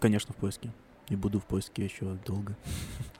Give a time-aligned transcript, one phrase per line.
[0.00, 0.70] Конечно, в поиске.
[1.08, 2.56] И буду в поиске еще долго.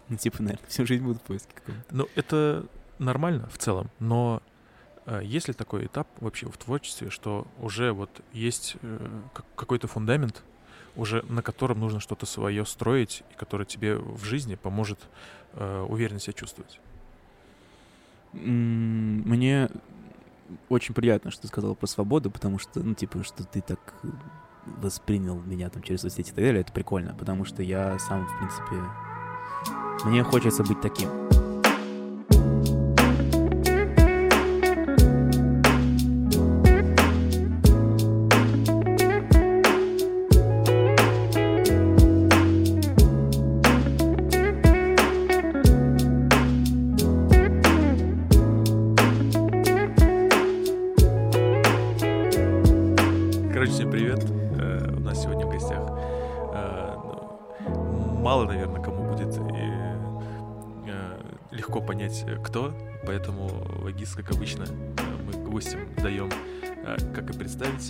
[0.09, 1.85] Ну, типа, наверное, всю жизнь буду в поиске каком-то.
[1.93, 2.67] Ну, это
[2.99, 4.43] нормально в целом, но
[5.07, 9.87] э, есть ли такой этап вообще в творчестве, что уже вот есть э, как- какой-то
[9.87, 10.43] фундамент,
[10.97, 14.99] уже на котором нужно что-то свое строить, и который тебе в жизни поможет
[15.53, 16.81] э, уверенно себя чувствовать?
[18.33, 19.69] Мне
[20.69, 24.09] очень приятно, что ты сказал про свободу, потому что, ну, типа, что ты так э,
[24.81, 28.39] воспринял меня там через соцсети и так далее, это прикольно, потому что я сам, в
[28.39, 28.77] принципе,
[30.05, 31.30] мне хочется быть таким.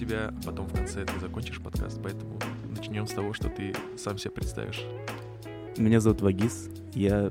[0.00, 4.16] Себя, а потом в конце ты закончишь подкаст, поэтому начнем с того, что ты сам
[4.16, 4.80] себя представишь.
[5.76, 7.30] Меня зовут Вагис, я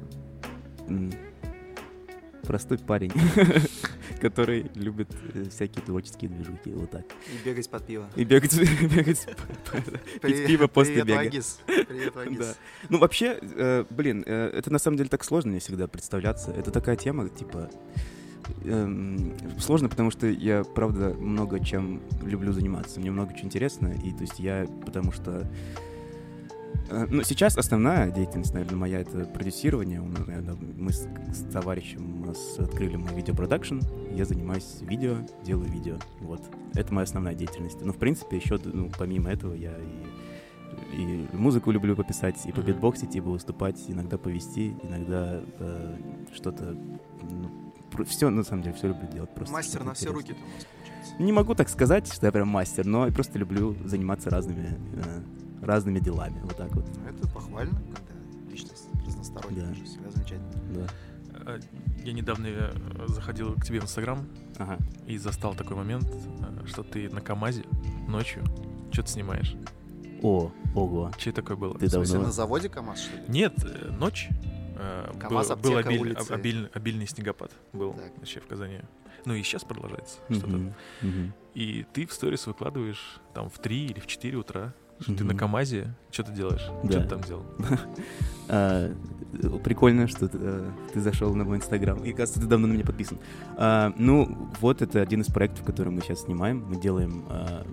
[2.43, 3.11] простой парень,
[4.21, 7.05] который любит э, всякие творческие движухи, вот так.
[7.27, 8.09] И бегать под пиво.
[8.15, 8.55] И бегать,
[8.95, 11.17] бегать, пить Привет- пиво после привет, бега.
[11.17, 11.59] Вагис.
[11.65, 12.19] Привет, Да.
[12.19, 12.57] Вагис.
[12.89, 16.51] Ну, вообще, э, блин, э, это на самом деле так сложно мне всегда представляться.
[16.51, 17.69] Это такая тема, типа,
[18.65, 22.99] эм, сложно, потому что я, правда, много чем люблю заниматься.
[22.99, 25.49] Мне много чего интересно, и то есть я, потому что...
[26.89, 30.01] э, Ну, сейчас основная деятельность, наверное, моя— это продюсирование.
[30.01, 33.79] Наверное, Мы с, с товарищем у нас открыли мой видеопродакшн.
[34.13, 35.97] Я занимаюсь видео, делаю видео.
[36.21, 36.41] Вот.
[36.73, 37.81] Это моя основная деятельность.
[37.81, 39.73] Но, в принципе, еще, ну, помимо этого, я
[40.93, 45.97] и, и музыку люблю пописать, и по битбоксить, и выступать, иногда повести, иногда э,
[46.33, 46.75] что-то...
[48.05, 49.29] все, на самом деле, все люблю делать.
[49.35, 51.13] Просто Мастер на все руки ты у нас получается.
[51.23, 55.21] Не могу так сказать, что я прям мастер, но я просто люблю заниматься разными, э,
[55.65, 56.39] разными делами.
[56.43, 56.85] Вот так вот.
[56.97, 59.73] Ну, Это похвально, когда личность разносторонняя, Да.
[59.85, 60.51] всегда замечательно.
[60.73, 60.87] Да.
[61.55, 61.59] Э,
[62.03, 62.71] Я недавно э,
[63.07, 64.25] заходил к тебе в Инстаграм
[64.57, 64.77] Ага.
[65.05, 66.07] и застал такой момент,
[66.65, 67.63] что ты на КамАЗе
[68.07, 68.43] ночью
[68.91, 69.55] что-то снимаешь.
[70.21, 71.11] О, ого.
[71.17, 71.77] Че такое было?
[71.79, 72.27] Ты В смысле, давно...
[72.27, 73.23] на заводе КамАЗ, что ли?
[73.29, 73.53] Нет,
[73.99, 74.29] ночь.
[75.19, 76.31] КамАЗ, был, обиль- улицы.
[76.31, 78.17] об- обиль- обильный снегопад был Так.
[78.17, 78.79] вообще в Казани.
[79.25, 80.47] Ну и сейчас продолжается что-то.
[80.47, 81.33] Мгм, мгм.
[81.53, 85.33] И ты в сторис выкладываешь там в 3 или в 4 утра, что ты Мгм.
[85.33, 86.91] на КамАЗе, что ты делаешь, Да.
[86.91, 87.45] что ты там делал.
[88.51, 88.93] А,
[89.63, 92.03] Прикольно, что ты, э, ты зашел на мой инстаграм.
[92.03, 93.19] И, кажется, ты давно на меня подписан.
[93.57, 96.65] А, Ну, вот это один из проектов, который мы сейчас снимаем.
[96.67, 97.25] Мы делаем...
[97.29, 97.63] а,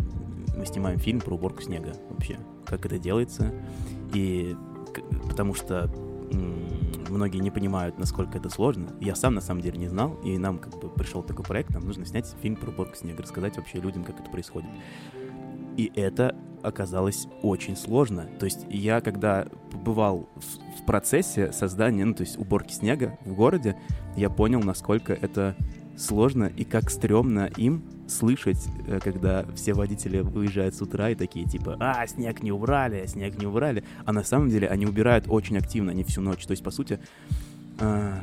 [0.54, 2.38] Мы снимаем фильм про уборку снега вообще.
[2.66, 3.52] Как это делается.
[4.14, 4.54] И
[5.28, 5.90] потому что
[6.32, 8.88] многие не понимают, насколько это сложно.
[9.00, 10.14] Я сам, на самом деле, не знал.
[10.24, 11.70] И нам как бы пришел такой проект.
[11.70, 13.22] Нам нужно снять фильм про уборку снега.
[13.22, 14.70] Рассказать вообще людям, как это происходит.
[15.76, 18.28] И это оказалось очень сложно.
[18.38, 23.34] То есть я, когда побывал в, в процессе создания, ну, то есть уборки снега в
[23.34, 23.76] городе,
[24.16, 25.54] я понял, насколько это
[25.96, 31.46] сложно и как стрёмно им слышать, э, когда все водители выезжают с утра и такие
[31.46, 33.84] типа, а, снег не убрали, снег не убрали.
[34.04, 36.44] А на самом деле они убирают очень активно, они всю ночь.
[36.46, 37.00] То есть, по сути,
[37.78, 38.20] а,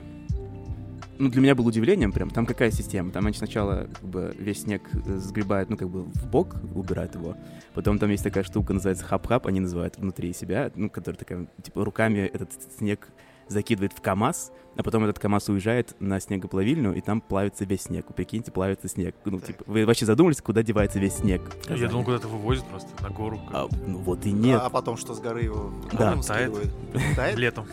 [1.19, 3.11] ну, для меня было удивлением прям, там какая система?
[3.11, 7.15] Там они сначала как бы весь снег э, сгребают, ну, как бы в бок убирают
[7.15, 7.35] его,
[7.73, 11.83] Потом там есть такая штука, называется хап-хап, они называют внутри себя, ну, которая такая, типа,
[11.83, 13.09] руками этот снег
[13.53, 18.05] закидывает в КАМАЗ, а потом этот КАМАЗ уезжает на снегоплавильню, и там плавится весь снег.
[18.09, 19.15] Вы прикиньте, плавится снег.
[19.23, 19.47] Ну, Так.
[19.47, 21.41] типа, вы вообще задумались, куда девается весь снег?
[21.69, 23.39] Я думал, куда-то вывозят просто на гору.
[23.53, 24.59] А, ну, вот и нет.
[24.61, 26.19] А потом что, с горы его Да.
[26.21, 26.53] Тает.
[27.37, 27.65] Летом.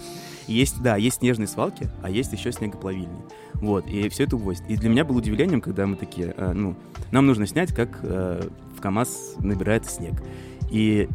[0.46, 3.22] Есть, да, есть снежные свалки, а есть еще снегоплавильни.
[3.54, 4.68] Вот, и все это увозят.
[4.68, 6.74] И для меня было удивлением, когда мы такие, э, ну,
[7.12, 10.14] нам нужно снять, как э, в КАМАЗ набирается снег.
[10.70, 11.08] И,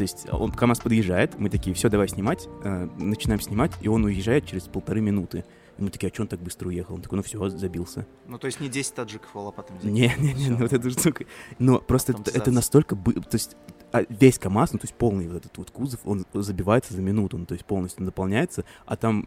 [0.00, 4.02] то есть, он, КАМАЗ подъезжает, мы такие, все, давай снимать, э, начинаем снимать, и он
[4.02, 5.44] уезжает через полторы минуты.
[5.76, 6.94] И мы такие, а что он так быстро уехал?
[6.94, 8.06] Он такой, ну все, забился.
[8.26, 11.24] Ну, то есть не 10 таджиков а лопатами Не, не, не, ну вот эту штуку.
[11.58, 12.96] Но просто это, это настолько...
[12.96, 13.58] То есть
[13.92, 17.36] а, весь КАМАЗ, ну то есть полный вот этот вот кузов, он забивается за минуту,
[17.36, 19.26] ну то есть полностью наполняется, а там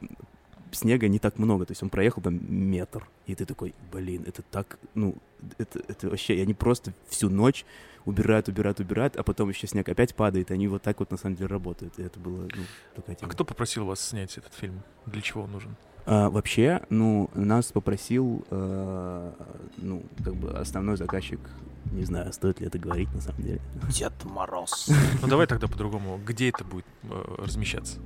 [0.73, 4.41] снега не так много, то есть он проехал там метр, и ты такой, блин, это
[4.41, 5.15] так, ну,
[5.57, 7.65] это, это вообще, и они просто всю ночь
[8.05, 11.17] убирают, убирают, убирают, а потом еще снег опять падает, и они вот так вот на
[11.17, 12.63] самом деле работают, и это было, ну,
[12.95, 13.31] такая А тема.
[13.31, 14.81] кто попросил вас снять этот фильм?
[15.05, 15.75] Для чего он нужен?
[16.05, 19.31] А, вообще, ну, нас попросил, э,
[19.77, 21.39] ну, как бы основной заказчик,
[21.93, 23.61] не знаю, стоит ли это говорить на самом деле.
[23.89, 24.89] Дед Мороз.
[25.21, 26.19] Ну давай тогда по-другому.
[26.25, 27.99] Где это будет э, размещаться?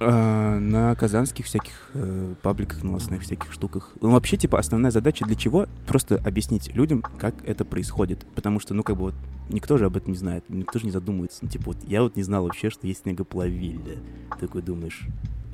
[0.00, 3.92] А, на казанских всяких э, пабликах, новостных всяких штуках.
[4.00, 5.66] Ну, вообще, типа, основная задача для чего?
[5.86, 8.26] Просто объяснить людям, как это происходит.
[8.34, 9.14] Потому что, ну, как бы вот,
[9.48, 11.40] никто же об этом не знает, никто же не задумывается.
[11.42, 13.98] Ну, типа, вот я вот не знал вообще, что есть снегоплавильня.
[14.32, 15.02] Ты такой думаешь,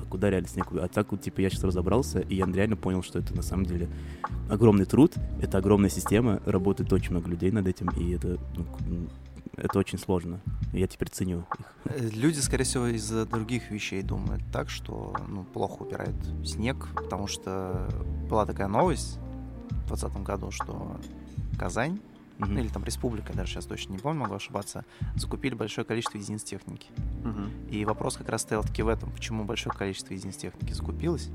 [0.01, 0.67] а куда реально снег?
[0.73, 3.65] А так вот, типа, я сейчас разобрался, и я реально понял, что это на самом
[3.65, 3.89] деле
[4.49, 9.07] огромный труд, это огромная система, работает очень много людей над этим, и это, ну,
[9.63, 10.41] это очень сложно.
[10.73, 11.45] Я теперь ценю их.
[11.85, 16.15] Э, Люди, скорее всего, из-за других вещей думают так, что ну, плохо убирают
[16.45, 17.87] снег, потому что
[18.29, 19.17] была такая новость
[19.69, 20.97] в 2020 году, что
[21.59, 21.99] Казань,
[22.39, 24.83] ну, или там Республика, даже сейчас точно не помню, могу ошибаться,
[25.15, 26.87] закупили большое количество единиц техники.
[27.69, 31.29] И вопрос как раз стоял таки в этом, почему большое количество единиц техники закупилось,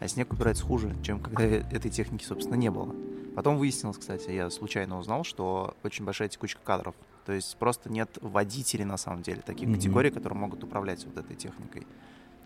[0.00, 2.94] а снег убирается хуже, чем когда э- этой техники, собственно, не было.
[3.34, 6.94] Потом выяснилось, кстати, я случайно узнал, что очень большая текучка кадров.
[7.24, 9.76] То есть просто нет водителей, на самом деле, таких Мгм.
[9.76, 11.86] категорий, которые могут управлять вот этой техникой.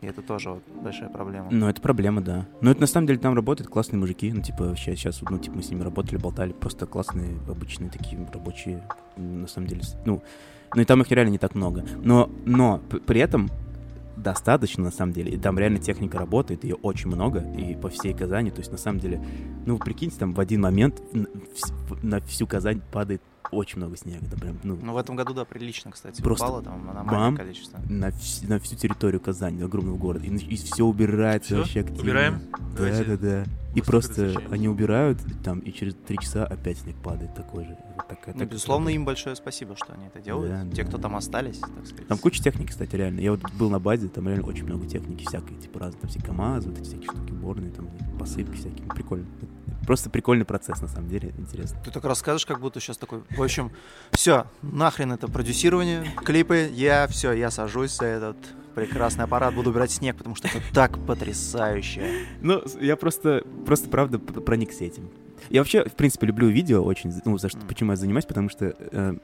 [0.00, 1.48] И это тоже вот большая проблема.
[1.50, 2.46] Ну, это проблема, да.
[2.60, 4.30] Но это на самом деле там работают классные мужики.
[4.32, 6.52] Ну, типа, сейчас, сейчас, ну, типа, мы с ними работали, болтали.
[6.52, 8.84] Просто классные, обычные такие рабочие,
[9.16, 9.82] на самом деле.
[10.04, 10.22] Ну,
[10.72, 11.84] ну и там их реально не так много.
[12.04, 13.50] Но, но при этом
[14.16, 15.32] достаточно, на самом деле.
[15.32, 18.52] И там реально техника работает, ее очень много, и по всей Казани.
[18.52, 19.20] То есть, на самом деле,
[19.66, 21.02] ну, прикиньте, там в один момент
[22.02, 24.24] на всю Казань падает очень много снега.
[24.26, 27.36] Это прям, ну, Ну, в этом году, да, прилично, кстати, Просто упало там на бам.
[27.36, 27.78] количество.
[27.88, 30.24] на, вс- на всю территорию Казани, огромного города.
[30.26, 31.58] И, все убирается Всё?
[31.58, 32.02] вообще активно.
[32.02, 32.40] Убираем?
[32.52, 33.44] Да, Давайте да, да.
[33.74, 34.54] И просто переключаемся.
[34.54, 37.76] они убирают там, и через три часа опять снег падает такой же.
[37.96, 40.50] Вот такая- Ну, так- безусловно, им большое спасибо, что они это делают.
[40.70, 40.88] Да, Те, да.
[40.88, 42.08] кто там остались, так сказать.
[42.08, 43.20] Там куча техники, кстати, реально.
[43.20, 46.20] Я вот был на базе, там реально очень много техники всякой, типа разные, там все
[46.20, 48.86] КамАЗы, вот эти всякие штуки уборные, там посыпки всякие.
[48.88, 49.26] Прикольно.
[49.88, 51.80] Просто прикольный процесс, на самом деле, интересно.
[51.82, 53.22] Ты так расскажешь, как будто сейчас такой.
[53.30, 53.72] В общем,
[54.10, 58.36] все, нахрен это продюсирование, клипы, я все, я сажусь за этот
[58.74, 62.26] прекрасный аппарат, буду убирать снег, потому что это так потрясающе.
[62.42, 65.08] Ну, я просто, просто правда проникся этим.
[65.48, 68.76] Я вообще, в принципе, люблю видео очень, ну, за что, почему я занимаюсь, потому что
[68.78, 69.14] э,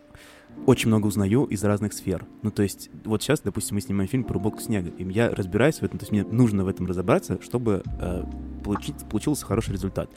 [0.65, 2.25] очень много узнаю из разных сфер.
[2.41, 5.81] Ну, то есть, вот сейчас, допустим, мы снимаем фильм про уборку снега, и я разбираюсь
[5.81, 8.25] в этом, то есть мне нужно в этом разобраться, чтобы э,
[8.65, 10.09] получить, получился хороший результат.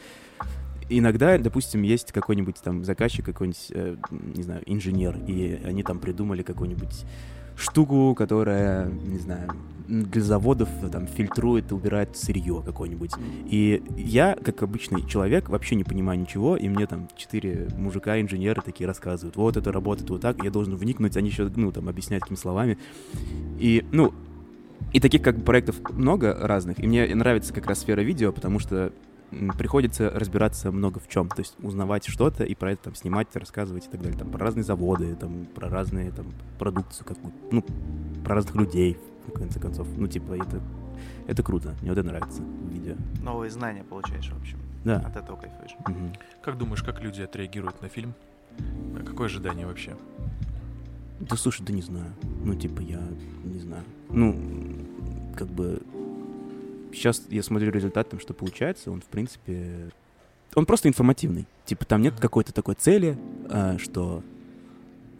[0.90, 3.98] Иногда, допустим, есть какой-нибудь там заказчик, какой-нибудь, э,
[4.36, 7.06] не знаю, инженер, и они там придумали какую-нибудь
[7.58, 9.50] штуку, которая, не знаю,
[9.88, 13.12] для заводов э, там фильтрует убирает сырье какое-нибудь.
[13.50, 18.88] И я, как обычный человек, вообще не понимаю ничего, и мне там четыре мужика-инженеры такие
[18.88, 22.38] рассказывают, вот это работает вот так, я должен вникнуть, они еще, ну, там, объясняют какими
[22.38, 22.78] словами.
[23.60, 24.14] И, ну,
[24.94, 28.60] и таких как бы проектов много разных, и мне нравится как раз сфера видео, потому
[28.60, 28.94] что
[29.58, 33.86] приходится разбираться много в чем, то есть узнавать что-то и про это там снимать, рассказывать
[33.86, 36.28] и так далее, там про разные заводы, там про разные там
[36.60, 37.64] продукцию какую, ну
[38.24, 38.98] про разных людей
[39.28, 40.62] в конце концов, ну типа это
[41.28, 44.60] это круто, мне вот это нравится в видео, Новые знания получаешь, в общем.
[44.86, 44.98] да.
[45.00, 45.76] От этого кайфуешь.
[45.86, 46.14] Мгм.
[46.42, 48.14] Как думаешь, как люди отреагируют на фильм?
[48.60, 49.96] А Какое ожидание вообще?
[51.20, 52.14] Да слушай, да не знаю.
[52.44, 53.02] Ну, типа, я
[53.44, 53.84] не знаю.
[54.10, 54.36] Ну,
[55.36, 55.82] как бы...
[56.98, 59.92] Сейчас я смотрю результат, там, что получается, он, в принципе...
[60.56, 61.46] Он просто информативный.
[61.66, 63.18] Типа, там нет какой-то такой цели,
[63.50, 64.24] а, что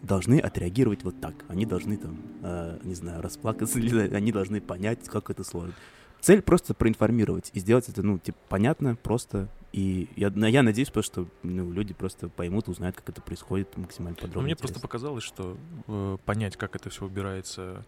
[0.02, 1.34] должны отреагировать вот так.
[1.46, 5.72] Они должны там, а, не знаю, расплакаться, или они должны понять, как это сложно.
[6.20, 9.48] Цель просто проинформировать и сделать это, ну, типа, понятно, просто.
[9.72, 14.16] И я, я надеюсь, просто, что ну, люди просто поймут, узнают, как это происходит максимально
[14.16, 14.42] подробно.
[14.42, 14.88] мне просто интересно.
[14.88, 17.84] показалось, что э, понять, как это все убирается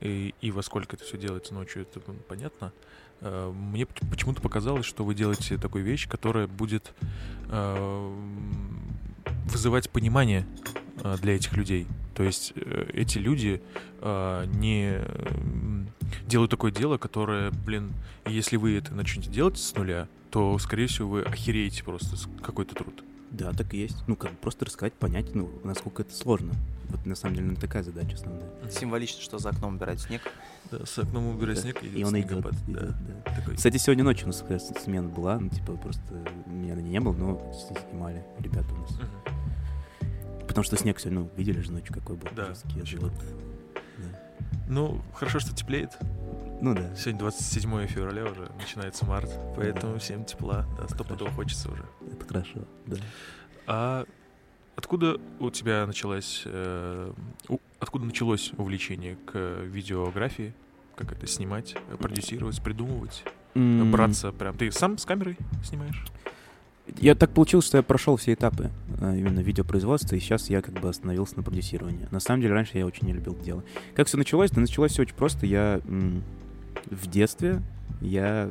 [0.00, 2.72] и, и во сколько это все делается ночью, это понятно.
[3.20, 6.92] Э, мне поч- почему-то показалось, что вы делаете такую вещь, которая будет
[7.48, 8.14] э,
[9.46, 10.46] вызывать понимание
[11.02, 11.86] э, для этих людей.
[12.14, 12.52] То есть
[12.94, 13.62] эти люди
[14.02, 15.00] не
[16.26, 17.92] делают такое дело, которое, блин,
[18.26, 23.04] если вы это начнете делать с нуля, то, скорее всего, вы охереете просто какой-то труд.
[23.30, 23.96] Да, так и есть.
[24.06, 26.54] Ну, как бы просто рассказать, понять, ну, насколько это сложно.
[26.88, 28.48] Вот на самом деле ну, такая задача основная.
[28.70, 30.22] Символично, что за окном убирать снег.
[30.70, 31.62] Да, с окном убирать Да.
[31.62, 32.28] снег, И он идет.
[32.30, 32.54] снегопад.
[32.54, 32.98] идет, Да.
[33.26, 33.34] да.
[33.34, 33.56] Такой.
[33.56, 36.02] Кстати, сегодня ночью у нас как раз смена была, ну, типа, просто
[36.46, 37.52] меня на ней не было, но
[37.90, 38.90] снимали ребята у нас.
[38.92, 40.46] Мгм.
[40.46, 42.80] Потому что снег сегодня, ну, видели же ночью, какой был Да, жесткий.
[42.80, 43.00] очень.
[43.00, 43.10] Да.
[44.68, 45.90] Ну, хорошо, что теплеет.
[46.60, 46.94] Ну да.
[46.96, 49.98] Сегодня 27 февраля уже, начинается март, поэтому Да.
[49.98, 50.66] всем тепла.
[50.76, 51.84] Да, стопудово хочется уже.
[52.12, 52.96] Это хорошо, да.
[53.66, 54.04] А
[54.74, 57.12] откуда у тебя началась, э,
[57.48, 60.52] у- откуда началось увлечение к видеографии?
[60.96, 63.22] Как это снимать, продюсировать, придумывать?
[63.54, 64.56] М, браться прям?
[64.56, 66.02] Ты сам с камерой снимаешь?
[66.96, 70.74] Я так получилось, что я прошел все этапы а, именно видеопроизводства, и сейчас я как
[70.80, 72.08] бы остановился на продюсировании.
[72.10, 73.62] На самом деле, раньше я очень не любил это дело.
[73.94, 74.50] Как все началось?
[74.50, 75.44] Да началось все очень просто.
[75.46, 75.80] Я
[76.90, 77.62] в детстве,
[78.00, 78.50] я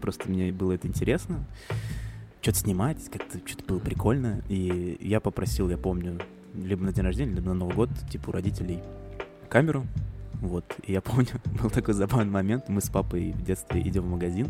[0.00, 1.44] просто мне было это интересно,
[2.40, 6.20] что-то снимать, как-то что-то было прикольно, и я попросил, я помню,
[6.54, 8.80] либо на день рождения, либо на Новый год, типа у родителей
[9.48, 9.86] камеру,
[10.40, 14.10] вот, и я помню, был такой забавный момент, мы с папой в детстве идем в
[14.10, 14.48] магазин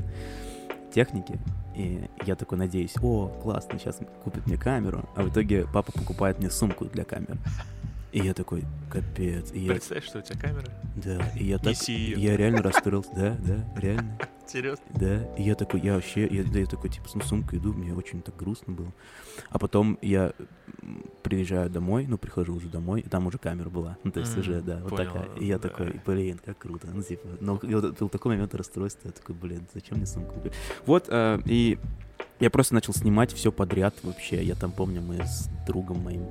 [0.95, 1.39] техники,
[1.77, 6.39] и я такой надеюсь, о, классно, сейчас купит мне камеру, а в итоге папа покупает
[6.39, 7.39] мне сумку для камеры.
[8.13, 9.53] И я такой, капец.
[9.53, 10.67] И я, Представь, что у тебя камера.
[10.97, 14.85] да, и я так, Неси я реально расстроился, да, да, реально, Серьезно?
[14.91, 15.35] да.
[15.37, 18.21] И я такой, я вообще, я, да, я такой, типа, ну, сумку иду, мне очень
[18.21, 18.93] так грустно было.
[19.49, 20.35] А потом я
[21.23, 24.61] приезжаю домой, ну, прихожу уже домой, и там уже камера была, ну, то есть уже,
[24.61, 25.29] да, вот понял, такая.
[25.39, 25.71] И я да.
[25.71, 29.97] такой, блин, как круто, ну, типа, вот был такой момент расстройства, я такой, блин, зачем
[29.97, 30.35] мне сумку?
[30.85, 31.79] Вот, а, и
[32.41, 34.43] я просто начал снимать все подряд вообще.
[34.43, 36.27] Я там помню, мы с другом моим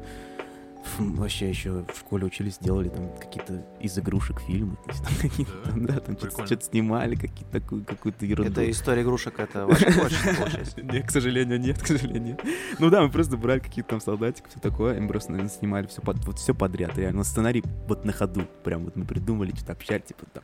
[0.99, 4.77] вообще еще в школе учились, делали там какие-то из игрушек фильмы.
[4.85, 5.99] То есть там какие-то Да?
[5.99, 8.51] там, что-то, снимали, какую-то ерунду.
[8.51, 10.81] Это история игрушек, это получается.
[10.81, 12.41] Нет, к сожалению, нет, к сожалению, нет.
[12.79, 15.87] Ну да, мы просто брали какие-то там солдатиков, все такое, и мы просто, наверное, снимали
[15.87, 17.23] все, вот все подряд, реально.
[17.23, 20.43] Сценарий вот на ходу, прям вот мы придумали, что-то общались, типа там,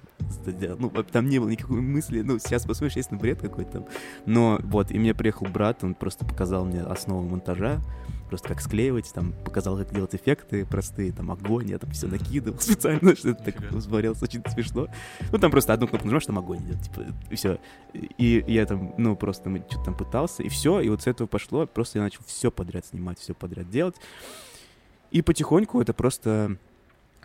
[0.80, 3.86] ну, там не было никакой мысли, ну, сейчас посмотришь, есть на бред какой-то там.
[4.26, 7.82] Но вот, и мне приехал брат, он просто показал мне основу монтажа,
[8.28, 12.60] просто как склеивать, там, показал, как делать эффекты простые, там, огонь, я там все накидывал
[12.60, 14.88] специально, что это так смотрелось очень смешно.
[15.32, 17.60] Ну, там просто одну кнопку нажимаешь, там огонь идет, типа, и все.
[17.94, 21.28] И я там, ну, просто мы что-то там пытался, и все, и вот с этого
[21.28, 23.96] пошло, просто я начал все подряд снимать, все подряд делать.
[25.12, 26.58] И потихоньку это просто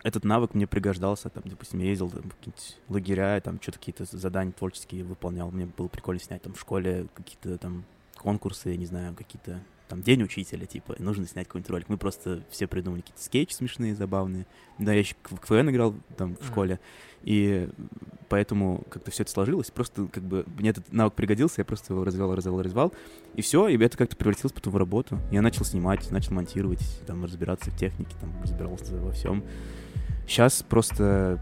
[0.03, 4.05] этот навык мне пригождался, там, допустим, я ездил там, в какие-нибудь лагеря, там, что-то какие-то
[4.05, 7.85] задания творческие выполнял, мне было прикольно снять там в школе какие-то там
[8.17, 11.89] конкурсы, я не знаю, какие-то там день учителя, типа, и нужно снять какой-нибудь ролик.
[11.89, 14.45] Мы просто все придумали какие-то скетчи смешные, забавные.
[14.79, 16.47] Да, я еще в КВН играл там в Мгм.
[16.47, 16.79] школе,
[17.23, 17.69] и
[18.29, 19.69] поэтому как-то все это сложилось.
[19.71, 22.93] Просто как бы мне этот навык пригодился, я просто его развивал, развивал, развивал.
[23.35, 25.19] И все, и это как-то превратилось потом в работу.
[25.31, 29.43] Я начал снимать, начал монтировать, там, разбираться в технике, там, разбирался во всем.
[30.27, 31.39] Сейчас просто,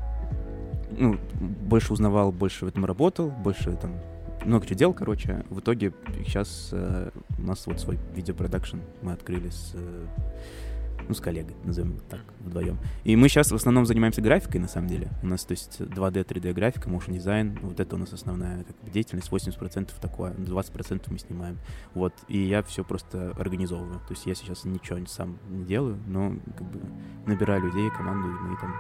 [0.92, 3.96] ну, больше узнавал, больше в этом работал, больше там
[4.46, 5.46] много чего делал, короче.
[5.50, 5.94] В итоге
[6.26, 10.06] сейчас у нас вот свой видеопродакшн мы открыли с, э,
[11.08, 12.78] ну, с коллегой, назовем так, вдвоем.
[13.04, 15.10] И мы сейчас в основном занимаемся графикой, на самом деле.
[15.24, 18.76] У нас, то есть, 2D, 3D графика, motion дизайн, вот это у нас основная как
[18.82, 21.58] бы, деятельность, 80% такое, 20% мы снимаем.
[21.94, 24.00] Вот, и я все просто организовываю.
[24.08, 26.80] То есть я сейчас ничего сам не делаю, но как бы
[27.26, 28.76] набираю людей, команду, и мы там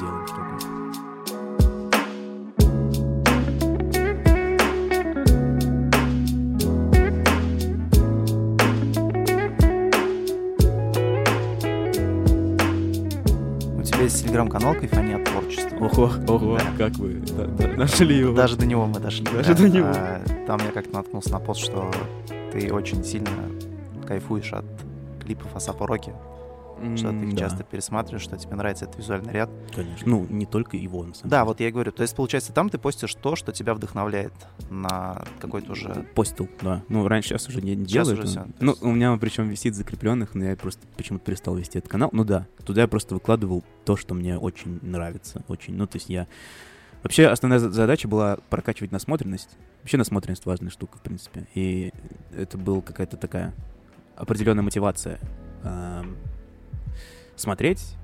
[0.00, 1.55] делаем что-то.
[14.36, 15.76] Телеграм-канал «Кайфани от творчества».
[15.80, 16.64] Ого, ого, Да.
[16.76, 18.34] как вы да- да, нашли его.
[18.34, 19.24] Даже до него мы дошли.
[19.32, 19.62] Даже да.
[19.62, 19.88] до него.
[19.94, 21.90] А, Там я как-то наткнулся на пост, что
[22.52, 23.30] ты очень сильно
[24.06, 24.64] кайфуешь от
[25.24, 26.12] клипов Асапа Роки,
[26.96, 29.50] что ты их да, часто пересматриваешь, что тебе нравится этот визуальный ряд.
[29.74, 30.06] Конечно.
[30.08, 31.44] Ну, не только его, на самом Да, деле.
[31.46, 31.92] вот я и говорю.
[31.92, 34.32] То есть, получается, там ты постишь то, что тебя вдохновляет
[34.70, 36.06] на какой-то уже...
[36.14, 36.82] Постил, да.
[36.88, 38.24] Ну, раньше, сейчас уже не, Сейчас делаю.
[38.24, 41.78] уже то Ну, есть- у меня причем висит закрепленных, но я просто почему-то перестал вести
[41.78, 42.10] этот канал.
[42.12, 45.42] Ну да, туда я просто выкладывал то, что мне очень нравится.
[45.48, 45.74] Очень.
[45.76, 46.26] Ну, то есть я...
[47.02, 49.56] Вообще, основная за- задача была прокачивать насмотренность.
[49.82, 51.46] Вообще насмотренность важная штука, в принципе.
[51.54, 51.92] И
[52.36, 53.54] это была какая-то такая
[54.16, 55.20] определенная мотивация
[57.36, 57.96] смотреть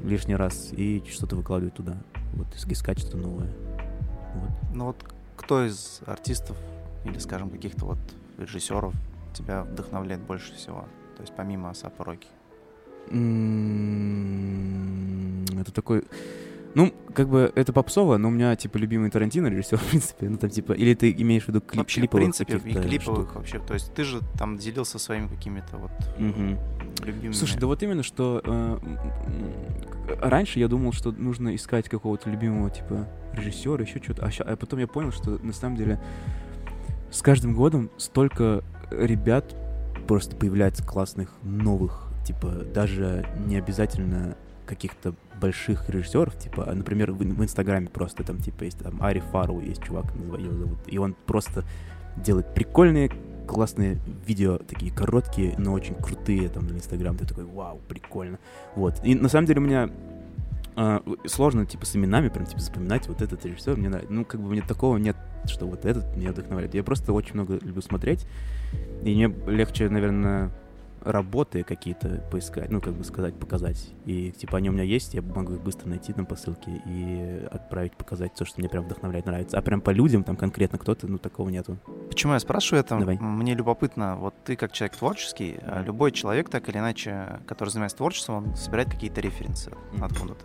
[0.00, 1.96] лишний раз и что-то выкладывать туда.
[2.32, 3.52] Вот, искать что-то новое.
[4.34, 4.50] Вот.
[4.74, 4.96] Ну вот
[5.36, 6.56] кто из артистов
[7.04, 7.98] или, скажем, каких-то вот
[8.38, 8.94] режиссеров
[9.34, 10.86] тебя вдохновляет больше всего?
[11.16, 12.28] То есть помимо Асапа Роки.
[13.10, 14.24] М,
[15.58, 16.04] Это такой...
[16.74, 20.28] Ну, как бы это попсово, но у меня, типа, любимый Тарантино режиссер, в принципе.
[20.28, 23.00] Ну, там, типа, или ты имеешь в виду клип, Вообще, в клиповых принципе, и клиповых
[23.28, 23.34] штук?
[23.36, 23.58] вообще.
[23.60, 26.58] То есть ты же там делился своими какими-то вот Мгм.
[27.04, 27.32] любимыми...
[27.32, 28.78] Слушай, да вот именно, что э,
[30.20, 34.56] раньше я думал, что нужно искать какого-то любимого, типа, режиссера, еще что-то, а, ща- а
[34.56, 36.00] потом я понял, что на самом деле
[37.10, 39.54] с каждым годом столько ребят
[40.08, 44.36] просто появляется классных, новых, типа, даже не обязательно
[44.66, 49.20] каких-то больших режиссеров, типа, а, например, в, в Инстаграме просто там, типа, есть там Ари
[49.20, 51.64] Фару, есть чувак, его зовут, и он просто
[52.16, 53.10] делает прикольные,
[53.46, 58.38] классные видео, такие короткие, но очень крутые, там, на Инстаграм, ты такой, вау, прикольно.
[58.74, 59.90] Вот, и на самом деле у меня
[60.76, 64.12] а, сложно, типа, с именами прям, типа, запоминать вот этот режиссер, мне нравится.
[64.12, 65.16] Ну, как бы мне такого нет,
[65.46, 66.74] что вот этот меня вдохновляет.
[66.74, 68.26] Я просто очень много люблю смотреть,
[69.04, 70.50] и мне легче, наверное,
[71.04, 73.94] работы какие-то поискать, ну, как бы сказать, показать.
[74.04, 77.46] И, типа, они у меня есть, я могу их быстро найти там по ссылке и
[77.50, 79.58] отправить, показать то, что мне прям вдохновляет, нравится.
[79.58, 81.78] А прям по людям, там, конкретно кто-то, ну, такого нету.
[82.08, 82.98] Почему я спрашиваю это?
[82.98, 83.18] Давай.
[83.18, 87.98] Мне любопытно, вот ты как человек творческий, а любой человек, так или иначе, который занимается
[87.98, 90.04] творчеством, он собирает какие-то референсы Мгм.
[90.04, 90.44] откуда-то.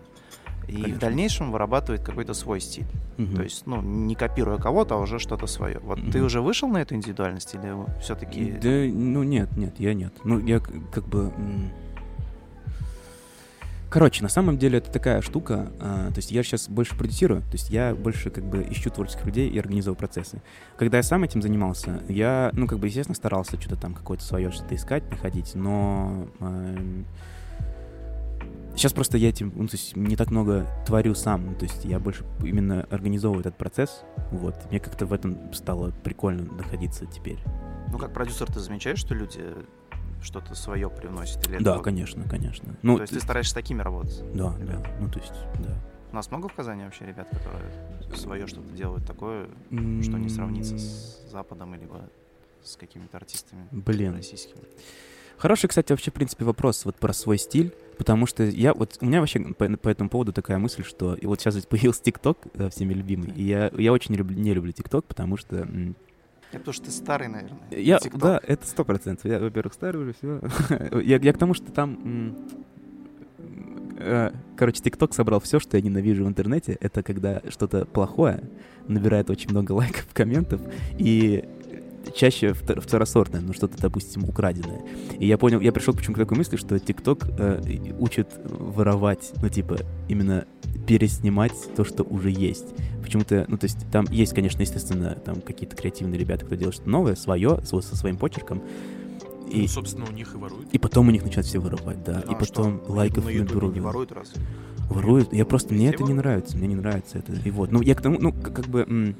[0.69, 0.95] И Конечно.
[0.95, 2.85] в дальнейшем вырабатывает какой-то свой стиль.
[3.17, 3.35] Мгм.
[3.35, 5.79] То есть, ну, не копируя кого-то, а уже что-то свое.
[5.79, 6.25] Вот ты Мгм.
[6.25, 8.51] уже вышел на эту индивидуальность или все-таки...
[8.51, 10.13] Да, ну нет, нет, я нет.
[10.23, 11.31] Ну, я как бы...
[13.89, 17.53] Короче, на самом деле это такая штука, а, то есть я сейчас больше продюсирую, то
[17.53, 20.43] есть я больше как бы ищу творческих людей и организовываю процессы.
[20.77, 24.51] Когда я сам этим занимался, я, ну, как бы, естественно, старался что-то там какое-то свое
[24.51, 27.05] что-то искать, находить, но эм,
[28.79, 31.83] сейчас просто я этим, ну, то есть не так много творю сам, ну, то есть
[31.85, 34.55] я больше именно организовываю этот процесс, вот.
[34.69, 37.37] Мне как-то в этом стало прикольно находиться теперь.
[37.91, 39.43] Ну, как продюсер ты замечаешь, что люди
[40.21, 41.45] что-то свое привносят?
[41.47, 42.75] Или это Да, вот- конечно, конечно.
[42.81, 44.21] Ну, То есть ты стараешься с такими работать?
[44.33, 44.81] да, да.
[44.99, 45.75] Ну, то есть, да.
[46.11, 47.71] У нас много в Казани вообще ребят, которые
[48.15, 52.09] свое что-то делают такое, что не сравнится с Западом, либо
[52.63, 54.15] с какими-то артистами Блин.
[54.15, 54.61] российскими?
[55.37, 59.05] Хороший, кстати, вообще, в принципе, вопрос вот про свой стиль, потому что я вот, у
[59.05, 62.69] меня вообще по, по этому поводу такая мысль, что и вот сейчас появился ТикТок, э,
[62.69, 65.67] всеми любимый, и я, я очень люблю, не люблю ТикТок, потому что...
[66.51, 67.59] Я потому что ты старый, наверное.
[67.69, 68.17] Я, TikTok.
[68.17, 69.25] да, это сто процентов.
[69.25, 70.41] Я, во-первых, старый уже, все.
[71.01, 72.35] я, я к тому, что там...
[73.97, 76.77] э, Короче, ТикТок собрал все, что я ненавижу в интернете.
[76.79, 78.49] Это когда что-то плохое
[78.87, 80.61] набирает очень много лайков, комментов,
[80.97, 81.43] и
[82.15, 84.81] чаще втор- второсортное, ну что-то, допустим, украденное.
[85.19, 87.61] И я понял, я пришел почему к такой мысли, что ТикТок э,
[87.99, 90.45] учит воровать, ну типа именно
[90.87, 92.67] переснимать то, что уже есть.
[93.03, 96.89] Почему-то, ну то есть там есть, конечно, естественно, там какие-то креативные ребята, кто делает что-то
[96.89, 98.61] новое, свое, со, со своим почерком.
[99.51, 100.67] И, Ну, собственно, у них и воруют.
[100.71, 102.23] и потом у них начинают все воровать, да.
[102.27, 103.73] А и потом что, лайков на наберут.
[103.73, 104.31] не воруют раз.
[104.89, 105.33] Воруют.
[105.33, 107.33] Я просто, мне это не нравится, мне не нравится это.
[107.33, 109.15] И вот, ну я к тому, ну как бы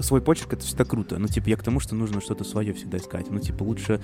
[0.00, 1.18] свой почерк это всегда круто.
[1.18, 3.30] Ну типа я к тому, что нужно что-то свое всегда искать.
[3.30, 4.00] Ну типа лучше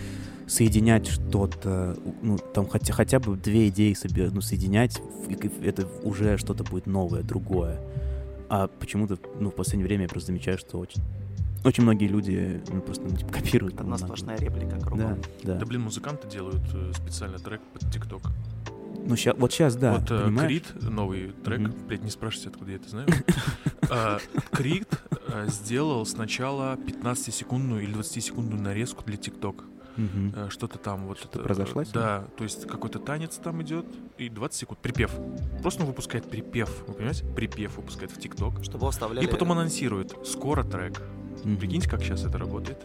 [0.46, 6.38] соединять что-то, ну там хотя хотя бы две идеи себе, ну соединять, и это уже
[6.38, 7.80] что-то будет новое, другое.
[8.48, 11.02] А почему-то, ну в последнее время я просто замечаю, что очень
[11.64, 13.80] очень многие люди ну, просто ну, типа, копируют.
[13.80, 15.20] Одна сплошная реплика кругом.
[15.42, 15.58] Да, да.
[15.60, 18.22] Да, блин, музыканты делают э, специально трек под ТикТок.
[19.06, 20.48] Ну ща, вот сейчас, да, вот э, понимаешь?
[20.48, 21.86] Крид, новый трек, Мгм.
[21.86, 23.08] блядь, не спрашивайте, откуда я это знаю.
[23.94, 24.20] А,
[24.52, 24.88] Крид
[25.28, 29.64] э, сделал сначала 15-секундную или 20-секундную нарезку для ТикТок.
[29.96, 30.32] Мгм.
[30.34, 31.18] Э, Что-то там вот...
[31.18, 31.84] Что-то э, ним?
[31.92, 33.84] Да, то есть какой-то танец там идет,
[34.16, 35.12] и 20 секунд, припев.
[35.60, 37.26] Просто он выпускает припев, вы понимаете?
[37.26, 38.62] Припев выпускает в ТикТок.
[38.62, 39.26] Чтобы его вставляли...
[39.26, 41.02] И потом анонсирует, скоро трек.
[41.44, 41.56] Мгм.
[41.58, 42.78] Прикиньте, как сейчас это работает.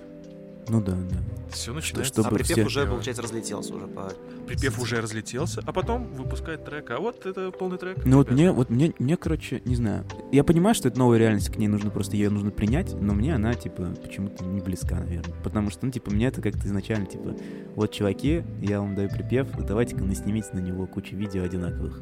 [0.69, 1.17] Ну да, да.
[1.51, 2.13] Все начинается.
[2.13, 4.11] чтобы А припев все- уже, получается, разлетелся уже по...
[4.45, 6.91] Припев уже разлетелся, а потом выпускает трек.
[6.91, 8.05] А вот это полный трек.
[8.05, 10.05] Ну вот мне, вот мне, мне, короче, не знаю.
[10.31, 13.33] Я понимаю, что это новая реальность, к ней нужно просто ее нужно принять, но мне
[13.35, 15.35] она, типа, почему-то не близка, наверное.
[15.43, 17.35] Потому что, ну, типа, мне это как-то изначально, типа,
[17.75, 22.01] вот, чуваки, я вам даю припев, давайте-ка наснимите на него кучу видео одинаковых.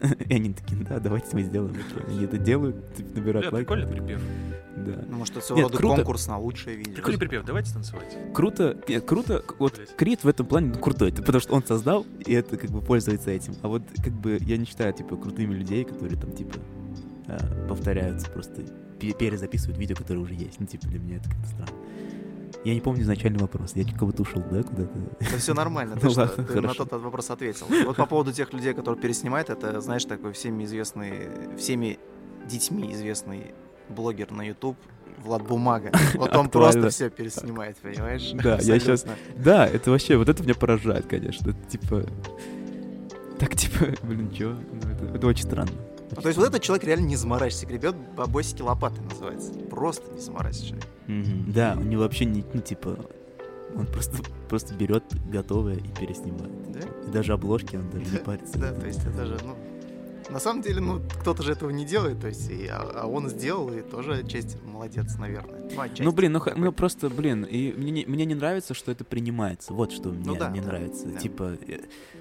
[0.28, 1.74] И они такие, да, давайте мы сделаем.
[1.74, 2.04] Окей.
[2.06, 3.76] Они это делают, типа, набирают лайков.
[3.76, 4.22] прикольный припев.
[4.76, 5.04] Да.
[5.08, 5.96] Ну, может, это своего рода круто.
[5.96, 6.94] конкурс на лучшее видео.
[6.94, 8.16] Прикольный припев, давайте танцевать.
[8.34, 9.80] Круто, нет, круто, вот.
[9.96, 13.30] Крит в этом плане ну, крутой, потому что он создал, и это как бы пользуется
[13.30, 13.54] этим.
[13.62, 16.56] А вот как бы я не считаю, типа, крутыми людей, которые там, типа,
[17.28, 18.62] а, повторяются, просто
[19.00, 20.60] пе- перезаписывают видео, которые уже есть.
[20.60, 21.72] Ну, типа, для меня это как-то странно.
[22.66, 24.90] Я не помню изначальный вопрос, я кого-то ушел, да, куда-то?
[25.20, 27.64] Да все нормально, Ну ты, что, ладно, ты на тот вопрос ответил.
[27.84, 32.00] Вот по поводу тех людей, которые переснимают, это, знаешь, такой всеми известный, всеми
[32.50, 33.54] детьми известный
[33.88, 34.76] блогер на YouTube
[35.18, 35.92] Влад Бумага.
[36.14, 38.32] Вот он просто все переснимает, понимаешь?
[38.32, 39.12] Да, я Абсолютно.
[39.36, 41.50] Да, это вообще, вот это меня поражает, конечно.
[41.50, 42.04] Это, типа,
[43.38, 44.56] так, типа, блин, чё?
[44.72, 45.70] Ну, это, это очень странно.
[46.10, 49.52] Ну, то есть вот этот человек реально не заморачивается, гребет бабосики лопаты называется.
[49.70, 50.95] Просто не заморачивается человек.
[51.08, 52.98] Да, у него вообще не, ну, типа,
[53.74, 56.72] он просто, просто берет готовое и переснимает.
[56.72, 56.80] Да?
[57.08, 58.58] И даже обложки он даже не парится.
[58.58, 59.54] Да, то есть это же, ну,
[60.32, 63.28] на самом деле, ну, кто-то же этого не делает, то есть, и- а, а он
[63.28, 65.60] сделал, и тоже часть молодец, наверное.
[65.76, 69.04] Ну, Ну, блин, ну, ну просто, блин, и мне, не- мне не нравится, что это
[69.04, 69.72] принимается.
[69.72, 71.06] Вот что мне Ну да, не да, нравится.
[71.06, 71.18] да.
[71.20, 71.78] Типа, э,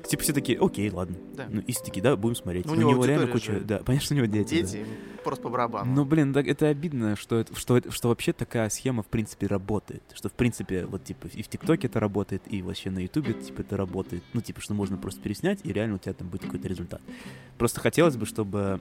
[0.08, 1.16] типа все такие, окей, ладно.
[1.36, 1.48] Да.
[1.50, 2.66] Ну, и все такие, да, будем смотреть.
[2.66, 4.62] Ну, у у него него реально куча, же- да, понятно, что у него дети.
[4.62, 4.68] да.
[4.68, 4.86] Дети,
[5.24, 5.92] просто по барабану.
[5.94, 10.04] Ну, блин, так это обидно, что, это, что, что вообще такая схема, в принципе, работает.
[10.14, 13.62] Что, в принципе, вот, типа, и в ТикТоке это работает, и вообще на Ютубе, типа,
[13.62, 14.24] это работает.
[14.34, 17.02] Ну, типа, что можно просто переснять, и реально у тебя там будет какой-то результат.
[17.58, 18.80] Просто хотелось бы, чтобы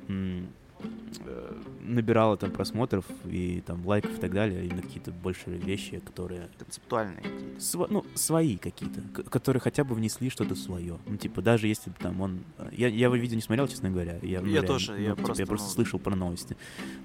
[1.84, 7.20] набирало там просмотров и там лайков и так далее, именно какие-то больше вещи, которые Концептуальные
[7.20, 7.56] идеи.
[7.58, 10.98] Сво- ну, свои какие-то, которые хотя бы внесли что-то свое.
[11.06, 12.40] Ну, типа, даже если бы там он...
[12.72, 14.18] Я, я его видео не смотрел, честно говоря.
[14.22, 16.56] Я, ну, Я реально, тоже, я ну, типа, просто, я просто ну- слышал про новости.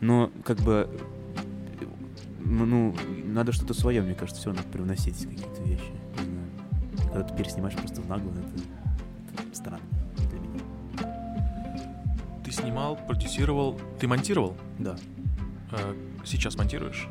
[0.02, 0.90] Но, как бы,
[1.82, 1.86] э,
[2.46, 5.92] ну, надо что-то свое, мне кажется, все равно привносить какие-то вещи.
[6.18, 7.12] Не знаю.
[7.14, 9.84] Когда ты переснимаешь просто в наглую, это, это странно.
[12.50, 14.58] Ты снимал, продюсировал, ты монтировал?
[14.80, 14.98] Да,
[15.72, 17.08] А Сейчас монтируешь?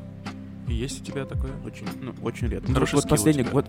[0.66, 1.52] И есть у тебя такое?
[1.64, 2.68] очень, ну, очень редко.
[2.72, 3.68] Ну, вот последний, тебя вот,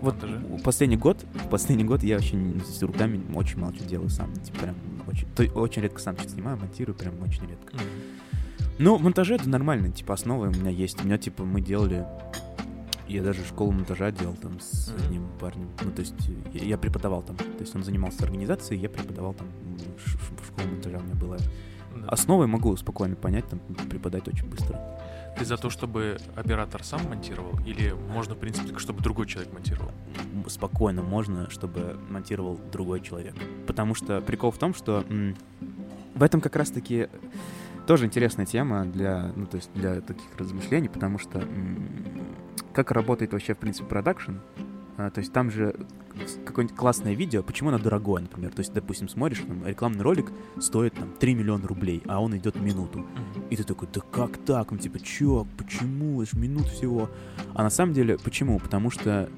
[0.64, 4.32] последний год, последний год я вообще с руками очень мало что делаю сам.
[4.34, 4.74] Типа, прям
[5.06, 7.76] очень, то- очень редко сам что-то снимаю, монтирую, прям очень редко.
[7.76, 7.84] Мгм.
[8.80, 11.00] Ну, монтаже это нормально, типа, основы у меня есть.
[11.00, 12.04] У меня, типа, мы делали...
[13.06, 15.68] Я даже школу монтажа делал там с одним парнем.
[15.84, 16.14] Ну, то есть
[16.52, 17.36] я, я преподавал там.
[17.36, 19.46] То есть он занимался организацией, я преподавал там
[20.56, 21.36] м, ш- ш- школу монтажа у меня была.
[21.96, 22.08] Да.
[22.08, 23.58] Основы могу спокойно понять, там,
[23.90, 24.78] преподать очень быстро.
[25.38, 27.58] Ты за то, чтобы оператор сам монтировал?
[27.66, 29.90] Или можно, в принципе, чтобы другой человек монтировал?
[30.48, 33.34] Спокойно можно, чтобы монтировал другой человек.
[33.66, 35.36] Потому что прикол в том, что м,
[36.14, 37.08] в этом как раз-таки
[37.86, 41.88] тоже интересная тема для, ну, то есть для таких размышлений, потому что м,
[42.72, 44.32] как работает вообще, в принципе, продакшн,
[44.96, 45.74] а, то есть там же
[46.44, 48.52] какое-нибудь классное видео, почему оно дорогое, например.
[48.52, 52.56] То есть, допустим, смотришь, там, рекламный ролик стоит там 3 миллиона рублей, а он идет
[52.60, 53.06] минуту.
[53.48, 54.70] И ты такой, да как так?
[54.70, 56.22] Ну, типа, чё, почему?
[56.22, 57.10] Это ж минут всего.
[57.54, 58.58] А на самом деле, почему?
[58.58, 59.30] Потому что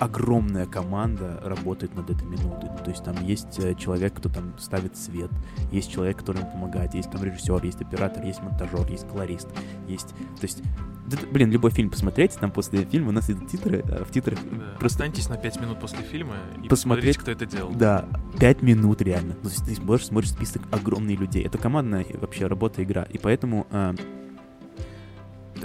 [0.00, 2.70] огромная команда работает над этой минутой.
[2.84, 5.30] То есть там есть э, человек, кто там ставит свет,
[5.72, 9.48] есть человек, который ему помогает, есть там режиссер, есть оператор, есть монтажер, есть колорист,
[9.88, 10.08] есть...
[10.08, 10.62] То есть,
[11.06, 14.38] да, блин, любой фильм посмотреть, там после фильма у нас идут титры, а в титрах
[14.50, 14.76] Да.
[14.78, 17.72] просто Останьтесь на 5 минут после фильма и Посмотреть- посмотрите, кто это делал.
[17.72, 18.04] Да,
[18.38, 19.34] пять минут реально.
[19.34, 21.44] То есть ты смотришь, смотришь список огромных людей.
[21.44, 23.02] Это командная вообще работа, игра.
[23.04, 23.94] И поэтому, э,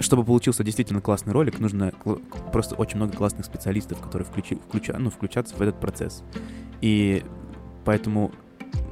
[0.00, 1.92] чтобы получился действительно классный ролик, нужно
[2.52, 6.22] просто очень много классных специалистов, которые включи, включа, ну, включатся в этот процесс.
[6.80, 7.24] И
[7.84, 8.32] поэтому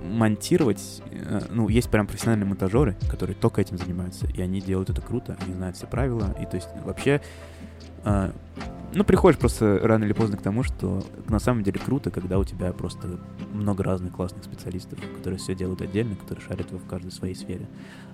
[0.05, 5.01] монтировать, э, ну, есть прям профессиональные монтажеры, которые только этим занимаются, и они делают это
[5.01, 7.21] круто, они знают все правила, и то есть вообще,
[8.05, 8.31] э,
[8.95, 12.45] ну, приходишь просто рано или поздно к тому, что на самом деле круто, когда у
[12.45, 13.19] тебя просто
[13.55, 17.69] много разных классных специалистов, которые все делают отдельно, которые шарят в каждой своей сфере.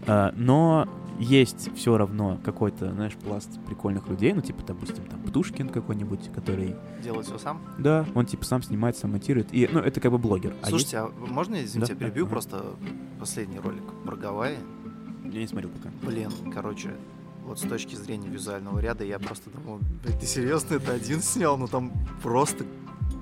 [0.06, 0.86] А, Но
[1.18, 6.76] есть все равно какой-то, знаешь, пласт прикольных людей, ну, типа, допустим, там, Птушкин какой-нибудь, который,
[7.02, 7.60] Делать все сам?
[7.78, 10.54] да, он, типа, сам снимает, сам монтирует, и, ну, это как бы блогер.
[10.62, 12.64] А Слушайте, а можно, я, извините, Да, я перебью да, просто
[13.18, 14.58] последний ролик про Гавайи?
[15.24, 15.90] есть- Я не смотрел пока.
[16.06, 16.90] Блин, короче,
[17.48, 19.80] вот с точки зрения визуального ряда я просто думал,
[20.20, 21.56] ты серьезно это один снял?
[21.56, 22.64] Ну там просто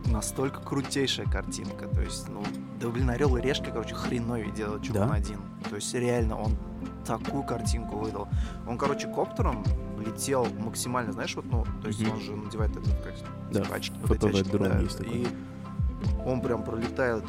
[0.07, 1.89] настолько крутейшая картинка.
[1.89, 2.43] То есть, ну,
[2.81, 5.05] да блин, Орел и Решка, короче, хреновее делает, чем Да?
[5.05, 5.39] он один.
[5.69, 6.57] То есть реально он
[7.05, 8.29] такую картинку выдал.
[8.67, 9.65] Он, короче, коптером
[10.05, 12.12] летел максимально, знаешь, вот, ну, то есть Мгм.
[12.12, 13.15] он же надевает этот, как
[13.53, 14.81] Да, типа, очки, вот эти очки, да.
[15.07, 15.27] И
[16.25, 17.25] он прям пролетает,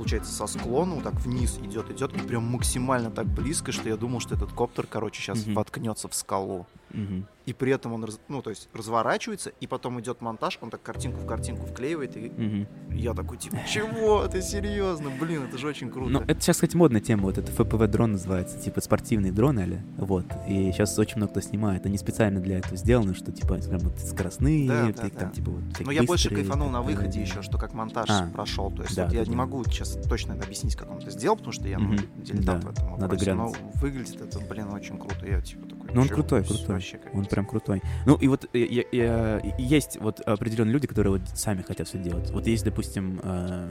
[0.00, 3.96] получается, со склона, вот так вниз идет, идет, и прям максимально так близко, что я
[3.98, 5.54] думал, что этот коптер, короче, сейчас Мгм.
[5.56, 6.66] воткнется в скалу.
[6.94, 7.26] Мгм.
[7.46, 11.20] И при этом он, ну, то есть, разворачивается, и потом идет монтаж, он так картинку
[11.20, 12.66] в картинку вклеивает, и Мгм.
[12.92, 14.26] я такой, типа, чего?
[14.26, 15.10] Ты серьезно?
[15.10, 16.10] Блин, это же очень круто.
[16.10, 20.26] Ну, это сейчас, кстати, модная тема, вот это FPV-дрон называется, типа спортивный дрон, или вот,
[20.48, 23.98] и сейчас очень много кто снимает, они специально для этого сделаны, что, типа, прям вот
[24.00, 25.20] скоростные, Да, да, ты да.
[25.20, 28.70] там, типа, вот, Но я больше кайфанул на выходе еще, что как монтаж А, прошел.
[28.70, 31.52] То есть да, вот я не могу сейчас точно объяснить, как он это сделал, потому
[31.52, 33.34] что я ну, Мгм, дилетант да, в этом надо вопросе.
[33.34, 33.74] Но глянуть.
[33.80, 35.26] выглядит это, блин, очень круто.
[35.26, 35.90] Я типа такой.
[35.92, 36.66] Ну, он «Чё, крутой, крутой.
[36.74, 37.30] вообще как Он есть».
[37.30, 37.82] прям крутой.
[38.06, 41.98] Ну, и вот э, я- я- есть вот определенные люди, которые вот сами хотят все
[41.98, 42.30] делать.
[42.30, 43.70] Вот есть, допустим, э,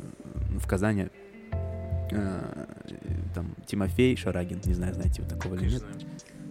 [0.60, 1.08] в Казани
[2.12, 2.66] э,
[3.36, 5.84] там Тимофей Шарагин, не знаю, знаете вот такого или нет.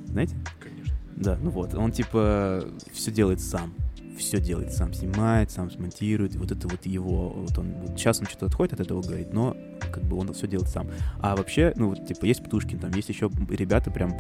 [0.07, 0.37] Знаете?
[0.61, 0.78] Конечно.
[1.21, 3.75] Да, ну вот, он типа все делает сам.
[4.17, 6.35] Все делает сам, снимает, сам смонтирует.
[6.37, 9.57] Вот это вот его, вот он, вот сейчас он что-то отходит от этого, говорит, но
[9.93, 10.89] как бы он все делает сам.
[11.21, 14.17] А вообще, ну вот типа есть Птушкин, там есть еще ребята прям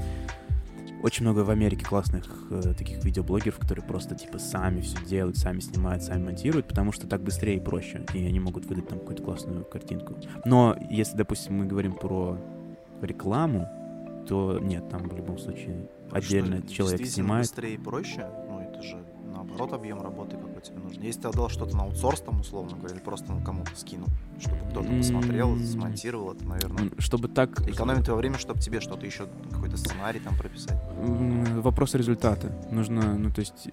[1.02, 5.60] очень много в Америке классных э, таких видеоблогеров, которые просто типа сами все делают, сами
[5.60, 9.22] снимают, сами монтируют, потому что так быстрее и проще, и они могут выдать там какую-то
[9.22, 10.16] классную картинку.
[10.44, 12.38] Но если, допустим, мы говорим про
[13.00, 13.68] рекламу,
[14.28, 17.44] то нет, там в любом случае А что, отдельно человек снимает.
[17.44, 18.26] быстрее и проще?
[18.48, 19.72] Ну, это же наоборот.
[19.72, 21.02] объем работы какой тебе нужен.
[21.02, 24.08] Если ты отдал что-то на аутсорс, там, условно говоря, или просто кому-то скинул,
[24.40, 26.90] чтобы кто-то посмотрел, смонтировал, это, наверное...
[26.98, 27.60] Чтобы так...
[27.68, 30.78] Экономить твое время, чтобы тебе что-то еще, какой-то сценарий там прописать.
[30.96, 32.52] Вопрос результата.
[32.70, 33.68] Нужно, ну, то есть...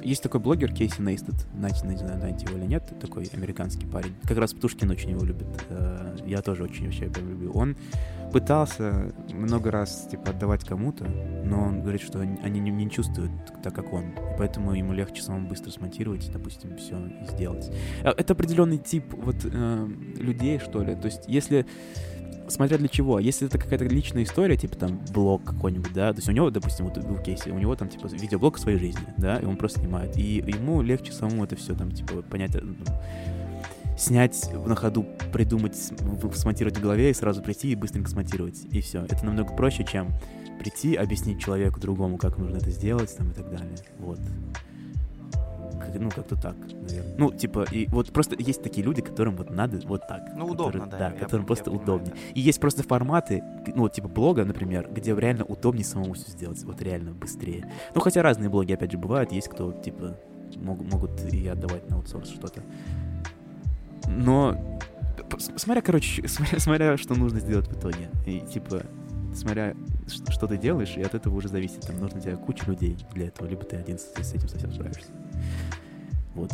[0.00, 3.86] Э, есть такой блогер Кейси Нейстед, знаете, не знаю, знаете его или нет, такой американский
[3.86, 4.14] парень.
[4.24, 5.46] Как раз Птушкин очень его любит.
[5.68, 7.52] Э, я тоже очень вообще его люблю.
[7.52, 7.76] Он
[8.32, 13.30] пытался много раз, типа, отдавать кому-то, но он говорит, что они не, не чувствуют
[13.62, 14.10] так, как он.
[14.10, 17.70] И поэтому ему легче самому быстро смонтировать, допустим, все и сделать.
[18.02, 20.94] А, это определенный тип вот э, людей, что ли.
[20.96, 21.66] То есть, если
[22.48, 23.18] смотря для чего.
[23.18, 26.86] Если это какая-то личная история, типа там блог какой-нибудь, да, то есть у него, допустим,
[26.86, 29.80] вот в кейсе, у него там типа видеоблог о своей жизни, да, и он просто
[29.80, 30.16] снимает.
[30.16, 32.76] И ему легче самому это все там, типа, понять, э, ну,
[33.96, 35.76] снять на ходу, придумать,
[36.34, 38.64] смонтировать в голове и сразу прийти и быстренько смонтировать.
[38.70, 39.04] И все.
[39.04, 40.12] Это намного проще, чем
[40.58, 43.76] прийти, объяснить человеку другому, как нужно это сделать, там, и так далее.
[43.98, 44.18] Вот.
[45.98, 47.14] Ну, как-то так, наверное.
[47.18, 50.22] Ну, типа, и вот просто есть такие люди, которым вот надо вот так.
[50.34, 50.98] Ну, которые, удобно, да.
[50.98, 52.12] Да, которым я, просто я удобнее.
[52.12, 53.42] Понимаю, И есть просто форматы,
[53.74, 57.72] ну, типа блога, например, где реально удобнее самому все сделать, вот реально быстрее.
[57.94, 60.16] Ну, хотя разные блоги, опять же, бывают, есть кто, типа,
[60.56, 62.62] могут, могут и отдавать на аутсорс что-то.
[64.08, 64.78] Но
[65.56, 68.10] смотря, короче, смотря, смотря, что нужно сделать в итоге.
[68.26, 68.82] И типа,
[69.34, 69.74] смотря,
[70.28, 71.80] что ты делаешь, и от этого уже зависит.
[71.80, 75.10] Там нужно тебе куча людей для этого, либо ты один с, с этим совсем справишься.
[76.36, 76.52] Вот.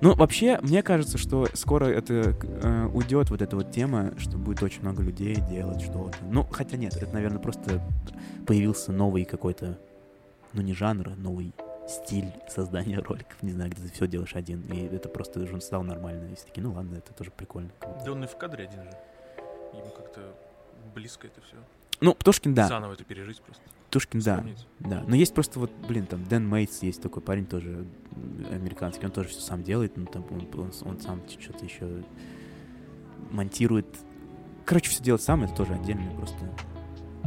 [0.00, 4.62] Ну, вообще, мне кажется, что скоро это э, уйдет, вот эта вот тема, что будет
[4.62, 6.16] очень много людей делать что-то.
[6.30, 7.82] Ну, хотя нет, это, наверное, просто
[8.46, 9.78] появился новый какой-то,
[10.52, 11.52] ну, не жанр, а новый
[11.88, 15.82] стиль создания роликов, не знаю, где ты все делаешь один, и это просто уже стало
[15.82, 16.30] нормально.
[16.30, 17.70] И все такие, ну ладно, это тоже прикольно.
[18.04, 18.90] Да он и в кадре один же.
[19.72, 20.20] Ему как-то
[20.94, 21.56] близко это все.
[22.00, 22.68] Ну, Птушкин, да.
[22.68, 23.62] Заново это пережить просто.
[23.88, 24.44] Птушкин, да.
[24.80, 25.02] Да.
[25.06, 27.86] Но есть просто вот, блин, там Дэн Мейтс есть такой парень тоже
[28.50, 32.02] американский, он тоже все сам делает, ну там он, он, он сам что-то еще
[33.30, 33.86] монтирует.
[34.64, 36.36] Короче, все делать сам, это тоже отдельно просто.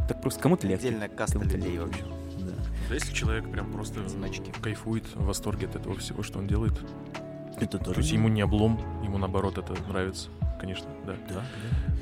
[0.08, 0.88] Так просто кому-то легче.
[0.88, 1.84] Отдельная каста кому-то людей легче.
[1.84, 2.04] вообще.
[2.38, 2.54] Да.
[2.88, 4.52] Да если человек прям просто Значки.
[4.62, 6.74] кайфует, в восторге от этого всего, что он делает.
[7.56, 8.00] Это То тоже.
[8.00, 10.28] есть ему не облом, ему наоборот это нравится,
[10.62, 11.14] конечно, да.
[11.28, 11.42] Да.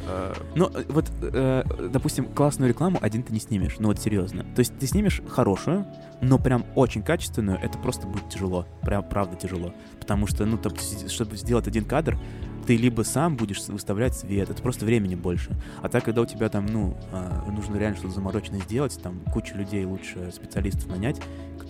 [0.07, 4.45] А, Ну, э, вот, э, допустим, классную рекламу один ты не снимешь, ну вот серьезно.
[4.55, 5.87] То есть ты снимешь хорошую,
[6.21, 8.67] но прям очень качественную, это просто будет тяжело.
[8.83, 9.73] Прям правда тяжело.
[9.99, 10.75] Потому что, ну, там,
[11.09, 12.19] чтобы сделать один кадр,
[12.67, 15.51] ты либо сам будешь выставлять свет, это просто времени больше.
[15.83, 19.57] А так, когда у тебя там, ну, а, нужно реально что-то замороченное сделать, там кучу
[19.57, 21.21] людей лучше специалистов нанять,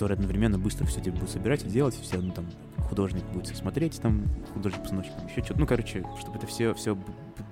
[0.00, 2.46] которые одновременно быстро все тебе будут собирать и делать, все, ну, там,
[2.88, 4.22] художник будет смотреть, там,
[4.54, 5.60] художник-постановщик, там, еще что-то.
[5.60, 6.96] Ну, короче, чтобы это все, все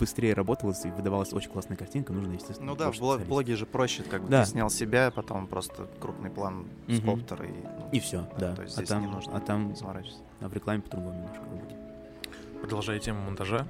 [0.00, 3.66] быстрее работалось и выдавалась очень классная картинка, нужно, естественно, Ну да, в блог- блоге же
[3.66, 4.44] проще, как бы Да.
[4.44, 7.50] ты снял себя, потом просто крупный план с коптера и...
[7.52, 8.54] ну, И все, да.
[8.54, 10.22] То есть а там, не нужно а там заморачиваться.
[10.40, 11.80] а в рекламе по-другому немножко работает.
[12.62, 13.66] Продолжая тему монтажа,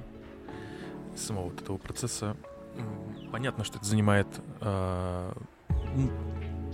[1.17, 2.37] самого вот этого процесса,
[3.29, 4.27] понятно, что это занимает
[4.61, 5.33] э,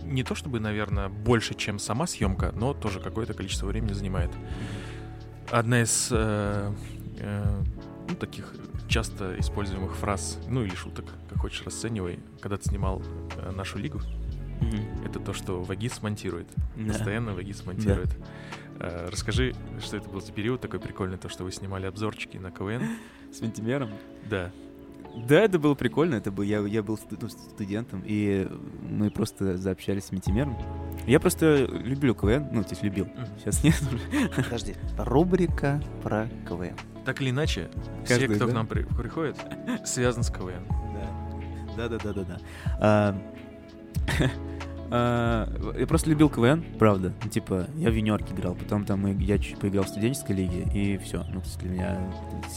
[0.06, 4.32] не то чтобы, наверное, больше, чем сама съемка, но тоже какое-то количество времени занимает.
[5.52, 6.74] Одна из э,
[7.20, 7.64] э,
[8.10, 8.54] ну, таких
[8.88, 13.02] часто используемых фраз, ну или шуток, как хочешь расценивай, когда ты снимал
[13.38, 14.02] э, нашу лигу,
[15.04, 16.48] это то, что Вагис монтирует.
[16.76, 16.94] Да.
[16.94, 18.18] Постоянно Вагис монтирует.
[18.80, 22.52] Э, расскажи, что это был за период такой прикольный, то, что вы снимали обзорчики на
[22.52, 22.84] КВН.
[23.32, 23.90] С Вентимером?
[24.30, 24.52] Да.
[25.16, 26.16] Да, это было прикольно.
[26.16, 28.48] Это был, я, я был ну, студентом, и
[28.90, 30.58] мы просто заобщались с Ментимером.
[31.08, 33.06] Я просто люблю КВН, ну, то есть любил.
[33.06, 33.26] Мгм.
[33.40, 33.76] Сейчас нет.
[34.36, 36.76] Подожди, рубрика про КВН.
[37.06, 37.70] Так или иначе,
[38.04, 38.52] все, Каждый, кто да?
[38.52, 39.38] к нам при- приходит,
[39.86, 40.66] связан с КВН.
[41.78, 42.38] Да, да, да, да, да.
[42.80, 43.22] А,
[44.92, 47.14] а, Я просто любил КВН, правда.
[47.24, 50.98] Ну, Типа, я в юниорке играл, потом там я чуть поиграл в студенческой лиге, и
[50.98, 51.24] все.
[51.34, 52.12] Ну, для меня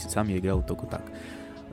[0.07, 1.03] сам я играл только так.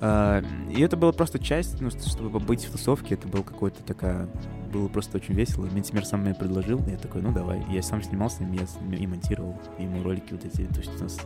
[0.01, 4.29] А, И это была просто часть, ну, чтобы побыть в тусовке, это был какой-то такая...
[4.73, 5.67] Было просто очень весело.
[5.67, 7.65] Ментимер сам мне предложил, и я такой, ну давай.
[7.71, 10.67] Я сам снимал с ним, я с- и монтировал ему ролики вот эти.
[10.67, 11.19] То есть у нас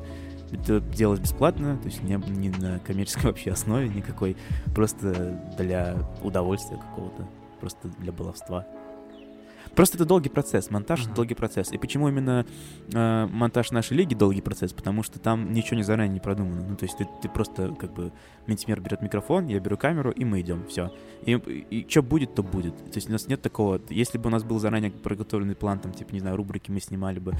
[0.52, 4.36] это делалось бесплатно, то есть не, не на коммерческой вообще основе никакой,
[4.74, 7.26] просто для удовольствия какого-то,
[7.60, 8.66] просто для баловства.
[9.74, 11.14] Просто это долгий процесс, монтаж Мгм.
[11.14, 11.72] долгий процесс.
[11.72, 12.46] И почему именно
[12.92, 14.72] э, монтаж нашей лиги долгий процесс?
[14.72, 16.64] Потому что там ничего не заранее не продумано.
[16.68, 18.12] Ну, то есть ты, ты просто как бы
[18.46, 20.92] Ментимер берет микрофон, я беру камеру, и мы идем, все.
[21.24, 22.76] И, и, что будет, то будет.
[22.76, 23.80] То есть у нас нет такого.
[23.90, 27.18] Если бы у нас был заранее подготовленный план, там, типа, не знаю, рубрики мы снимали
[27.18, 27.34] бы,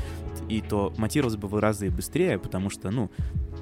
[0.49, 3.11] и то монтировалось бы в разы быстрее, потому что, ну,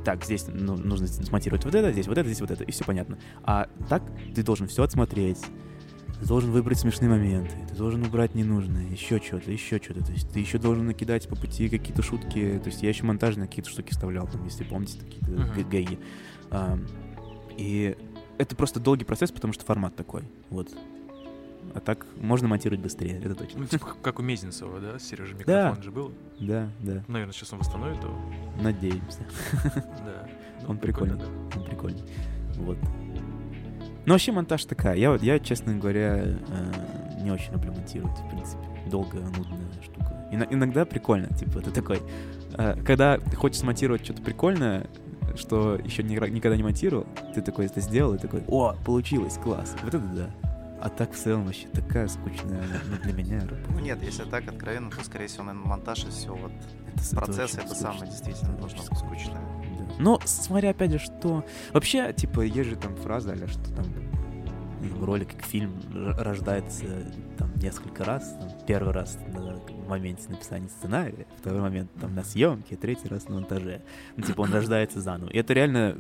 [0.05, 2.85] так, здесь ну, нужно смонтировать вот это, здесь вот это, здесь вот это, и все
[2.85, 3.19] понятно.
[3.43, 4.03] А так
[4.35, 5.39] ты должен все отсмотреть,
[6.21, 10.05] ты должен выбрать смешные моменты, ты должен убрать ненужное, еще что-то, еще что-то.
[10.05, 12.59] То есть ты еще должен накидать по пути какие-то шутки.
[12.63, 15.71] То есть я еще монтажные какие-то штуки вставлял, там, если помните, какие-то Мгм.
[15.71, 15.99] гаги.
[16.51, 16.79] А,
[17.57, 17.97] и
[18.39, 20.23] это просто долгий процесс, потому что формат такой.
[20.51, 20.69] Вот.
[21.75, 23.61] А так можно монтировать быстрее, это точно.
[23.61, 24.99] Ну, типа как у Мезенцева, да?
[24.99, 25.69] Сережа Да.
[25.69, 26.13] микрофон же был.
[26.41, 28.15] Да, да, Наверное, сейчас он восстановит его.
[28.61, 29.21] надеемся.
[29.65, 30.29] Да.
[30.63, 31.15] Ну, Он прикольный.
[31.55, 32.03] Он прикольный.
[32.57, 32.77] Вот.
[34.07, 34.97] Ну, вообще монтаж такая.
[34.97, 36.35] Я, я честно говоря, э,
[37.21, 38.63] не очень люблю монтировать, в принципе.
[38.91, 40.29] Долгая, нудная штука.
[40.31, 42.01] Ино- иногда прикольно, типа, ты такой...
[42.55, 44.87] э, когда ты хочешь смонтировать что-то прикольное,
[45.37, 49.75] что еще ни никогда не монтировал, ты такой это сделал и такой, о, получилось, класс.
[49.83, 50.31] Вот это да.
[50.81, 53.61] А так в целом вообще такая скучная ну, для меня работа.
[53.71, 56.53] Ну нет, если так откровенно, то, скорее всего, наверное, монтаж и все вот
[56.95, 57.75] Это это процесс это скучно.
[57.75, 59.07] самое действительно Это должно быть скучно.
[59.07, 59.43] скучное.
[59.99, 61.45] Но смотря опять же, что...
[61.73, 63.87] Вообще, типа, есть же там фраза, а что там
[65.01, 66.85] ролик, как фильм рождается
[67.37, 68.37] там несколько раз.
[68.39, 73.37] Там, первый раз на моменте написания сценария, второй момент там на съемке, третий раз на
[73.37, 73.83] монтаже.
[74.17, 75.31] Ну, типа, он рождается заново.
[75.31, 75.97] И это реально...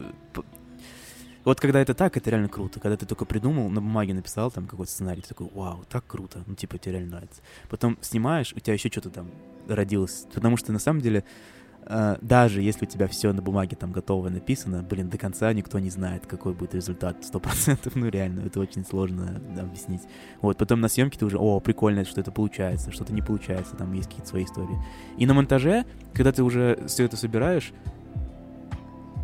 [1.44, 2.78] Вот когда это так, это реально круто.
[2.78, 6.42] Когда ты только придумал, на бумаге написал там какой-то сценарий, ты такой, вау, так круто.
[6.46, 7.40] Ну, типа, тебе реально нравится.
[7.70, 9.30] Потом снимаешь, у тебя еще что-то там
[9.66, 10.26] родилось.
[10.34, 11.24] Потому что на самом деле
[11.86, 15.90] даже если у тебя все на бумаге там готово написано, блин, до конца никто не
[15.90, 17.16] знает, какой будет результат.
[17.24, 20.02] Сто процентов, ну реально, это очень сложно объяснить.
[20.40, 23.92] Вот, потом на съемке ты уже, о, прикольно, что это получается, что-то не получается, там
[23.92, 24.78] есть какие-то свои истории.
[25.16, 27.72] И на монтаже, когда ты уже все это собираешь,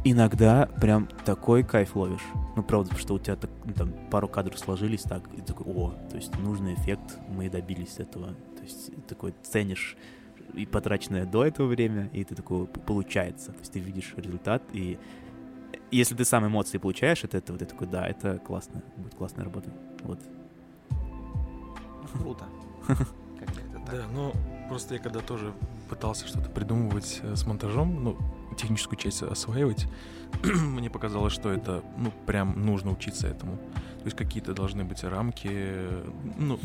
[0.04, 2.24] иногда прям такой кайф ловишь.
[2.56, 5.94] Ну, правда, что у тебя так, ну, там пару кадров сложились так, и такой, о,
[6.10, 8.28] то есть нужный эффект, мы добились этого.
[8.28, 9.96] То есть такой ценишь
[10.52, 13.52] и потраченное до этого время, и ты такой, п- получается.
[13.52, 14.98] То есть ты видишь результат, и
[15.90, 19.70] если ты сам эмоции получаешь от этого, ты такой, да, это классно, будет классная работа.
[20.02, 20.20] Вот.
[22.12, 22.44] Круто.
[22.86, 23.84] Как это так?
[23.90, 24.32] Да, ну
[24.68, 25.52] просто я когда тоже
[25.88, 28.16] пытался что-то придумывать э, с монтажом, ну,
[28.56, 29.86] техническую часть осваивать,
[30.42, 33.56] мне показалось, что это, ну, прям нужно учиться этому.
[33.56, 36.04] То есть какие-то должны быть рамки, э,
[36.38, 36.58] ну,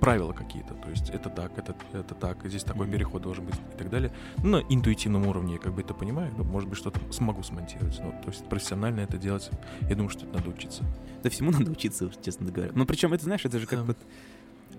[0.00, 0.74] правила какие-то.
[0.74, 4.12] То есть это так, это, это так, здесь такой переход должен быть и так далее.
[4.38, 7.98] Ну, на интуитивном уровне я как бы это понимаю, но, может быть, что-то смогу смонтировать.
[8.02, 9.50] Ну, то есть профессионально это делать,
[9.88, 10.84] я думаю, что это надо учиться.
[11.22, 12.72] Да всему надо учиться, честно говоря.
[12.74, 13.84] Ну, причем, это, знаешь, это же как Да.
[13.86, 13.98] вот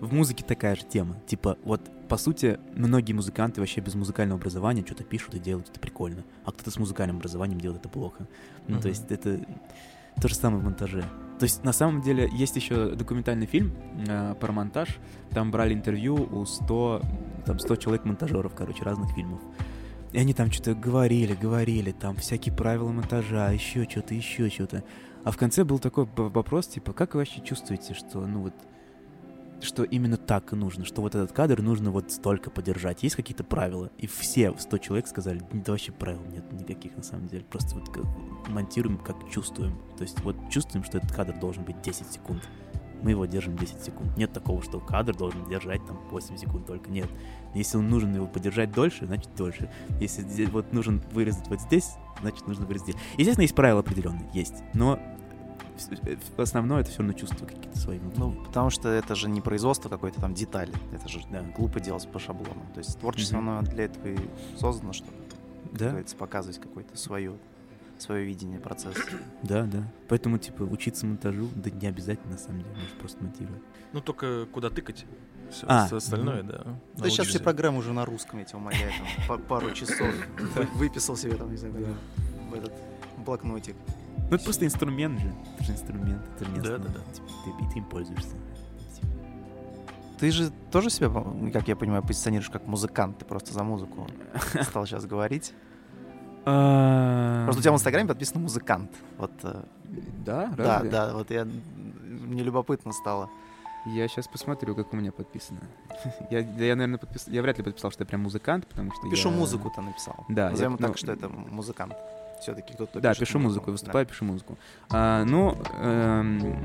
[0.00, 1.16] в музыке такая же тема.
[1.26, 5.80] Типа, вот, по сути, многие музыканты вообще без музыкального образования что-то пишут и делают это
[5.80, 6.22] прикольно.
[6.44, 8.28] А кто-то с музыкальным образованием делает это плохо.
[8.68, 9.40] Ну, то есть это
[10.20, 11.04] то же самое в монтаже.
[11.38, 13.72] То есть, на самом деле, есть еще документальный фильм
[14.08, 14.98] э, про монтаж.
[15.30, 17.02] Там брали интервью у 100,
[17.44, 19.40] там 100 человек-монтажеров, короче, разных фильмов.
[20.12, 24.82] И они там что-то говорили, говорили, там всякие правила монтажа, еще что-то, еще что-то.
[25.24, 28.54] А в конце был такой вопрос, типа, как вы вообще чувствуете, что, ну вот,
[29.60, 33.02] что именно так и нужно, что вот этот кадр нужно вот столько подержать.
[33.02, 33.90] Есть какие-то правила?
[33.98, 37.44] И все 100 человек сказали, да вообще правил нет никаких на самом деле.
[37.44, 38.04] Просто вот как
[38.48, 39.78] монтируем, как чувствуем.
[39.96, 42.42] То есть вот чувствуем, что этот кадр должен быть 10 секунд.
[43.02, 44.16] Мы его держим 10 секунд.
[44.16, 46.90] Нет такого, что кадр должен держать там 8 секунд только.
[46.90, 47.08] Нет.
[47.54, 49.70] Если он нужен его подержать дольше, значит дольше.
[50.00, 53.02] Если вот нужен вырезать вот здесь, значит нужно вырезать здесь.
[53.18, 54.62] Естественно, есть правила определенные, есть.
[54.72, 54.98] Но
[56.36, 60.20] основное это все равно чувства какие-то свои Ну, потому что это же не производство какой-то
[60.20, 60.72] там детали.
[60.92, 61.42] Это же Да.
[61.56, 62.62] глупо делать по шаблону.
[62.74, 63.48] То есть творчество, Мгм.
[63.50, 64.18] оно для этого и
[64.58, 65.12] создано, чтобы,
[65.72, 67.34] да, говорится, показывать какое-то свое,
[67.98, 69.00] свое видение процесса.
[69.42, 69.82] да, да.
[70.08, 73.62] Поэтому, типа, учиться монтажу, да не обязательно, на самом деле, можешь просто монтировать.
[73.92, 75.04] Ну, только куда тыкать.
[75.50, 76.48] Все А, остальное, ну.
[76.52, 76.64] да.
[76.96, 80.08] Да сейчас все программы уже на русском, я тебя умоляю, там, па- пару часов
[80.56, 81.74] вы- выписал себе там, не знаю,
[82.50, 82.72] в этот
[83.24, 83.76] блокнотик.
[84.28, 85.32] Ну, это просто инструмент же.
[85.54, 87.12] Это же инструмент, это же не Да, да, да.
[87.12, 88.36] Типа, ты, и ты им пользуешься.
[90.18, 91.10] Ты же тоже себя,
[91.52, 94.06] как я понимаю, позиционируешь как музыкант, ты просто за музыку
[94.62, 95.52] стал сейчас говорить.
[96.44, 98.90] Просто у тебя в Инстаграме подписано музыкант.
[99.18, 99.62] Вот, э,
[100.24, 103.28] Да, да, да, вот я мне любопытно стало.
[103.86, 105.60] Я сейчас посмотрю, как у меня подписано.
[106.30, 107.32] я, я, наверное, подписал.
[107.32, 109.36] Я вряд ли подписал, что я прям музыкант, потому что Пишу я...
[109.36, 110.24] музыку-то написал.
[110.28, 111.94] Да, Назовем я- так, ну, что это музыкант.
[112.40, 113.72] Все-таки кто-то Да, пишет пишу музыку, Да.
[113.72, 114.56] выступаю, пишу музыку.
[114.90, 116.56] А, ну, эм,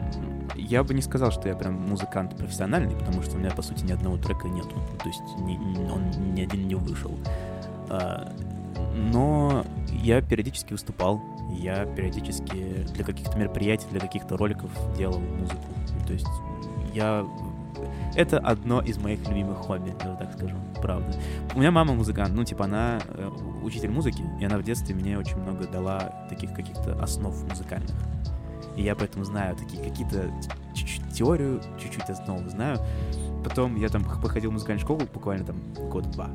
[0.55, 3.83] я бы не сказал, что я прям музыкант профессиональный, потому что у меня, по сути,
[3.85, 4.75] ни одного трека нету.
[5.01, 7.17] То есть ни- он ни один не вышел.
[7.89, 8.31] А,
[8.95, 11.21] но я периодически выступал,
[11.57, 15.63] я периодически для каких-то мероприятий, для каких-то роликов делал музыку.
[16.05, 16.27] То есть
[16.93, 17.25] я...
[18.15, 21.13] Это одно из моих любимых хобби, я вот так скажу, правда.
[21.55, 23.29] У меня мама музыкант, ну, типа, она э,
[23.63, 27.95] учитель музыки, и она в детстве мне очень много дала таких каких-то основ музыкальных.
[28.75, 30.31] И я поэтому знаю такие какие-то
[30.73, 32.79] чуть-чуть теорию чуть-чуть основу знаю.
[33.43, 35.57] Потом я там походил в музыкальную школу буквально там
[35.89, 36.29] год два.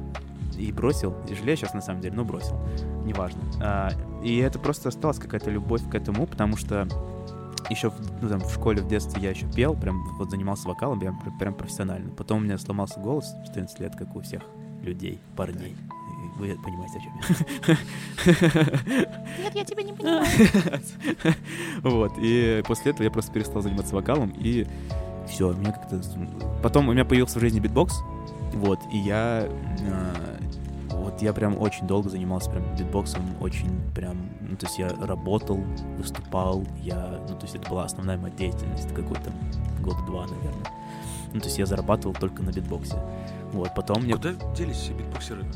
[0.58, 1.14] И бросил.
[1.28, 2.58] И жалею сейчас на самом деле, но бросил.
[3.04, 3.40] Неважно.
[3.60, 3.90] А,
[4.22, 6.88] и это просто осталась какая-то любовь к этому, потому что
[7.70, 11.00] еще в, ну, там, в школе, в детстве я еще пел, прям вот занимался вокалом,
[11.00, 12.10] прям, прям профессионально.
[12.14, 14.42] Потом у меня сломался голос в 14 лет, как у всех
[14.82, 15.74] людей, парней.
[15.74, 17.12] И Вы понимаете, о чем
[17.66, 19.42] я.
[19.42, 20.26] Нет, я тебя не понимаю.
[21.82, 24.66] Вот, и после этого я просто перестал заниматься вокалом, и
[25.28, 26.00] все, меня как-то...
[26.62, 28.02] Потом у меня появился в жизни битбокс,
[28.54, 29.48] вот, и я...
[31.16, 34.18] Вот я прям очень долго занимался прям битбоксом, очень прям...
[34.42, 35.56] Ну, то есть я работал,
[35.96, 37.18] выступал, я...
[37.26, 39.32] Ну, то есть это была основная моя деятельность, какой-то
[39.80, 40.70] года два, наверное.
[41.32, 43.02] Ну, то есть я зарабатывал только на битбоксе.
[43.52, 44.12] Вот, потом мне...
[44.12, 45.46] Куда делись все битбоксеры?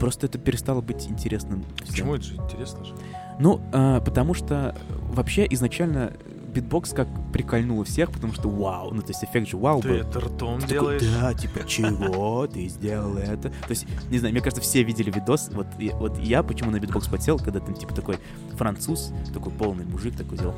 [0.00, 1.66] Просто это перестало быть интересным.
[1.74, 1.86] всем.
[1.86, 2.94] Почему это же интересно же?
[3.38, 4.74] Ну, а, потому что
[5.10, 6.14] вообще изначально
[6.54, 9.96] битбокс как прикольнуло всех, потому что вау, ну то есть эффект же вау Ты был.
[9.96, 11.20] это ртом Ты такой, делаешь?
[11.20, 13.50] да, типа, чего ты сделал это?
[13.50, 15.50] То есть, не знаю, мне кажется, все видели видос.
[15.52, 18.18] Вот, и- вот я почему на битбокс потел, когда там, типа, такой
[18.56, 20.54] француз, такой полный мужик такой делал.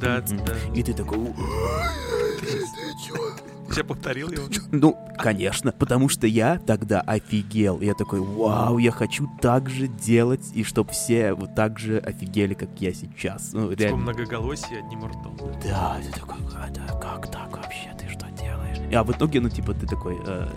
[0.00, 0.54] Да, да.
[0.74, 1.34] И ты такой, «У,
[3.76, 4.44] Я повторил его.
[4.72, 7.80] ну, конечно, потому что я тогда офигел.
[7.80, 12.54] Я такой, вау, я хочу так же делать, и чтобы все вот так же офигели,
[12.54, 13.52] как я сейчас.
[13.52, 13.96] Ну, Типа реально.
[13.98, 15.36] многоголосие одним ртом.
[15.64, 18.78] Да, ты такой, «А, да, как так вообще, ты что делаешь?
[18.94, 20.48] А в итоге, ну, типа, ты такой э,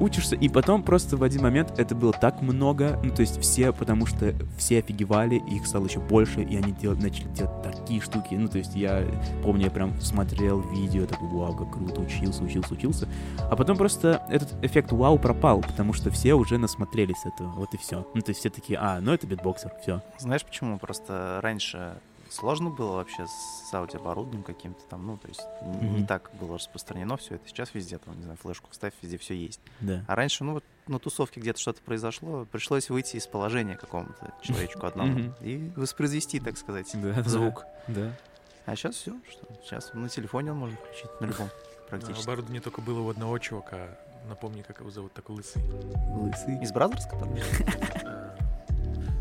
[0.00, 3.72] учишься, и потом просто в один момент это было так много, ну, то есть все,
[3.72, 8.34] потому что все офигевали, их стало еще больше, и они делать, начали делать такие штуки,
[8.34, 9.04] ну, то есть я
[9.42, 14.22] помню, я прям смотрел видео, такой, вау, как круто, учился, учился, учился, а потом просто
[14.28, 18.06] этот эффект вау пропал, потому что все уже насмотрелись этого, вот и все.
[18.14, 20.02] Ну, то есть все такие, а, ну, это битбоксер, все.
[20.18, 20.78] Знаешь почему?
[20.78, 21.94] Просто раньше
[22.34, 27.16] сложно было вообще с аудиооборудованием каким-то там, ну, то есть н- не так было распространено
[27.16, 27.48] все это.
[27.48, 29.60] Сейчас везде, там, не знаю, флешку вставь, везде все есть.
[29.80, 30.04] Да.
[30.08, 34.86] А раньше, ну, вот на тусовке где-то что-то произошло, пришлось выйти из положения какому-то человечку
[34.86, 35.34] одному Мгм.
[35.40, 37.64] и воспроизвести, так сказать, Да, звук.
[37.88, 38.12] Да.
[38.66, 42.24] А сейчас все, что сейчас на телефоне он может включить, на любом А практически.
[42.24, 43.88] Оборудование только было у одного чувака.
[44.26, 45.62] Напомни, как его зовут, такой лысый.
[45.62, 46.62] Лысый.
[46.62, 47.42] Из Brothers, который?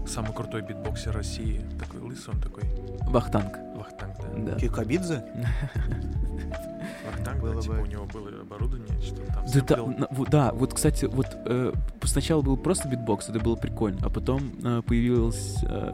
[0.05, 1.61] Самый крутой битбоксер России.
[1.79, 2.63] Такой лысый, он такой.
[3.07, 3.57] Вахтанг.
[3.75, 4.51] Вахтанг, да.
[4.53, 4.59] Да.
[4.59, 5.23] Кикабидзе?
[7.05, 7.81] Вахтанг, Было да, типа бы.
[7.81, 9.87] у него было оборудование, что там Да, да, сэмплил.
[9.87, 11.73] на- вот, да, вот, кстати, вот э,
[12.03, 15.91] сначала был просто битбокс, это было прикольно, а потом э, появился, э,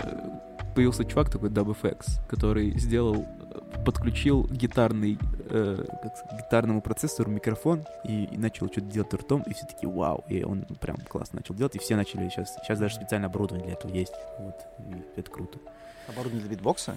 [0.76, 5.18] появился чувак такой DubFX, который сделал, э, подключил гитарный,
[5.50, 10.24] э, как гитарному процессору микрофон и, и начал что-то делать ртом, и все таки вау,
[10.28, 13.74] и он прям классно начал делать, и все начали сейчас, сейчас даже специальное оборудование для
[13.76, 15.60] этого есть, вот, и это круто.
[16.08, 16.96] Оборудование для битбокса?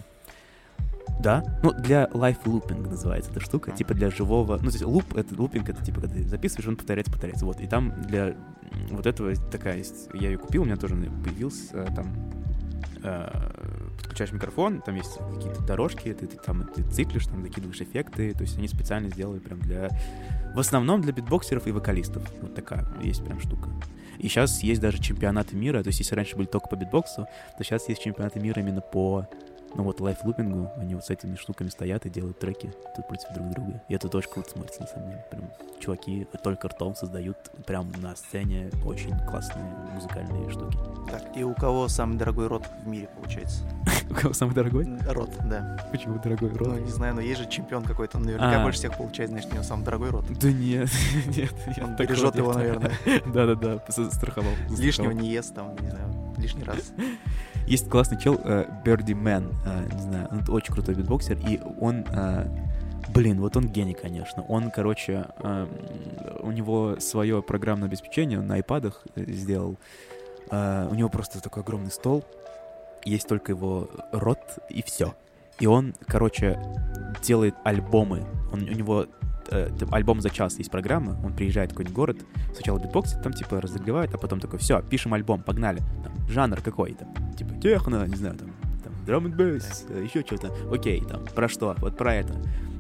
[1.21, 3.77] Да, ну для live looping называется эта штука, Мгм.
[3.77, 6.77] типа для живого, ну то есть луп, это лупинг, это типа когда ты записываешь, он
[6.77, 8.35] повторяется, повторяется, вот, и там для
[8.91, 12.07] вот этого такая есть, я ее купил, у меня тоже появился э, там
[13.03, 18.35] э, подключаешь микрофон, там есть какие-то дорожки, ты, ты там ты циклишь, там закидываешь эффекты,
[18.35, 19.89] то есть они специально сделали прям для,
[20.55, 23.71] в основном для битбоксеров и вокалистов, вот такая есть прям штука.
[24.19, 27.27] И сейчас есть даже чемпионаты мира, то есть если раньше были только по битбоксу,
[27.59, 29.29] то сейчас есть чемпионаты мира именно по
[29.75, 33.51] ну вот лайфлупингу, они вот с этими штуками стоят и делают треки тут против друг
[33.51, 33.83] друга.
[33.89, 35.25] И это тоже круто смотрится, на самом деле.
[35.31, 35.45] Прям
[35.81, 39.65] чуваки только ртом создают прям на сцене очень классные
[39.95, 40.79] музыкальные штуки.
[41.11, 43.63] Так, и у кого самый дорогой рот в мире, получается?
[44.11, 44.87] У кого самый дорогой?
[45.09, 45.79] Рот, да.
[45.91, 48.63] Почему дорогой Ну, не знаю, но есть же чемпион какой-то, он наверняка А.
[48.63, 50.27] больше всех получает, значит, у него самый дорогой рот.
[50.39, 50.91] Да нет,
[51.37, 51.53] нет.
[51.83, 52.93] Он бережет его, наверное.
[53.27, 54.53] Да-да-да, застраховал.
[54.77, 56.93] Лишнего не ест там, не знаю, лишний раз.
[57.67, 62.47] Есть классный чел, Man, э, не знаю, он очень крутой битбоксер, и он, э,
[63.15, 64.43] блин, вот он гений, конечно.
[64.49, 65.67] Он, короче, э,
[66.41, 69.77] у него свое программное обеспечение, на айпадах э, сделал.
[70.51, 72.25] Э, у него просто такой огромный стол,
[73.05, 75.15] есть только его рот и все.
[75.61, 76.59] И он, короче,
[77.23, 78.25] делает альбомы.
[78.53, 79.07] Он, у него
[79.53, 82.19] э, альбом за час есть программа, он приезжает в какой-нибудь город,
[82.55, 85.81] сначала битбоксит, там типа разогревает, а потом такой, все, пишем альбом, погнали.
[86.03, 88.51] Там, жанр какой там, типа техно, не знаю, там,
[88.83, 90.53] там драм н бейс, еще что-то.
[90.73, 91.77] Окей, там, про что?
[91.79, 92.35] Вот про это.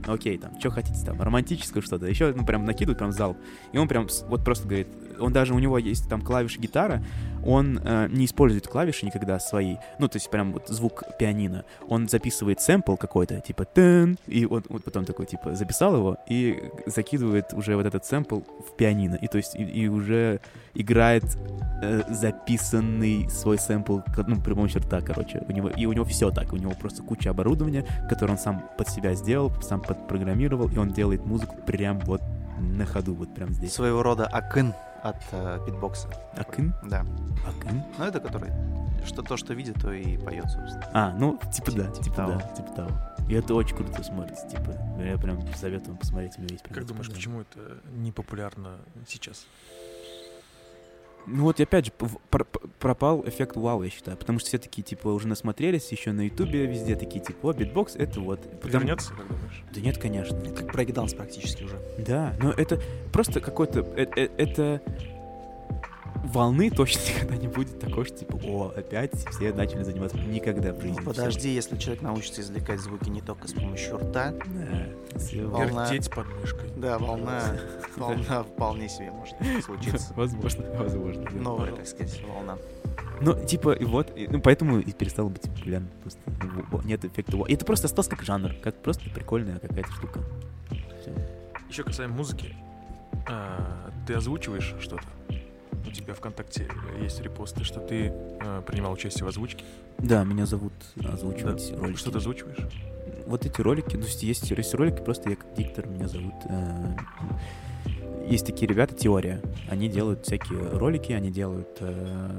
[0.06, 3.36] Окей, там, что хотите там, романтическое что-то, еще, ну, прям накидывают прям зал.
[3.72, 4.88] И он прям вот просто говорит,
[5.18, 7.02] он даже, у него есть там клавиши гитара,
[7.44, 11.64] он э, не использует клавиши никогда свои, ну, то есть прям вот звук пианино.
[11.88, 16.70] Он записывает сэмпл какой-то, типа тен, и он вот потом такой, типа, записал его и
[16.86, 19.16] закидывает уже вот этот сэмпл в пианино.
[19.16, 20.40] И то есть и, и уже
[20.74, 21.24] играет
[21.82, 25.42] э, записанный свой сэмпл, ну, при помощи рта, короче.
[25.48, 28.68] У него, и у него все так, у него просто куча оборудования, которое он сам
[28.78, 32.22] под себя сделал, сам подпрограммировал, и он делает музыку прям вот
[32.58, 33.72] на ходу, вот прям здесь.
[33.72, 36.08] Своего рода акын от э, битбокса.
[36.36, 36.74] Акын?
[36.84, 37.04] Да.
[37.46, 37.82] Акын?
[37.98, 38.52] Ну, это который,
[39.04, 40.88] что то, что видит, то и поет, собственно.
[40.92, 42.32] А, ну, типа да, Типа типа того.
[42.32, 42.90] да, типа того.
[43.28, 46.86] И это очень круто смотрится, типа, я прям советую посмотреть, у него есть прям Как
[46.86, 49.46] думаешь, почему это не популярно сейчас?
[51.26, 51.92] Ну вот опять же
[52.78, 56.66] пропал эффект вау, я считаю, потому что все такие типа уже насмотрелись, еще на ютубе
[56.66, 58.40] везде такие типа, о, битбокс, это вот.
[58.60, 59.62] Потому- Вернется, как думаешь?
[59.74, 60.38] Да нет, конечно.
[60.50, 61.78] Как брейкданс практически уже.
[61.98, 62.80] Да, но это
[63.12, 64.80] просто какой-то, э- э- это
[66.24, 70.16] волны точно никогда не будет такой, что типа, о, опять все начали заниматься.
[70.18, 70.96] Никогда в жизни.
[70.98, 74.86] Ну, подожди, если человек научится извлекать звуки не только с помощью рта, Да.
[75.44, 75.90] Волна.
[75.90, 76.70] Вертеть под мышкой.
[76.76, 77.42] да, волна,
[77.96, 80.12] волна вполне себе может случиться.
[80.16, 81.24] Возможно, возможно.
[81.24, 81.30] да.
[81.40, 82.58] Новая, так сказать, волна.
[83.20, 85.90] Ну, типа, и вот, и- ну, поэтому и перестало быть популярным.
[86.02, 86.20] Просто
[86.84, 87.36] нет эффекта.
[87.46, 90.20] И это просто осталось как жанр, как просто прикольная какая-то штука.
[91.00, 91.12] Всё.
[91.68, 92.54] Еще касаемо музыки.
[93.28, 95.04] а, ты озвучиваешь что-то?
[95.86, 96.68] У тебя ВКонтакте
[97.00, 99.64] есть репосты, что ты а, принимал участие в озвучке.
[99.98, 100.72] Да, меня зовут
[101.04, 101.78] озвучивать Да.
[101.78, 101.98] ролики.
[101.98, 102.58] Что ты озвучиваешь?
[103.26, 106.34] Вот эти ролики, ну, есть, есть ролики, просто я как диктор, меня зовут.
[106.48, 106.94] э,
[108.28, 109.40] Есть такие ребята, Теория.
[109.68, 111.68] Они делают всякие ролики, они делают...
[111.80, 112.30] э,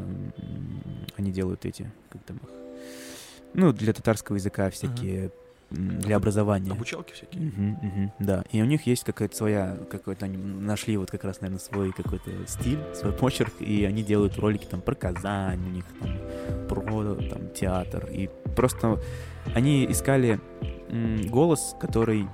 [1.18, 2.50] Они делают эти, как там их...
[3.54, 5.30] Ну, для татарского языка всякие,
[5.72, 6.72] м, для образования.
[6.72, 7.44] Обучалки всякие?
[7.44, 8.44] Мгм, мгм, да.
[8.52, 12.32] И у них есть какая-то своя, какой-то они нашли вот как раз, наверное, свой какой-то
[12.48, 16.18] стиль, свой почерк, и они делают ролики там про Казань, у них там
[16.68, 16.82] про
[17.16, 19.00] там театр, и просто
[19.54, 20.40] они искали
[21.30, 22.28] голос, который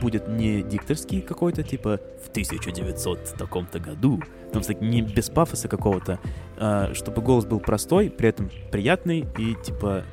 [0.00, 4.22] будет не дикторский какой-то, типа в 1900 таком-то году,
[4.52, 6.18] там, не без пафоса какого-то,
[6.58, 10.04] а, чтобы голос был простой, при этом приятный и, типа,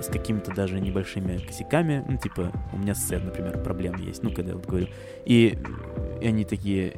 [0.00, 2.04] с какими-то даже небольшими косяками.
[2.06, 4.88] Ну, типа, у меня с например, проблемы есть, ну, когда я вот говорю.
[5.24, 5.58] И,
[6.20, 6.94] и они такие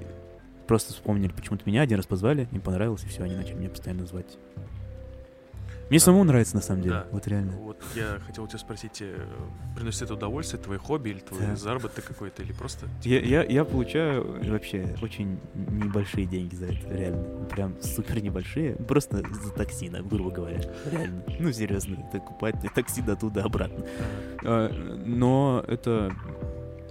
[0.67, 4.07] просто вспомнили почему-то меня, один раз позвали, им понравилось, и все, они начали меня постоянно
[4.07, 4.39] звать.
[5.91, 6.05] Мне Да.
[6.05, 7.07] самому нравится, на самом деле, Да.
[7.11, 7.53] вот реально.
[7.53, 9.17] Вот я хотел у тебя спросить, э,
[9.77, 11.57] приносит это удовольствие, твое хобби или твой Да.
[11.57, 12.87] заработок какой-то, или просто...
[13.03, 17.45] Я, я, я получаю вообще очень небольшие деньги за это, реально.
[17.47, 18.77] Прям супер небольшие.
[18.77, 20.61] Просто за такси, да, грубо говоря.
[20.91, 21.23] Реально.
[21.39, 23.85] Ну, серьезно, это купать такси до туда обратно.
[24.45, 24.71] А,
[25.05, 26.13] Но это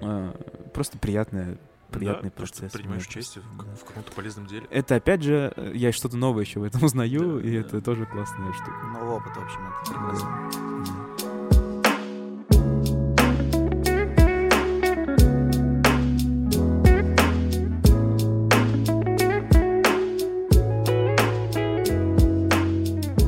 [0.01, 0.35] а,
[0.73, 1.57] просто приятное,
[1.93, 2.79] приятный Да, то, что ты процесс.
[2.81, 3.75] принимаешь участие в, да.
[3.75, 4.65] в каком-то полезном деле.
[4.69, 7.59] Это опять же, э, я что-то новое еще в этом узнаю, Да, и да.
[7.59, 8.71] это тоже классная штука.
[8.93, 10.49] Новый опыт, в общем, это прекрасно.
[10.85, 11.53] Да.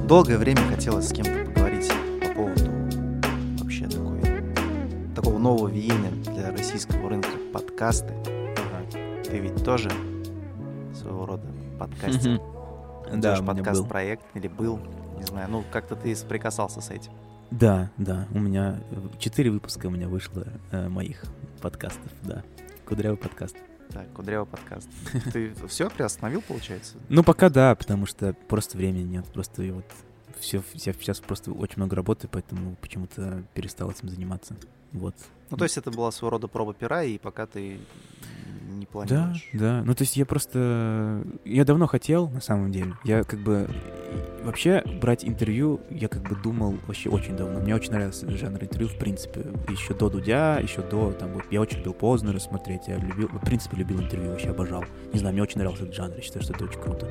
[0.08, 1.92] Долгое время хотелось с кем-то поговорить
[2.22, 2.72] по поводу
[3.60, 4.22] вообще такой,
[5.16, 8.14] такого нового веяния для российского рынка подкасты.
[9.36, 9.90] Ты ведь тоже
[10.94, 11.46] своего рода
[11.78, 12.40] подкастер.
[13.14, 13.48] Да, был.
[13.48, 14.80] подкаст-проект или был,
[15.18, 17.12] не знаю, ну как-то ты соприкасался с этим.
[17.52, 21.22] Да, да, у меня э, четыре выпуска у меня вышло э, моих
[21.62, 22.44] подкастов, да.
[22.88, 23.58] Кудрявый подкаст.
[23.90, 24.88] Так, Кудрявый подкаст.
[25.34, 26.96] Ты все приостановил, получается?
[27.10, 29.26] Ну, пока да, потому что просто времени нет.
[29.34, 29.86] Просто и вот
[30.40, 34.56] все, сейчас просто очень много работаю, поэтому почему-то перестал этим заниматься.
[34.96, 35.16] Вот.
[35.52, 37.78] Ну, то есть это была своего рода проба пера, и пока ты
[38.68, 39.50] не Да, планируешь.
[39.54, 39.84] да.
[39.86, 41.24] Ну, то есть я просто...
[41.46, 42.96] Я давно хотел, на самом деле.
[43.04, 43.70] Я как бы...
[44.44, 47.60] Вообще, брать интервью, я как бы думал вообще очень давно.
[47.60, 49.42] Мне очень нравился жанр интервью, в принципе.
[49.70, 51.12] Еще до Дудя, еще до...
[51.12, 52.88] Там, вот, я очень любил Познера смотреть.
[52.88, 53.28] Я любил...
[53.28, 54.84] В принципе, любил интервью, вообще обожал.
[55.14, 56.16] Не знаю, мне очень нравился этот жанр.
[56.16, 57.08] Я считаю, что это очень круто.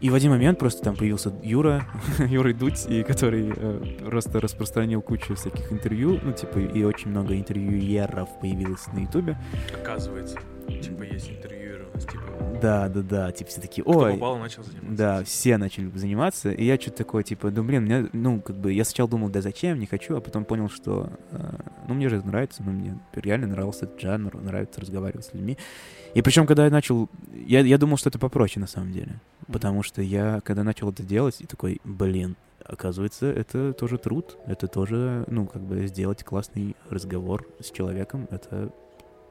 [0.00, 1.84] И в один момент просто там появился Юра,
[2.18, 7.36] Юра Дудь, и который э, просто распространил кучу всяких интервью, ну, типа, и очень много
[7.36, 9.36] интервьюеров появилось на Ютубе.
[9.74, 10.38] Оказывается,
[10.68, 12.22] типа есть интервьюированность, типа
[12.62, 14.96] Да, да, да, типа все такие, кто ой, попал, начал заниматься.
[14.96, 18.72] да, все начали заниматься, и я что-то такое, типа, да, блин, мне, ну, как бы,
[18.72, 21.56] я сначала думал, да зачем, не хочу, а потом понял, что, э,
[21.88, 25.58] ну, мне же это нравится, ну, мне реально нравился этот жанр, нравится разговаривать с людьми.
[26.14, 29.20] И причем, когда я начал, я, я думал, что это попроще, на самом деле,
[29.52, 34.68] потому что я, когда начал это делать, и такой, блин, оказывается, это тоже труд, это
[34.68, 38.70] тоже, ну, как бы, сделать классный разговор с человеком, это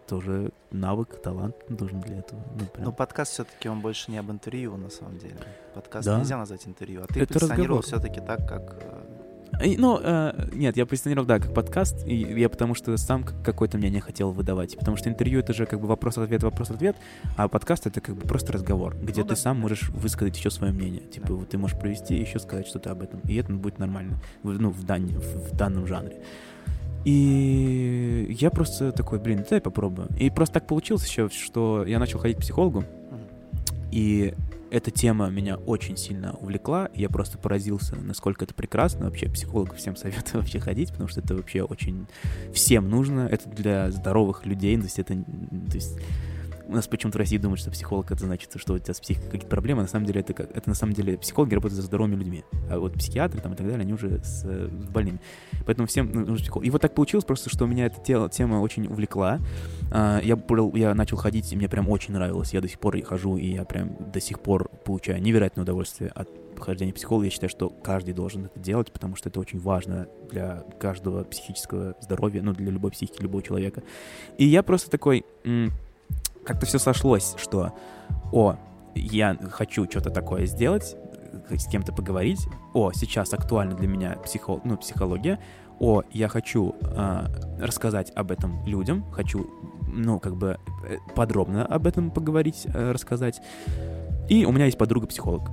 [0.07, 2.41] тоже навык, талант нужен для этого.
[2.57, 2.85] Ну, прям.
[2.85, 5.35] Но подкаст все-таки он больше не об интервью, на самом деле.
[5.75, 6.17] Подкаст Да.
[6.17, 9.06] нельзя назвать интервью, а ты Это позиционировал все-таки так, как э,
[9.77, 13.77] Ну, э, нет, я позиционировал, да, как подкаст, и я потому что сам как- какое-то
[13.77, 14.77] мнение хотел выдавать.
[14.77, 16.95] Потому что интервью— это же как бы вопрос-ответ, вопрос-ответ,
[17.37, 19.41] а подкаст— это как бы просто разговор, где Ну ты да.
[19.41, 21.01] сам можешь высказать еще свое мнение.
[21.01, 21.33] Типа, Да.
[21.35, 24.69] вот ты можешь провести и еще сказать что-то об этом, и это будет нормально, ну,
[24.69, 26.17] в, дан- в- в данном жанре.
[27.05, 30.09] И я просто такой, блин, дай попробую.
[30.19, 32.83] И просто так получилось еще, что я начал ходить к психологу,
[33.91, 34.33] и
[34.69, 36.89] эта тема меня очень сильно увлекла.
[36.93, 39.05] Я просто поразился, насколько это прекрасно.
[39.05, 42.07] Вообще, психологу всем советую вообще ходить, потому что это вообще очень
[42.53, 43.27] всем нужно.
[43.31, 44.77] Это для здоровых людей.
[44.77, 45.15] То есть это...
[45.15, 45.97] То есть
[46.67, 49.27] у нас почему-то в России думают, что психолог это значит, что у тебя с психикой
[49.29, 49.81] какие-то проблемы.
[49.81, 52.43] На самом деле это, как, это на самом деле психологи работают со здоровыми людьми.
[52.69, 55.19] А вот психиатры там и так далее, они уже с, э, с больными.
[55.65, 56.65] Поэтому всем ну, нужен психолог.
[56.65, 59.39] И вот так получилось просто, что меня эта те- тема очень увлекла.
[59.91, 60.37] А, Я,
[60.73, 62.53] я начал ходить, и мне прям очень нравилось.
[62.53, 66.29] Я до сих пор хожу, и я прям до сих пор получаю невероятное удовольствие от
[66.59, 67.25] хождения к психологу.
[67.25, 71.95] Я считаю, что каждый должен это делать, потому что это очень важно для каждого психического
[72.01, 73.83] здоровья, ну, для любой психики, любого человека.
[74.37, 75.23] И я просто такой...
[76.47, 77.73] Как-то все сошлось, что,
[78.31, 78.55] о,
[78.95, 80.95] я хочу что-то такое сделать,
[81.49, 82.39] э, с кем-то поговорить.
[82.73, 85.39] О, сейчас актуально для меня психо, ну, психология.
[85.81, 87.27] О, я хочу а,
[87.59, 89.45] рассказать об этом людям, хочу,
[89.93, 93.41] ну, как бы э, подробно об этом поговорить, э, рассказать.
[94.29, 95.51] И у меня есть подруга-психолог.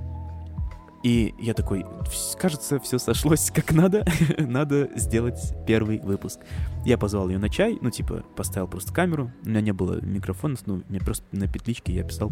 [1.05, 4.03] И я такой, «Вс- кажется, все сошлось как надо,
[4.39, 6.39] надо сделать первый выпуск.
[6.83, 10.55] Я позвал ее на чай, ну, типа, поставил просто камеру, у меня не было микрофона,
[10.65, 12.31] ну, мне просто на петличке я писал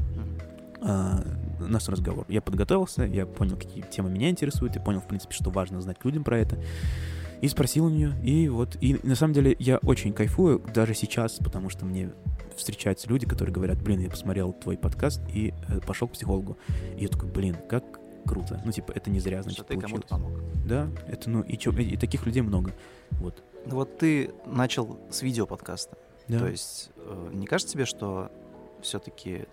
[0.81, 1.23] а,
[1.59, 2.25] наш разговор.
[2.29, 5.97] Я подготовился, я понял, какие темы меня интересуют, я понял, в принципе, что важно знать
[6.03, 6.57] людям про это.
[7.41, 11.33] И спросил у нее, и вот, и на самом деле я очень кайфую даже сейчас,
[11.33, 12.09] потому что мне
[12.57, 16.57] встречаются люди, которые говорят, блин, я посмотрел твой подкаст и э, пошел к психологу.
[16.97, 18.61] И я такой, блин, как круто.
[18.65, 20.41] Ну, типа, это не зря, что значит, ты кому-то получилось.
[20.41, 20.65] помог.
[20.65, 22.73] Да, это, ну, и, чё, и, таких людей много.
[23.11, 23.43] Вот.
[23.65, 25.97] Ну Вот ты начал с видеоподкаста.
[26.27, 26.39] Да.
[26.39, 28.31] То есть э, не кажется тебе, что
[28.81, 29.45] все-таки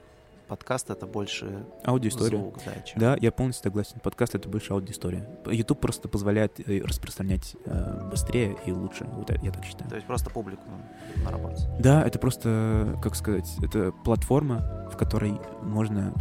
[0.50, 2.38] подкаст это больше Аудиоистория.
[2.38, 2.98] звук, да, чем...
[2.98, 4.00] Да, я полностью согласен.
[4.00, 5.28] Подкаст— это больше аудиоистория.
[5.46, 9.04] YouTube просто позволяет э, распространять э, быстрее и лучше.
[9.12, 9.88] Вот я так считаю.
[9.88, 10.64] То есть просто публику
[11.24, 11.66] наработать.
[11.78, 16.12] Да, это просто, как сказать, это платформа, в которой можно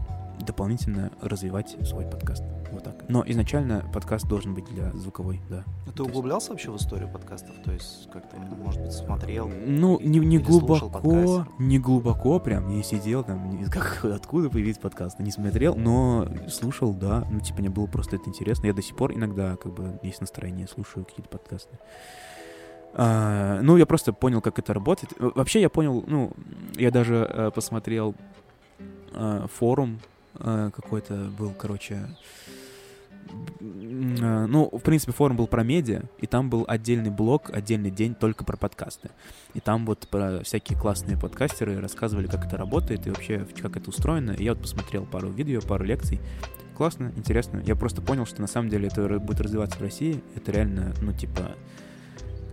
[0.45, 2.43] дополнительно развивать свой подкаст.
[2.71, 3.03] Вот так.
[3.07, 5.63] Но изначально подкаст должен быть для звуковой, да.
[5.87, 7.55] А Ты То есть- углублялся вообще в историю подкастов?
[7.63, 9.49] То есть как-то, может быть, смотрел?
[9.49, 15.31] Ну, не, не глубоко, не глубоко прям, не сидел там, как, откуда появились подкасты, не
[15.31, 18.67] смотрел, но слушал, да, ну, типа, мне было просто это интересно.
[18.67, 21.77] Я до сих пор иногда, как бы, есть настроение, слушаю какие-то подкасты.
[22.93, 25.13] А, ну, я просто понял, как это работает.
[25.19, 26.31] Вообще, я понял, ну,
[26.75, 28.15] я даже э, посмотрел
[29.13, 29.99] э, форум
[30.37, 32.07] какой-то был, короче,
[33.59, 38.15] э, ну, в принципе, форум был про медиа, и там был отдельный блок, отдельный день
[38.15, 39.09] только про подкасты.
[39.53, 43.89] И там вот про всякие классные подкастеры рассказывали, как это работает и вообще как это
[43.89, 44.31] устроено.
[44.31, 46.19] И я вот посмотрел пару видео, пару лекций.
[46.77, 47.61] Классно, интересно.
[47.65, 50.23] Я просто понял, что на самом деле это будет развиваться в России.
[50.35, 51.51] Это реально, ну, типа,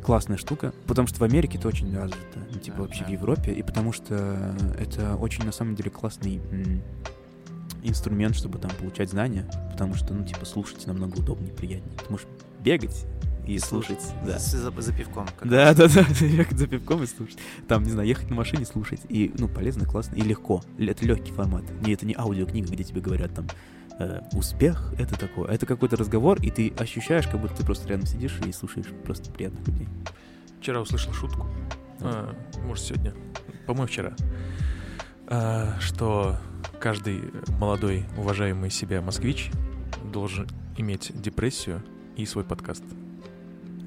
[0.04, 0.72] классная штука.
[0.88, 2.40] Потому что в Америке это очень развито.
[2.52, 3.52] Ну, типа, вообще в Европе.
[3.52, 6.40] И потому что это очень, на самом деле, классный
[7.88, 9.48] инструмент, чтобы там получать знания.
[9.70, 11.96] Потому что, ну, типа, слушать намного удобнее, приятнее.
[11.98, 12.26] Ты можешь
[12.60, 13.06] бегать
[13.46, 14.00] и слушать.
[14.26, 14.38] Да.
[14.38, 15.26] За, за- пивком.
[15.38, 17.38] как Да, да, да, ехать за пивком и слушать.
[17.68, 19.00] Там, не знаю, ехать на машине, слушать.
[19.08, 20.62] И, ну, полезно, классно и легко.
[20.78, 21.64] Это легкий формат.
[21.82, 23.46] Не, это не аудиокнига, где тебе говорят там
[23.98, 25.48] э, успех, это такое.
[25.48, 29.30] Это какой-то разговор, и ты ощущаешь, как будто ты просто рядом сидишь и слушаешь просто
[29.30, 29.88] приятных людей.
[30.60, 31.46] Вчера услышал шутку,
[32.00, 32.34] а,
[32.64, 33.14] может, сегодня,
[33.66, 34.14] по-моему, вчера,
[35.80, 36.36] что
[36.80, 37.22] каждый
[37.58, 39.50] молодой, уважаемый себя москвич
[40.12, 40.46] должен
[40.76, 41.82] иметь депрессию
[42.16, 42.84] и свой подкаст.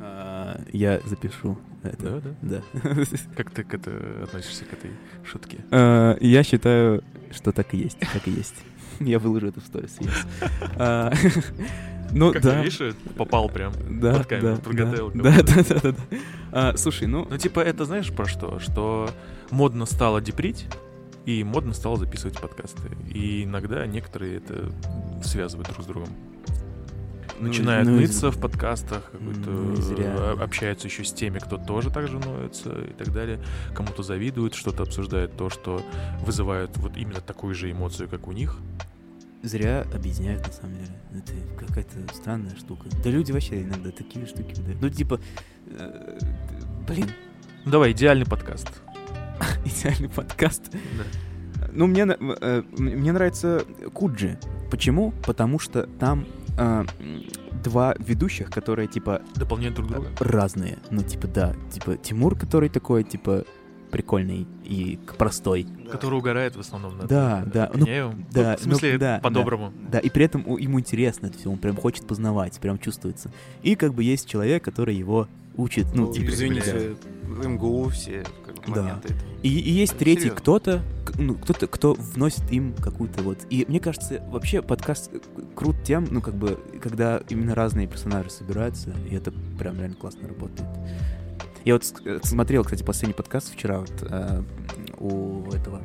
[0.01, 2.21] А, Я запишу это.
[2.21, 2.61] Да, да.
[2.83, 2.91] Да.
[3.35, 4.91] Как ты к это относишься к этой
[5.23, 5.59] шутке?
[5.71, 7.99] А, Я считаю, что так и есть.
[7.99, 8.55] Так и есть.
[8.99, 9.97] Я выложу это в сторис.
[10.77, 11.11] А,
[12.11, 12.55] Ну, Как да.
[12.57, 13.71] ты видишь, попал прям.
[14.01, 15.97] Да, под камеру, да, подготовил да, да, да, да, да.
[16.51, 18.59] А, Слушай, ну, Ну, типа, это знаешь про что?
[18.59, 19.11] Что
[19.51, 20.65] модно стало деприть,
[21.25, 22.89] и модно стало записывать подкасты.
[23.13, 24.71] И иногда некоторые это
[25.23, 26.09] связывают друг с другом.
[27.39, 32.09] Ну, Начинают ну, ныться в подкастах, Ну, э, общаются еще с теми, кто тоже так
[32.09, 33.39] же ноется и так далее.
[33.73, 35.81] Кому-то завидуют, что-то обсуждают, то, что
[36.25, 38.57] вызывает вот именно такую же эмоцию, как у них.
[39.41, 40.91] зря объединяют, на самом деле.
[41.13, 42.89] Это какая-то странная штука.
[43.01, 44.81] Да люди вообще иногда такие штуки выдают.
[44.81, 45.21] Ну, типа,
[45.67, 46.19] э,
[46.87, 47.07] блин,
[47.63, 48.67] Ну, давай, идеальный подкаст.
[49.65, 50.71] идеальный подкаст.
[50.71, 51.67] Да.
[51.71, 54.39] Ну, мне, э, мне нравится Куджи.
[54.71, 55.13] Почему?
[55.25, 56.25] Потому что там
[56.57, 56.85] э,
[57.63, 60.09] два ведущих, которые, типа, Дополняют друг друга.
[60.19, 60.77] разные.
[60.89, 61.53] Ну, типа, да.
[61.71, 63.43] Типа, Тимур, который такой, типа,
[63.91, 65.65] прикольный и простой.
[65.91, 68.25] Который угорает в основном над Да, над да, ну, Коняевым.
[68.31, 69.73] да, Ну, в смысле, ну, да, по-доброму.
[69.91, 73.31] Да, и при этом у- ему интересно это все, он прям хочет познавать, прям чувствуется.
[73.63, 75.27] И как бы есть человек, который его
[75.59, 78.81] учит, ну, Ну, типа, извините, в МГУ все как бы, Да.
[78.83, 79.13] моменты.
[79.43, 80.39] И, и есть Это третий серьезно.
[80.41, 80.81] кто-то,
[81.17, 83.39] ну, кто-то, кто вносит им какую-то вот.
[83.49, 85.11] И мне кажется, вообще подкаст
[85.55, 90.27] крут тем, ну, как бы, когда именно разные персонажи собираются, и это прям реально классно
[90.27, 90.67] работает.
[91.65, 91.83] Я вот
[92.23, 94.41] смотрел, кстати, последний подкаст вчера вот э,
[94.97, 95.81] у этого.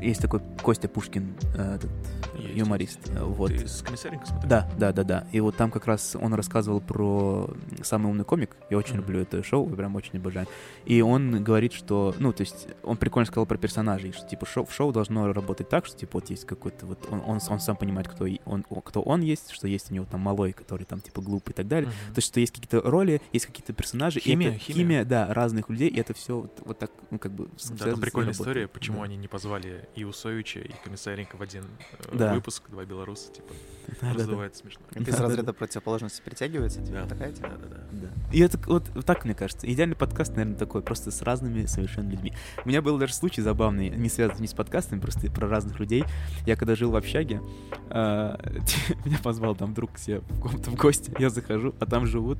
[0.00, 1.90] Есть такой Костя Пушкин, э, этот
[2.38, 2.98] Есть, юморист.
[3.06, 3.18] есть.
[3.18, 3.50] э, Вот.
[3.50, 4.48] Ты с комиссаренко смотрел?
[4.48, 5.26] Да, да, да, да.
[5.32, 7.50] И вот там как раз он рассказывал про
[7.82, 8.56] самый умный комик.
[8.70, 9.00] Я очень Мгм.
[9.02, 10.46] люблю это шоу, прям очень обожаю.
[10.84, 14.66] И он говорит, что, ну, то есть, он прикольно сказал про персонажей, что типа шоу,
[14.70, 18.08] шоу должно работать так, что типа вот есть какой-то вот он, он, он сам понимает,
[18.08, 21.20] кто и- он, кто он есть, что есть у него там малой, который там типа
[21.20, 21.88] глупый и так далее.
[21.88, 22.14] Мгм.
[22.14, 25.04] То есть, что есть какие-то роли, есть какие-то персонажи, и Химия, это химия.
[25.04, 27.48] да, разных людей, и это все вот, вот так, ну, как бы
[27.78, 29.04] Да, там с прикольная история, почему Да.
[29.04, 31.64] они не позвали и Усовича, и Комиссаренко в один
[31.98, 32.34] э, Да.
[32.34, 33.48] выпуск, два белоруса, типа,
[33.88, 34.18] Да, да, да.
[34.18, 34.82] раздувает смешно.
[34.92, 37.06] Это из Да, да, разряда противоположности притягивается, типа Да.
[37.06, 37.48] такая тема.
[37.50, 37.80] Да-да-да.
[37.92, 38.08] Да.
[38.32, 39.70] И это вот так, мне кажется.
[39.70, 42.32] Идеальный подкаст, наверное, такой, просто с разными совершенно людьми.
[42.64, 46.04] У меня был даже случай забавный, не связанный с подкастами, просто про разных людей.
[46.46, 47.40] Я когда жил в общаге,
[47.88, 48.38] а,
[49.04, 51.12] меня позвал там друг к себе в комнату в гости.
[51.18, 52.38] Я захожу, а там живут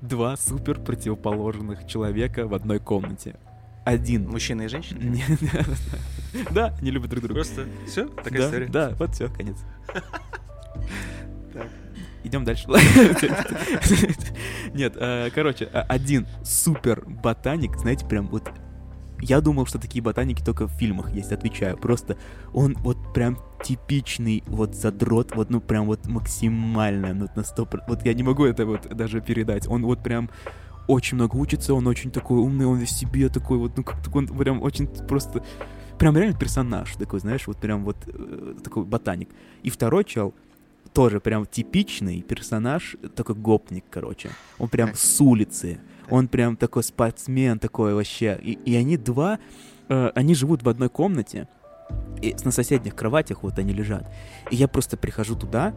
[0.00, 3.36] два супер противоположных человека в одной комнате.
[3.84, 4.28] Один.
[4.28, 5.00] Мужчина и женщина?
[6.50, 7.34] Да, не любят друг друга.
[7.34, 8.66] Просто все, такая история.
[8.66, 9.56] Да, вот все, конец.
[12.24, 12.66] Идем дальше.
[14.74, 18.50] Нет, э, короче, э, один супер ботаник, знаете, прям вот.
[19.20, 21.76] Я думал, что такие ботаники только в фильмах есть, отвечаю.
[21.76, 22.16] Просто
[22.52, 28.04] он вот прям типичный вот задрот, вот ну прям вот максимально, ну на сто Вот
[28.04, 29.68] я не могу это вот даже передать.
[29.68, 30.30] Он вот прям
[30.86, 34.10] очень много учится, он очень такой умный, он весь в себе такой вот, ну как-то
[34.16, 35.44] он прям очень просто...
[35.98, 39.28] Прям реально персонаж такой, знаешь, вот прям вот э, такой ботаник.
[39.62, 40.34] И второй чел,
[40.92, 44.30] тоже прям типичный персонаж, такой гопник, короче.
[44.58, 45.78] Он прям с улицы.
[46.10, 48.38] Он прям такой спортсмен такой вообще.
[48.42, 49.38] И, и они два,
[49.88, 51.48] э, они живут в одной комнате.
[52.22, 54.10] И на соседних кроватях вот они лежат.
[54.50, 55.74] И я просто прихожу туда,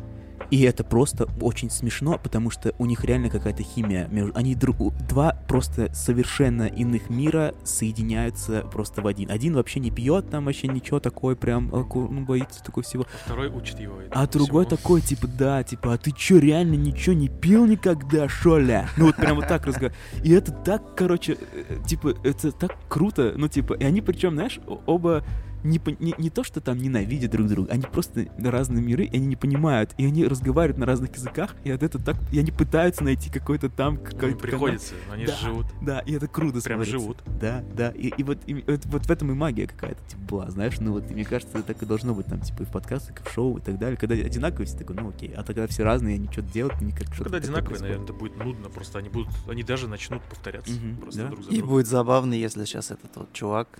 [0.49, 4.09] и это просто очень смешно, потому что у них реально какая-то химия.
[4.33, 4.77] Они друг,
[5.07, 9.31] два просто совершенно иных мира соединяются просто в один.
[9.31, 13.05] Один вообще не пьет, там вообще ничего такой, прям алко- ну, боится такого всего.
[13.25, 13.95] Второй учит его.
[14.11, 18.27] А этому другой такой, типа, да, типа, а ты чё, реально ничего не пил никогда,
[18.29, 18.89] шоля?
[18.97, 19.97] Ну вот прям вот так разговаривают.
[20.23, 24.59] И это так, короче, э, типа, это так круто, ну типа, и они причем, знаешь,
[24.85, 25.23] оба
[25.67, 29.15] не, не, не то, что там ненавидят друг друга, они просто на разные миры, и
[29.17, 32.51] они не понимают, и они разговаривают на разных языках, и от этого так, и они
[32.51, 35.35] пытаются найти какой-то там, Ну, какой-то им приходится, но они Да.
[35.35, 35.65] живут.
[35.81, 36.99] да, и это круто Прям смотрится.
[36.99, 37.23] живут.
[37.39, 40.49] Да, да, и, и вот, и вот, вот в этом и магия какая-то, типа, была,
[40.51, 43.19] знаешь, ну вот, и мне кажется, так и должно быть там, типа, и в подкастах,
[43.21, 45.83] и в шоу, и так далее, когда одинаковые все такой, ну окей, а тогда все
[45.83, 48.99] разные, они что-то делают, они как Ну, что-то когда одинаковые, наверное, это будет нудно, просто
[48.99, 51.29] они будут, они даже начнут повторяться Мгм, просто да.
[51.29, 51.69] друг за И другом.
[51.69, 53.79] будет забавно, если сейчас этот вот чувак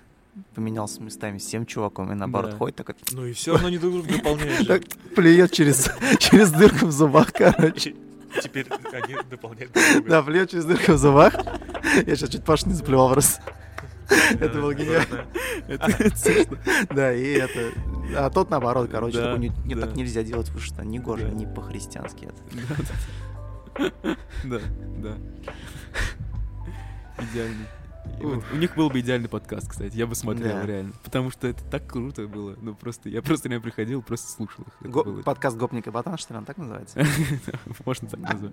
[0.54, 2.56] поменялся местами с тем чуваком и наоборот Да.
[2.56, 4.82] ходит такой, Ну и все равно они друг друга дополняют так
[5.14, 7.94] плюет через, через дырку в зубах, короче.
[8.42, 10.08] Теперь они дополняют друг друга.
[10.10, 11.34] Да, плюет через дырку в зубах.
[12.06, 13.42] Я сейчас чуть Пашу не заплевал просто.
[14.08, 15.26] Это Да, был да, гениально.
[16.94, 17.12] да.
[17.14, 17.72] И это...
[18.16, 22.28] А тот наоборот, короче, не, не так нельзя делать, потому что не гоже, не по-христиански.
[24.44, 24.60] Да,
[24.98, 25.14] да.
[27.32, 27.66] Идеальный.
[28.20, 30.66] Вот у них был бы идеальный подкаст, кстати, я бы смотрел, Да.
[30.66, 30.92] реально.
[31.04, 32.56] Потому что это так круто было.
[32.60, 34.90] Ну просто, я просто реально приходил, просто слушал их.
[34.90, 36.98] Го- было- Подкаст Гопник и Ботан, что ли, он так называется?
[37.86, 38.52] Можно так назвать.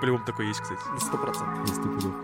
[0.00, 0.80] По-любому такой есть, кстати.
[0.98, 1.62] Сто процентов.
[1.62, 2.14] Без стопудов.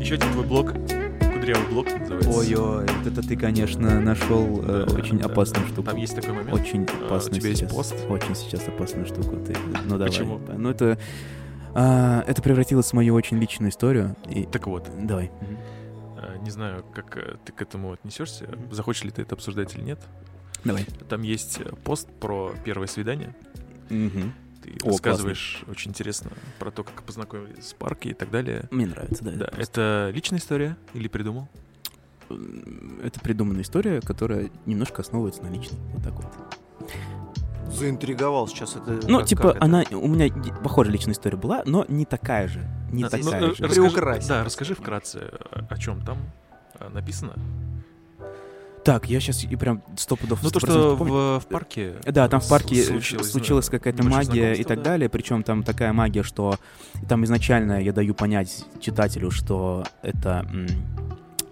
[0.00, 0.72] Еще один твой блог,
[1.44, 2.30] кудрявый блог называется.
[2.30, 5.26] Ой-ой, это ты, конечно, нашел э, Да, очень да.
[5.26, 5.82] опасную штуку.
[5.82, 6.52] Там есть такой момент.
[6.54, 7.72] Очень А, опасную у тебя есть сейчас.
[7.72, 7.94] пост?
[8.08, 9.36] Очень сейчас опасную штуку.
[9.36, 10.08] Ты, ну давай.
[10.08, 10.40] Почему?
[10.56, 10.98] Ну это...
[11.74, 14.16] а, это превратилось в мою очень личную историю.
[14.28, 14.44] И...
[14.46, 15.30] Так вот, Давай.
[16.16, 19.82] э, не знаю, как э, ты к этому отнесешься, захочешь ли ты это обсуждать или
[19.82, 20.00] нет.
[20.64, 20.86] Давай.
[21.10, 23.34] Там есть э, пост про первое свидание.
[23.90, 24.32] Мгм.
[24.64, 28.66] Ты О, рассказываешь очень интересно про то, как познакомились с парки и так далее.
[28.70, 29.30] Мне нравится, да.
[29.32, 31.48] Да, просто- это личная история или придумал?
[33.02, 35.78] это придуманная история, которая немножко основывается на личной.
[35.92, 36.26] Вот так вот.
[37.70, 38.98] Заинтриговал сейчас это.
[39.08, 39.64] Ну, как- типа, как это?
[39.64, 42.60] она у меня похожая личная история была, но не такая же.
[42.92, 43.64] Не Ну, такая ну, же.
[43.64, 44.28] расскажи-.
[44.28, 45.18] Да, расскажи вкратце,
[45.50, 46.18] о- о чем там
[46.80, 47.34] э, написано.
[48.84, 51.94] Так, я сейчас и прям сто пудов Ну, то, 100% что в, в парке...
[52.04, 54.90] Да, там в парке э, случилось, случилась, ну, какая-то магия и так да?
[54.90, 55.08] далее.
[55.08, 56.58] Причем там такая магия, что
[57.08, 60.46] там изначально я даю понять читателю, что это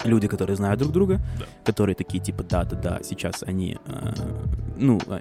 [0.04, 1.46] люди, которые знают друг друга, Да.
[1.64, 4.12] которые такие типа да, да, да, сейчас они, э,
[4.76, 5.20] ну, э,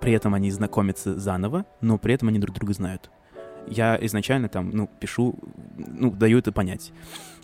[0.00, 3.10] при этом они знакомятся заново, но при этом они друг друга знают.
[3.70, 5.38] Я изначально там, ну, пишу,
[5.76, 6.92] ну, даю это понять.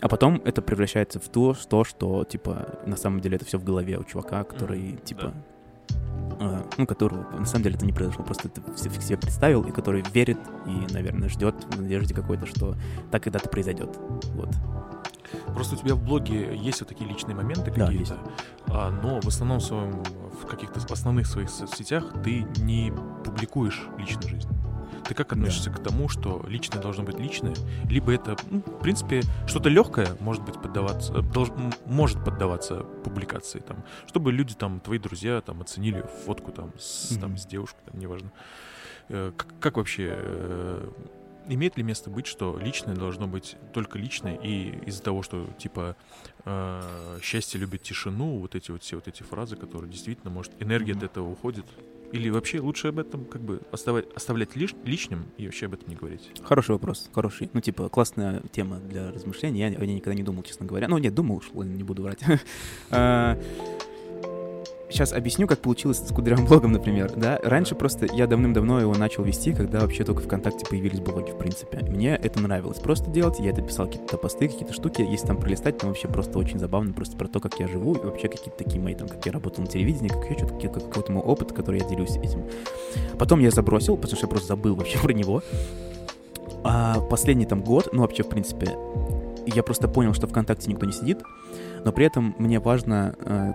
[0.00, 3.64] А потом это превращается в то, что, что, типа, на самом деле это все в
[3.64, 5.32] голове у чувака, который, типа,
[6.40, 9.62] э, ну, которого на самом деле это не произошло, просто это все- в себе представил,
[9.62, 12.76] и который верит и, наверное, ждет в надежде какой-то, что
[13.10, 13.96] так когда-то произойдет.
[14.34, 14.50] Вот.
[15.54, 18.18] Просто у тебя в блоге есть вот такие личные моменты Да, какие-то,
[18.68, 20.02] а, но в основном своем,
[20.42, 22.92] в каких-то основных своих соцсетях ты не
[23.24, 24.48] публикуешь личную жизнь.
[25.08, 27.54] Ты как относишься к тому, что личное должно быть личное,
[27.90, 33.58] либо это, ну, в принципе, что-то легкое может быть поддаваться, долж- м, может поддаваться публикации,
[33.60, 37.38] там, чтобы люди, там, твои друзья, там, оценили фотку, там, с, там, Мгм.
[37.38, 38.32] с девушкой, там, неважно.
[39.08, 40.90] Э, Как, как вообще э,
[41.48, 45.96] имеет ли место быть, что личное должно быть только личное, и из-за того, что типа
[46.46, 50.92] э, счастье любит тишину, вот эти вот все вот эти фразы, которые действительно, может, энергия
[50.92, 51.06] от Мгм.
[51.06, 51.66] этого уходит,
[52.14, 55.88] или вообще лучше об этом как бы оставать, оставлять лиш- личным и вообще об этом
[55.88, 56.30] не говорить.
[56.44, 57.50] Хороший вопрос, хороший.
[57.52, 59.58] Ну, типа, классная тема для размышлений.
[59.58, 60.86] Я о ней никогда не думал, честно говоря.
[60.86, 62.20] Ну, нет, думал, уж, не буду врать.
[64.94, 67.10] Сейчас объясню, как получилось с кудрявым например.
[67.16, 71.36] Да, раньше просто я давным-давно его начал вести, когда вообще только ВКонтакте появились блоги, в
[71.36, 71.80] принципе.
[71.80, 73.40] Мне это нравилось просто делать.
[73.40, 75.02] Я это писал какие-то посты, какие-то штуки.
[75.02, 78.04] Если там пролистать, там вообще просто очень забавно, просто про то, как я живу, и
[78.04, 81.10] вообще какие-то такие мои, там, как я работал на телевидении, как я что-то, как- какой-то
[81.10, 82.44] мой опыт, который я делюсь этим.
[83.18, 85.42] Потом я забросил, потому что я просто забыл вообще про него.
[86.62, 88.68] А последний там год, ну вообще, в принципе,
[89.44, 91.18] я просто понял, что ВКонтакте никто не сидит,
[91.84, 93.52] но при этом мне важно, э,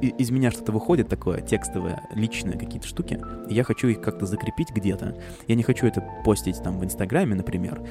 [0.00, 4.70] из меня что-то выходит такое текстовое, личное, какие-то штуки, и я хочу их как-то закрепить
[4.70, 5.16] где-то.
[5.46, 7.82] Я не хочу это постить там в Инстаграме, например,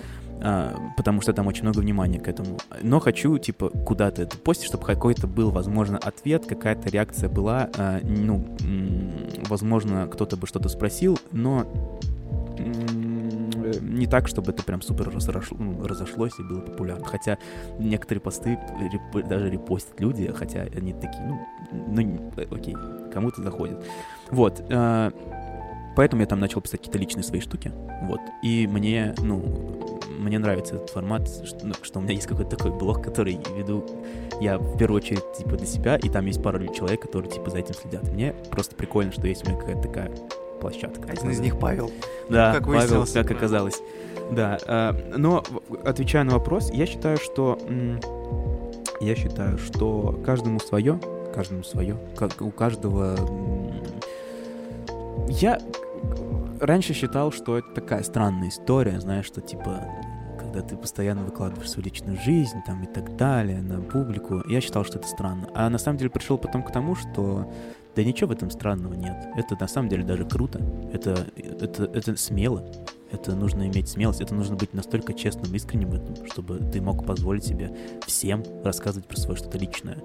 [0.41, 2.57] а, потому что там очень много внимания к этому.
[2.82, 7.70] Но хочу, типа, куда-то это постить, чтобы какой-то был, возможно, ответ, какая-то реакция была.
[7.78, 8.45] а, ну,
[9.47, 11.66] возможно, кто-то бы что-то спросил, но
[13.82, 17.05] не так, чтобы это прям супер разошло- ну, разошлось и было популярно.
[17.05, 17.38] Хотя
[17.78, 22.76] некоторые посты реп- даже репостят люди, хотя они такие, ну, ну, окей,
[23.13, 23.84] кому-то заходит.
[24.32, 24.63] Вот.
[24.70, 25.11] э,
[25.95, 27.74] Поэтому я там начал писать какие-то личные свои штуки.
[28.03, 28.22] Вот.
[28.41, 32.72] И мне, ну, мне нравится этот формат, что, ну, что у меня есть какой-то такой
[32.72, 33.86] блог, который веду
[34.39, 37.57] я в первую очередь, типа, для себя, и там есть пара человек, которые, типа, за
[37.57, 38.03] этим следят.
[38.09, 40.11] Мне просто прикольно, что есть у меня какая-то такая
[40.60, 41.12] площадка.
[41.12, 41.91] Один из них Павел.
[42.30, 43.12] Да, как Павел, выяснилось.
[43.12, 43.82] как оказалось.
[44.32, 45.43] Да, а, но
[45.84, 47.57] отвечая на вопрос, я считаю, что
[48.99, 50.99] я считаю, что каждому свое,
[51.34, 53.16] каждому свое, как у каждого.
[55.30, 55.60] Я
[56.60, 59.84] раньше считал, что это такая странная история, знаешь, что типа
[60.39, 64.84] когда ты постоянно выкладываешь свою личную жизнь там и так далее на публику, я считал,
[64.84, 65.47] что это странно.
[65.53, 67.51] А на самом деле пришел потом к тому, что
[67.95, 69.17] да ничего в этом странного нет.
[69.35, 70.61] Это на самом деле даже круто.
[70.93, 72.65] Это, это, это смело.
[73.11, 74.21] Это нужно иметь смелость.
[74.21, 77.75] Это нужно быть настолько честным, искренним в этом, чтобы ты мог позволить себе
[78.05, 79.97] всем рассказывать про свое что-то личное.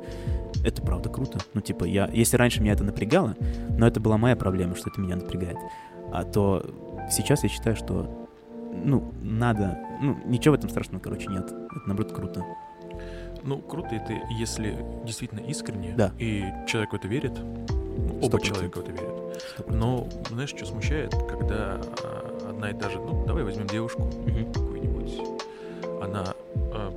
[0.64, 1.39] Это правда круто.
[1.53, 2.09] Ну, типа, я...
[2.12, 3.37] Если раньше меня это напрягало,
[3.70, 5.59] но это была моя проблема, что это меня напрягает.
[6.12, 6.64] А то
[7.11, 8.28] сейчас я считаю, что
[8.82, 9.78] ну, надо...
[10.01, 11.45] Ну, ничего в этом страшного, короче, нет.
[11.45, 12.45] Это, наоборот, круто.
[13.45, 16.12] Ну, круто это, если действительно искренне, Да.
[16.18, 19.14] и человек в это верит, ну, Сто оба человека в это верят.
[19.36, 19.74] Сто процентов.
[19.76, 24.53] Но, знаешь, что смущает, когда а, одна и та же, ну, давай возьмем девушку Мгм.
[24.53, 25.20] какую-нибудь,
[26.03, 26.34] она
[26.72, 26.92] а,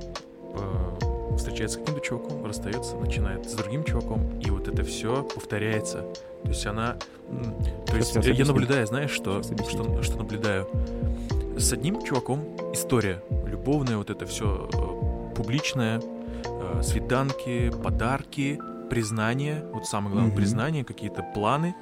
[1.36, 6.04] встречается с каким-то чуваком, расстается, начинает с другим чуваком, и вот это все повторяется.
[6.42, 6.96] То есть она...
[7.86, 8.54] То есть сейчас я объясню.
[8.54, 10.66] наблюдаю, знаешь, что, что, что наблюдаю?
[11.56, 14.68] С одним чуваком история любовная, вот это все
[15.36, 16.00] публичное,
[16.44, 18.60] э, свиданки, подарки,
[18.90, 20.36] признание, вот самое главное, Мгм.
[20.36, 21.74] признание, какие-то планы.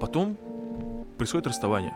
[0.00, 0.36] Потом
[1.18, 1.92] происходит расставание.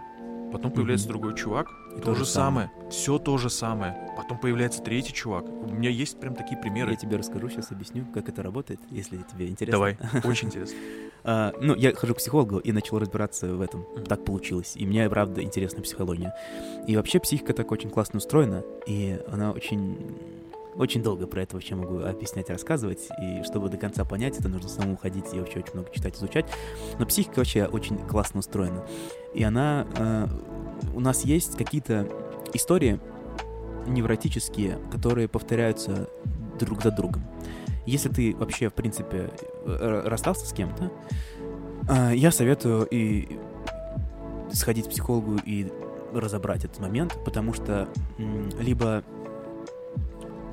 [0.53, 1.13] Потом появляется Мгм.
[1.19, 2.71] другой чувак, и То то, же же самое.
[2.91, 3.97] Все то же самое.
[4.17, 5.45] Потом появляется третий чувак.
[5.45, 6.93] У меня есть прям такие примеры.
[6.93, 9.73] Я тебе расскажу, сейчас объясню, как это работает, если тебе интересно.
[9.73, 10.77] Давай, очень интересно.
[11.25, 13.85] А, ну, я хожу к психологу и начал разбираться в этом.
[14.09, 14.73] Так получилось.
[14.77, 16.33] И мне, правда, интересна психология.
[16.87, 19.97] И вообще психика так очень классно устроена, и она очень
[20.79, 24.69] очень долго про это вообще могу объяснять, рассказывать, и чтобы до конца понять, это нужно
[24.69, 26.47] самому ходить и вообще очень много читать, изучать.
[26.99, 28.87] Но психика вообще очень классно устроена.
[29.35, 29.87] И она...
[29.97, 30.29] Э,
[30.95, 32.09] у нас есть какие-то
[32.53, 33.01] истории
[33.87, 36.09] невротические, которые повторяются
[36.59, 37.25] друг за другом.
[37.87, 39.31] Если ты вообще, в принципе,
[39.65, 40.93] э, расстался с кем-то,
[41.89, 43.39] э, я советую и
[44.53, 45.71] сходить к психологу и
[46.13, 47.89] разобрать этот момент, потому что
[48.59, 49.05] либо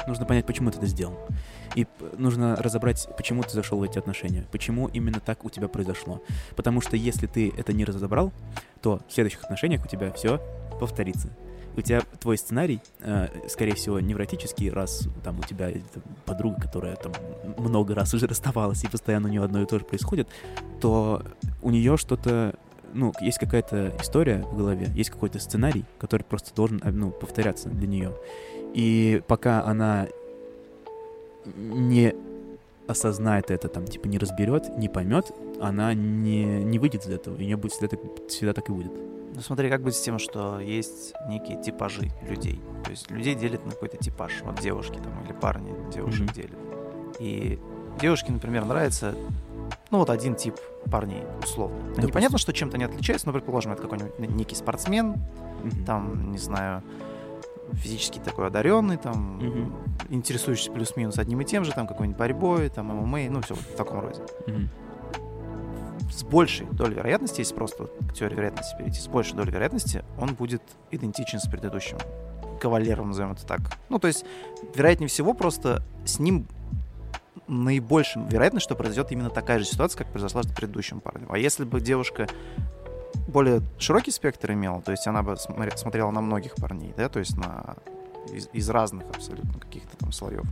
[0.08, 1.18] нужно понять, почему ты это сделал.
[1.76, 1.88] И
[2.18, 6.22] нужно разобрать, почему ты зашел в эти отношения, почему именно так у тебя произошло.
[6.56, 8.32] Потому что если ты это не разобрал,
[8.82, 10.40] то в следующих отношениях у тебя все
[10.80, 11.30] повторится.
[11.76, 15.72] У тебя твой сценарий, э, скорее всего, невротический, раз там у тебя
[16.26, 17.14] подруга, которая там
[17.58, 20.28] много раз уже расставалась, и постоянно у нее одно и то же происходит,
[20.80, 21.24] то
[21.64, 22.56] у нее что-то
[22.94, 27.70] ну, есть какая-то история в голове, есть какой-то сценарий, который просто должен, э, ну, повторяться
[27.70, 28.14] для нее.
[28.74, 30.08] И пока она
[31.46, 32.16] не
[32.88, 37.36] осознает это, там, типа, не разберет, не поймет, она не, не выйдет из этого.
[37.36, 37.98] И у нее будет всегда,
[38.28, 38.92] всегда так и будет.
[39.36, 42.62] Ну смотри, как быть с тем, что есть некие типажи людей.
[42.84, 44.42] То есть людей делят на какой-то типаж.
[44.44, 46.36] Вот девушки там или парни девушек mm-hmm.
[46.36, 47.20] делят.
[47.20, 47.60] И
[48.00, 49.16] девушке, например, нравится
[49.90, 50.56] ну вот один тип
[50.92, 51.80] парней, условно.
[51.80, 52.08] Допустим.
[52.08, 55.86] Непонятно, что чем-то не отличается, но, предположим, это какой-нибудь некий спортсмен, mm-hmm.
[55.86, 56.84] там, не знаю,
[57.76, 59.72] физически такой одаренный, там, mm-hmm.
[60.10, 64.00] интересующийся плюс-минус одним и тем же, там, какой-нибудь борьбой, там, ММА, ну, все в таком
[64.00, 64.22] роде.
[64.48, 64.68] Mm-hmm.
[66.12, 70.36] С большей долей вероятности, если просто к теории вероятности перейти, с большей долей вероятности он
[70.36, 70.62] будет
[70.92, 71.98] идентичен с предыдущим
[72.62, 73.60] кавалером, назовем это так.
[73.90, 74.26] Ну, то есть,
[74.76, 76.48] вероятнее всего, просто с ним
[77.48, 81.28] наибольшим вероятность, что произойдет именно такая же ситуация, как произошла с предыдущим парнем.
[81.30, 82.28] А если бы девушка
[83.28, 87.38] более широкий спектр имела, то есть она бы смотрела на многих парней, да, то есть
[87.38, 87.76] на
[88.32, 90.44] из, из разных абсолютно каких-то там слоев.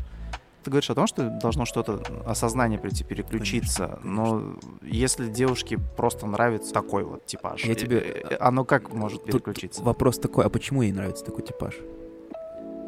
[0.63, 4.23] Ты говоришь о том, что должно что-то осознание прийти, переключиться, конечно, конечно.
[4.23, 7.97] но если девушке просто нравится такой вот типаж, Я тебе...
[7.99, 9.79] Э, оно как может переключиться?
[9.79, 11.75] Тут вопрос такой, а почему ей нравится такой типаж?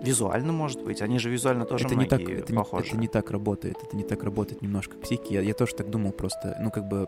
[0.04, 1.02] Визуально, может быть.
[1.02, 2.84] Они же визуально тоже это не так, это похожи.
[2.84, 3.78] Не, это не так работает.
[3.82, 5.34] Это не так работает немножко психики.
[5.34, 6.58] Я, я тоже так думал просто.
[6.60, 7.08] Ну, как бы,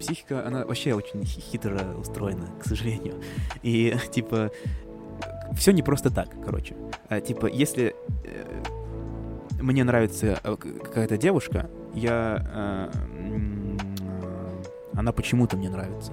[0.00, 3.14] психика, она вообще очень хитро устроена, к сожалению.
[3.62, 4.50] И, типа,
[5.54, 6.76] все не просто так, короче.
[7.10, 7.94] А, типа, если
[8.24, 8.62] э,
[9.60, 12.90] мне нравится э, какая-то девушка, я...
[12.92, 13.18] Э,
[14.94, 16.12] она почему-то мне нравится.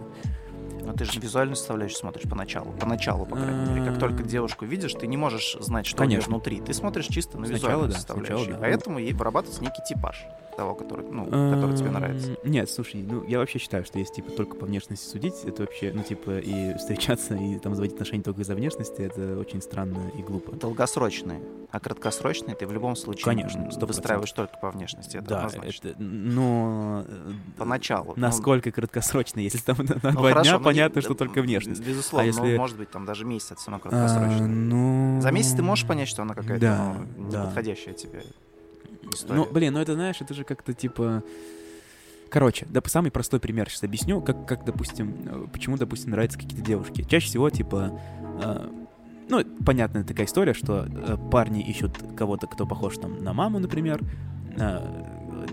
[0.86, 2.72] Но ты же визуальную составляющую смотришь поначалу.
[2.80, 3.86] Поначалу, по крайней мере.
[3.86, 6.62] Как только девушку видишь, ты не можешь знать, что у нее внутри.
[6.62, 8.58] Ты смотришь чисто на визуальную составляющую.
[8.60, 10.26] Поэтому ей вырабатывается некий типаж
[10.56, 12.38] того, который, ну, который тебе нравится?
[12.44, 15.92] Нет, слушай, ну, я вообще считаю, что если, типа, только по внешности судить, это вообще,
[15.94, 20.22] ну, типа, и встречаться, и там заводить отношения только из-за внешности, это очень странно и
[20.22, 20.54] глупо.
[20.54, 21.42] Долгосрочные.
[21.72, 23.86] А краткосрочные ты в любом случае Конечно, 100%.
[23.86, 25.90] выстраиваешь только по внешности, это да, однозначно.
[25.90, 27.04] Это, но...
[27.08, 28.14] Э, Поначалу.
[28.16, 29.40] Ну, Насколько ну, краткосрочно?
[29.40, 31.86] Если там на ну, два хорошо, дня, понятно, не, что только внешность.
[31.86, 32.52] Безусловно, а если...
[32.54, 34.46] ну, может быть, там даже месяц все равно краткосрочно.
[34.46, 35.20] А, ну...
[35.22, 37.42] За месяц ты можешь понять, что она какая-то да, ну, да.
[37.42, 38.24] неподходящая тебе
[39.16, 39.40] история.
[39.40, 41.24] Ну, блин, ну это, знаешь, это же как-то типа...
[42.30, 46.66] Короче, да, самый простой пример сейчас объясню, как, как допустим, э, почему, допустим, нравятся какие-то
[46.66, 47.06] девушки.
[47.08, 48.00] Чаще всего, типа,
[48.42, 48.70] э,
[49.30, 54.02] ну, понятная такая история, что э, парни ищут кого-то, кто похож там на маму, например,
[54.58, 54.80] э,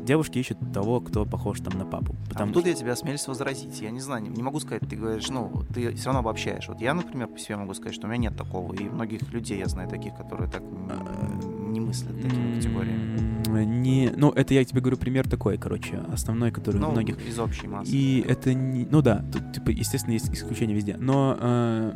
[0.00, 2.14] девушки ищут того, кто похож там на папу.
[2.28, 2.70] Потому а тут что...
[2.70, 3.80] я тебя осмелюсь возразить.
[3.80, 6.68] Я не знаю, не, не могу сказать, ты говоришь, ну, ты все равно обобщаешь.
[6.68, 9.58] Вот я, например, по себе могу сказать, что у меня нет такого, и многих людей
[9.58, 14.12] я знаю таких, которые так не мыслят такими категориями не...
[14.16, 17.16] Ну, это я тебе говорю пример такой, короче, основной, который ну, у многих...
[17.26, 17.90] из общей массы.
[17.90, 18.86] И это не...
[18.90, 20.96] Ну да, тут, типа, естественно, есть исключения везде.
[20.98, 21.92] Но э,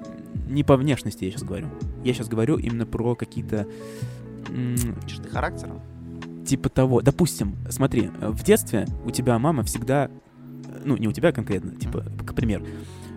[0.49, 1.69] не по внешности я сейчас говорю.
[2.05, 3.67] Я сейчас говорю именно про какие-то...
[5.07, 5.81] Черты характера?
[6.47, 7.01] Типа того.
[7.03, 10.11] Допустим, смотри, в детстве у тебя мама всегда...
[10.85, 12.65] Ну, не у тебя конкретно, типа, к примеру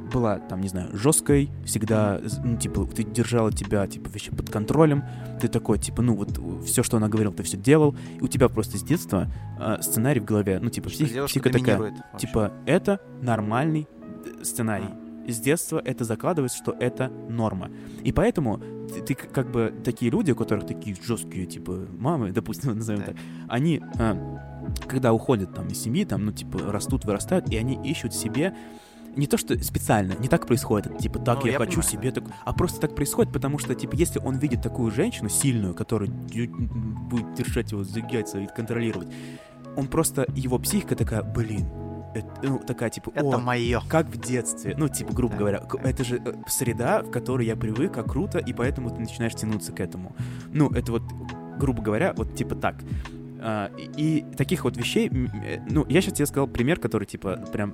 [0.09, 5.03] была, там, не знаю, жесткой, всегда, ну, типа, ты держала тебя, типа, вообще под контролем,
[5.39, 8.49] ты такой, типа, ну, вот, все, что она говорила, ты все делал, и у тебя
[8.49, 9.27] просто с детства
[9.59, 12.27] э, сценарий в голове, ну, типа, псих, психика такая, вообще.
[12.27, 13.87] типа, это нормальный
[14.25, 14.89] э, сценарий.
[14.89, 15.31] А.
[15.31, 17.69] С детства это закладывается, что это норма.
[18.03, 18.59] И поэтому
[18.93, 23.05] ты, ты как бы такие люди, у которых такие жесткие, типа, мамы, допустим, назовем да.
[23.07, 23.15] так,
[23.47, 24.37] они, э,
[24.87, 28.55] когда уходят там из семьи, там, ну, типа, растут, вырастают, и они ищут себе
[29.19, 32.11] не то, что специально, не так происходит, типа, так ну, я, я хочу понимаю, себе,
[32.11, 32.21] да.
[32.21, 36.09] так, а просто так происходит, потому что, типа, если он видит такую женщину сильную, которая
[36.09, 39.09] будет держать его за яйца и контролировать,
[39.75, 41.67] он просто, его психика такая, блин,
[42.15, 43.81] это, ну, такая, типа, это мое.
[43.87, 44.73] Как в детстве.
[44.75, 45.89] Ну, типа, грубо да, говоря, да.
[45.89, 49.71] это же э, среда, в которой я привык, как круто, и поэтому ты начинаешь тянуться
[49.71, 50.15] к этому.
[50.51, 51.03] Ну, это вот
[51.59, 52.77] грубо говоря, вот типа так.
[53.41, 57.37] А, и, и таких вот вещей, э, ну, я сейчас тебе сказал пример, который типа
[57.51, 57.73] прям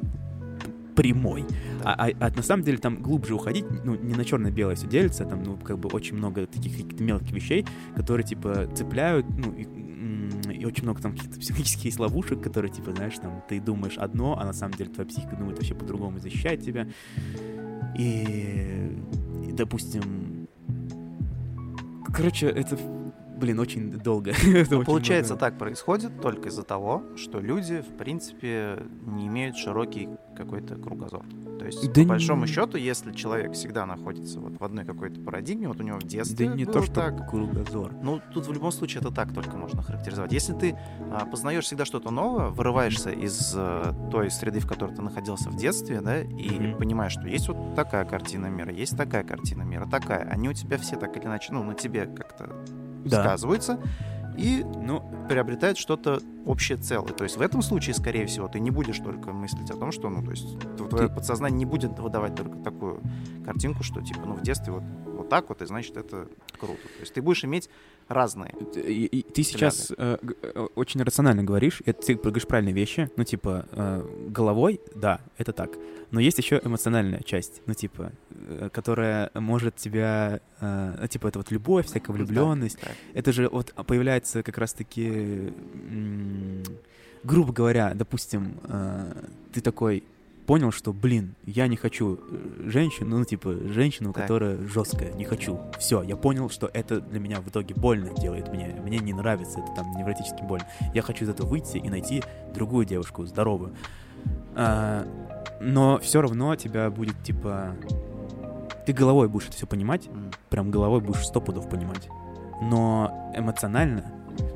[0.96, 1.46] прямой.
[1.84, 5.26] А, а, а на самом деле там глубже уходить, ну, не на черно-белое все делится,
[5.26, 7.66] там, ну, как бы очень много таких каких-то мелких вещей,
[7.96, 9.64] которые, типа, цепляют, ну, и,
[10.54, 14.38] и очень много там каких-то психологических есть ловушек, которые, типа, знаешь, там, ты думаешь одно,
[14.40, 16.88] а на самом деле твоя психика думает вообще по-другому и защищает тебя.
[17.98, 18.92] И,
[19.48, 20.48] и, допустим,
[22.14, 22.78] короче, это,
[23.38, 24.32] блин, очень долго.
[24.46, 25.46] Это очень Получается, много.
[25.50, 31.24] так происходит только из-за того, что люди, в принципе, не имеют широкий какой-то кругозор.
[31.60, 35.20] То есть, Да по большому не- счету, если человек всегда находится вот в одной какой-то
[35.22, 37.94] парадигме, вот у него в детстве Да не то, что так, кругозор.
[38.04, 40.32] Ну, тут в любом случае это так только можно характеризовать.
[40.34, 40.78] Если ты
[41.12, 45.56] а, познаешь всегда что-то новое, вырываешься из э, той среды, в которой ты находился в
[45.56, 46.78] детстве, да, и Мгм.
[46.78, 50.24] понимаешь, что есть вот такая картина мира, есть такая картина мира, такая.
[50.30, 52.50] Они у тебя все так или иначе, ну, на тебе как-то
[53.10, 53.22] Да.
[53.24, 53.80] сказываются
[54.38, 57.14] и Ну, приобретают что-то общее целое.
[57.14, 60.10] То есть в этом случае, скорее всего, ты не будешь только мыслить о том, что,
[60.10, 63.02] ну, то есть твое Ты- подсознание не будет выдавать только такую
[63.46, 66.28] картинку, что, типа, ну, в детстве вот, вот так вот, и значит, это
[66.60, 66.82] круто.
[66.82, 67.70] То есть ты будешь иметь
[68.08, 68.54] разные.
[68.76, 73.24] И- и ты сейчас э, э, очень рационально говоришь, и ты говоришь правильные вещи, ну,
[73.24, 75.72] типа, э, головой, да, это так,
[76.12, 81.40] но есть еще эмоциональная часть, ну, типа, э, которая может тебя, э, ну, типа, это
[81.40, 82.98] вот любовь, всякая влюбленность, Так, так.
[83.16, 85.52] это же вот появляется как раз-таки,
[87.24, 89.14] грубо говоря, допустим, э,
[89.54, 90.04] ты такой
[90.46, 94.24] понял, что, блин, я не хочу э, женщину, ну, типа, женщину, Так.
[94.24, 95.60] которая жесткая, не хочу.
[95.80, 99.60] Все, я понял, что это для меня в итоге больно делает мне, мне не нравится,
[99.60, 100.66] это там невротически больно.
[100.94, 102.24] Я хочу из этого выйти и найти
[102.54, 103.74] другую девушку, здоровую.
[104.56, 105.06] А,
[105.62, 107.76] но все равно тебя будет, типа,
[108.86, 110.32] ты головой будешь это все понимать, М.
[110.50, 112.08] прям головой будешь сто пудов понимать.
[112.62, 114.04] Но эмоционально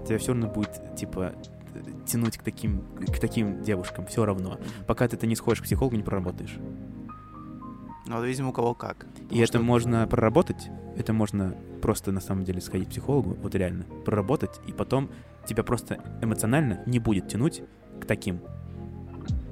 [0.05, 1.33] тебя все равно будет, типа,
[2.05, 4.59] тянуть к таким, к таким девушкам все равно.
[4.87, 6.57] Пока ты это не сходишь к психологу, не проработаешь.
[8.07, 9.05] Ну, видимо, у кого как.
[9.05, 13.37] И Потому это что- можно проработать, это можно просто на самом деле сходить к психологу,
[13.41, 15.09] вот реально, проработать, и потом
[15.45, 17.61] тебя просто эмоционально не будет тянуть
[18.01, 18.39] к таким.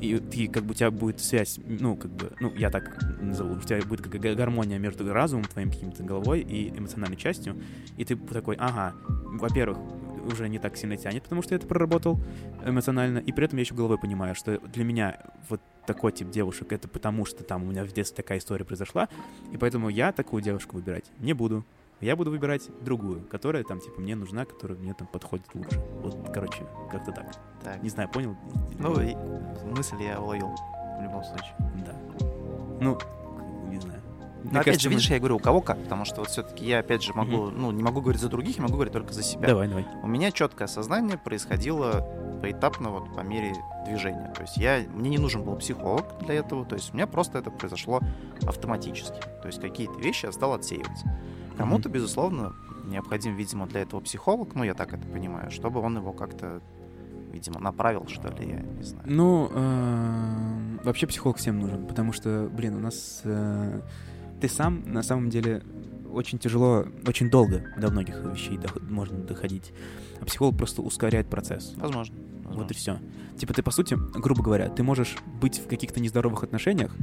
[0.01, 3.55] И ты, как бы, у тебя будет связь, ну, как бы, ну, я так назову,
[3.55, 7.55] у тебя будет как га- гармония между разумом твоим каким-то головой и эмоциональной частью,
[7.95, 9.78] и ты такой, ага, во-первых,
[10.28, 12.19] уже не так сильно тянет, потому что я это проработал
[12.65, 15.19] эмоционально, и при этом я еще головой понимаю, что для меня
[15.49, 19.07] вот такой тип девушек, это потому что там у меня в детстве такая история произошла,
[19.51, 21.65] и поэтому я такую девушку выбирать не буду.
[21.99, 25.80] Я буду выбирать другую, которая там, типа, мне нужна, которая мне там подходит лучше.
[26.03, 27.36] Вот, короче, как-то так.
[27.63, 27.82] Так.
[27.82, 28.38] Не знаю, понял?
[28.78, 28.93] Ну,
[29.75, 30.55] мысль я уловил
[30.99, 31.55] в любом случае.
[31.88, 31.95] Да.
[32.80, 32.99] Ну.
[34.44, 36.30] Но Мне опять кажется, же, мы- видишь, я говорю, у кого как, потому что вот
[36.30, 39.14] все-таки я, опять же, могу, ну, не могу говорить за других, я могу говорить только
[39.14, 39.48] за себя.
[39.48, 39.86] Давай, давай.
[40.04, 42.08] У меня четкое осознание происходило
[42.42, 43.54] поэтапно, вот по мере
[43.86, 44.32] движения.
[44.36, 47.40] То есть я, мне не нужен был психолог для этого, то есть у меня просто
[47.40, 48.00] это произошло
[48.46, 49.20] автоматически.
[49.42, 51.04] То есть какие-то вещи я стал отсеивать.
[51.58, 52.54] Кому-то, безусловно,
[52.86, 56.62] необходим, видимо, для этого психолог, ну, я так это понимаю, чтобы он его как-то,
[57.34, 59.04] видимо, направил, что ли, я не знаю.
[59.08, 63.82] Ну, э, вообще психолог всем нужен, потому что, блин, у нас э,
[64.40, 65.64] ты сам на самом деле
[66.12, 69.74] очень тяжело, очень долго до многих вещей дох- можно доходить.
[70.20, 71.74] А психолог просто ускоряет процесс.
[71.78, 72.16] Возможно.
[72.16, 72.74] Вот и возможно.
[72.76, 73.00] все.
[73.38, 76.96] Типа ты, по сути, грубо говоря, ты можешь быть в каких-то нездоровых отношениях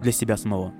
[0.00, 0.74] для себя самого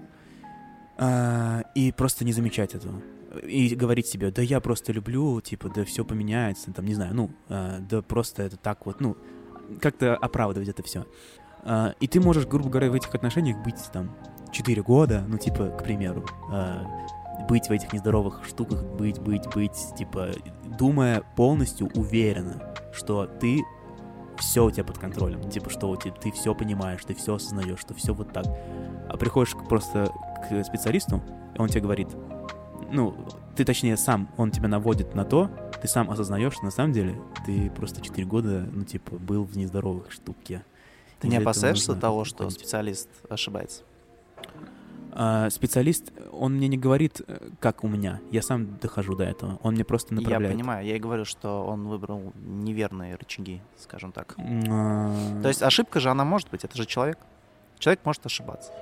[0.99, 3.03] а, и просто не замечать этого.
[3.47, 7.31] И говорить себе, да я просто люблю, типа, да все поменяется, там, не знаю, ну,
[7.49, 9.17] а, да просто это так вот, ну,
[9.81, 11.07] как-то оправдывать это все.
[12.01, 14.15] и ты можешь, грубо говоря, в этих отношениях быть там
[14.53, 16.87] 4 года, ну, типа, к примеру, а,
[17.49, 20.29] быть в этих нездоровых штуках, быть, быть, быть, типа,
[20.79, 23.63] думая полностью уверенно, что ты
[24.39, 27.81] все у тебя под контролем, типа, что у тебя, ты все понимаешь, ты все осознаешь,
[27.81, 28.45] что все вот так.
[29.09, 30.13] А приходишь просто
[30.49, 31.23] к специалисту,
[31.55, 32.09] и он тебе говорит,
[32.91, 33.15] ну,
[33.57, 35.51] ты точнее сам, он тебя наводит на то,
[35.81, 39.57] ты сам осознаешь, что на самом деле ты просто 4 года, ну, типа, был в
[39.57, 40.65] нездоровых штуке.
[41.21, 43.83] Ты не опасаешься того, что специалист ошибается?
[45.15, 48.21] А, специалист, он мне не говорит, э, как у меня.
[48.31, 49.59] Я сам дохожу до этого.
[49.63, 50.55] Он мне просто Я направляет.
[50.55, 54.35] понимаю, я и говорю, что он выбрал неверные рычаги, скажем так.
[54.39, 57.19] А, То есть ошибка же, она может быть, это же человек.
[57.79, 58.73] Человек может ошибаться.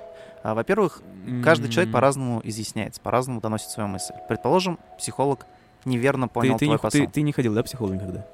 [0.43, 1.01] А, Во-первых,
[1.43, 4.13] каждый человек по-разному изъясняется, по-разному доносит свою мысль.
[4.29, 5.45] Предположим, психолог
[5.83, 7.05] неверно ты, понял ты, твой не, посыл.
[7.07, 8.25] ты, ты не ходил, да, к психологу никогда?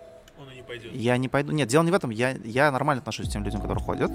[0.67, 0.93] Пойдет.
[0.93, 1.51] Я не пойду.
[1.53, 2.09] Нет, дело не в этом.
[2.09, 4.11] Я, я нормально отношусь к тем людям, которые ходят.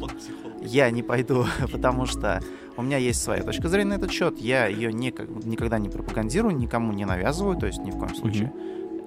[0.60, 2.40] Я не пойду, потому что
[2.76, 4.38] у меня есть своя точка зрения на этот счет.
[4.38, 8.52] Я ее никогда не пропагандирую, никому не навязываю, то есть ни в коем случае.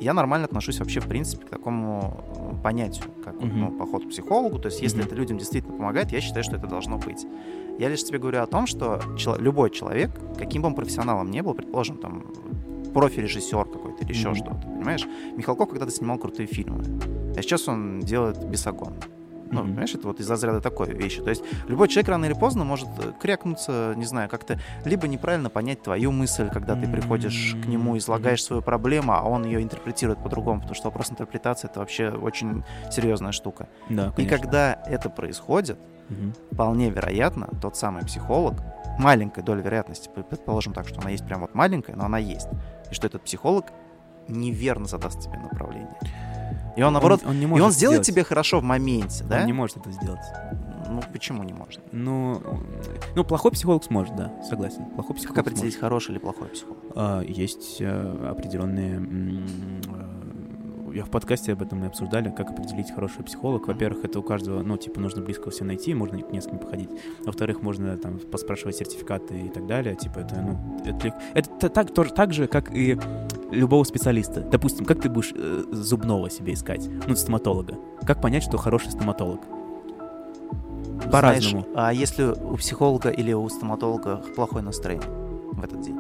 [0.02, 2.24] я нормально отношусь вообще, в принципе, к такому
[2.60, 3.60] э, понятию, как Мгм.
[3.60, 4.60] ну, поход к психологу.
[4.60, 5.08] То есть, если Мгм.
[5.08, 7.26] это людям действительно помогает, я считаю, что это должно быть.
[7.80, 11.42] Я лишь тебе говорю о том, что чело- любой человек, каким бы он профессионалом не
[11.42, 12.26] был, предположим, там,
[12.96, 14.36] профи-режиссер какой-то или еще Мгм.
[14.38, 15.06] что-то, понимаешь?
[15.36, 16.84] Михалков когда-то снимал крутые фильмы,
[17.38, 18.94] а сейчас он делает бесогон.
[19.52, 19.68] Ну, Мгм.
[19.70, 21.22] понимаешь, это вот из разряда такой вещи.
[21.22, 25.50] То есть любой человек рано или поздно может э, крякнуться, не знаю, как-то либо неправильно
[25.50, 30.20] понять твою мысль, когда ты приходишь к нему, излагаешь свою проблему, а он ее интерпретирует
[30.24, 33.68] по-другому, потому что вопрос интерпретации— это вообще очень серьезная штука.
[33.90, 35.78] Да, И когда это происходит,
[36.10, 36.34] Мгм.
[36.52, 38.56] вполне вероятно, тот самый психолог,
[38.98, 42.48] маленькая доля вероятности, предположим так, что она есть прям вот маленькая, но она есть,
[42.92, 43.66] и что этот психолог
[44.28, 45.98] неверно задаст тебе направление.
[46.76, 48.08] И он, наоборот, он, не и может он это сделает сделать.
[48.08, 49.40] тебе хорошо в моменте, да?
[49.40, 50.20] Он не может это сделать.
[50.90, 51.82] Ну, почему не может?
[51.92, 52.42] Ну,
[53.16, 54.86] ну, плохой психолог сможет, да, согласен.
[54.92, 55.58] Плохой психолог Как сможет.
[55.60, 56.80] определить, хороший или плохой психолог?
[56.96, 59.00] А, Есть э, определенные...
[60.96, 63.68] Я в подкасте об этом и обсуждали, как определить хороший психолог.
[63.68, 66.90] Во-первых, это у каждого, ну, типа, нужно близко все найти, можно к нескольким походить.
[67.26, 69.98] Во-вторых, можно там поспрашивать сертификаты и так далее.
[69.98, 72.98] Типа, это, ну, это, это та- так, тоже, так же, как и
[73.52, 74.40] любого специалиста.
[74.40, 76.88] Допустим, как ты будешь э, зубного себе искать?
[77.08, 77.76] Ну, стоматолога.
[78.08, 79.42] Как понять, что хороший стоматолог?
[81.12, 81.66] По-разному.
[81.76, 85.10] А если у психолога или у стоматолога плохое настроение
[85.52, 86.00] в этот день?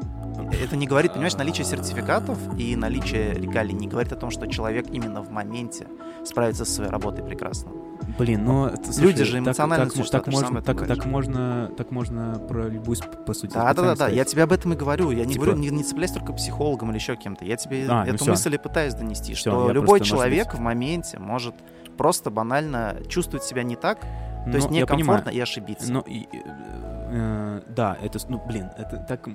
[0.51, 4.87] Это не говорит, понимаешь, наличие сертификатов и наличие регалий не говорит о том, что человек
[4.91, 5.87] именно в моменте
[6.23, 7.71] справится со своей работой прекрасно.
[8.17, 11.91] Блин, но это, Люди же так- эмоциональные так, так, сам можно, так, так можно, так
[11.91, 13.53] можно про любую, по сути.
[13.53, 14.07] Да, да, да, да.
[14.09, 15.11] Я тебе об этом и говорю.
[15.11, 17.43] Я не Типа- говорю, не, не цепляйся только к психологам или еще кем-то.
[17.45, 18.31] Я тебе А, ну эту всё.
[18.31, 21.55] мысль и пытаюсь донести, Всё, что любой человек в моменте может
[21.97, 25.91] просто банально чувствовать себя не так, то есть Но я некомфортно понимаю, и ошибиться.
[25.91, 26.27] Но и,
[27.07, 29.27] э, да, это, ну, блин, это так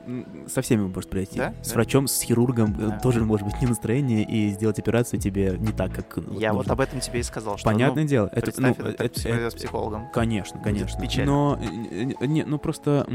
[0.48, 1.38] со всеми может произойти.
[1.38, 1.54] Да?
[1.62, 1.74] С Да.
[1.74, 2.98] врачом, с хирургом э, Да.
[3.00, 6.72] тоже может быть не настроение, и сделать операцию тебе не так, как Я вот нужно.
[6.72, 8.28] об этом тебе и сказал, что Понятное ну, дело.
[8.32, 10.10] Это, ну, это, это- это- с психологом.
[10.12, 11.00] Конечно, конечно.
[11.24, 13.06] Но, э, не, ну просто...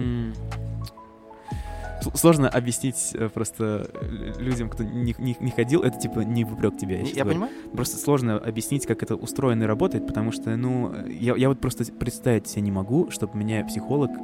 [2.13, 6.77] Сложно объяснить э, просто э, людям, кто не, не- не ходил, это типа не выпрек
[6.77, 6.99] тебя.
[7.01, 7.39] Я, говорю.
[7.41, 7.51] понимаю.
[7.73, 11.83] Просто сложно объяснить, как это устроено и работает, потому что, ну, я, я вот просто
[11.91, 14.15] представить себе не могу, чтобы меня психолог э,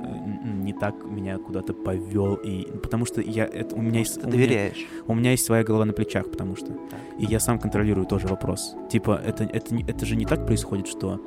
[0.64, 4.30] не так меня куда-то повел, и потому что я это у меня есть Ты у
[4.30, 4.86] меня- доверяешь.
[5.08, 7.00] у меня есть своя голова на плечах, потому что Так.
[7.20, 8.76] и я сам контролирую тоже вопрос.
[8.90, 11.20] Типа это это это же не так происходит, что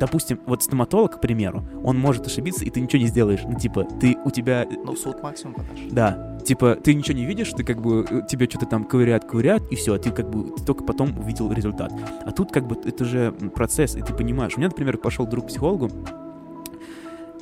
[0.00, 3.40] Допустим, вот стоматолог, к примеру, он может ошибиться, и ты ничего не сделаешь.
[3.44, 5.78] Ну, типа, ты у тебя Ну, в суд максимум подашь.
[5.90, 9.70] да, типа, ты ничего не видишь, ты как бы, э, тебе что-то там ковыряют, ковыряют,
[9.70, 11.92] и все, ты как бы, ты только потом увидел результат.
[12.24, 14.54] А тут как бы это же процесс, и ты понимаешь.
[14.56, 15.90] У меня, например, пошел друг к психологу,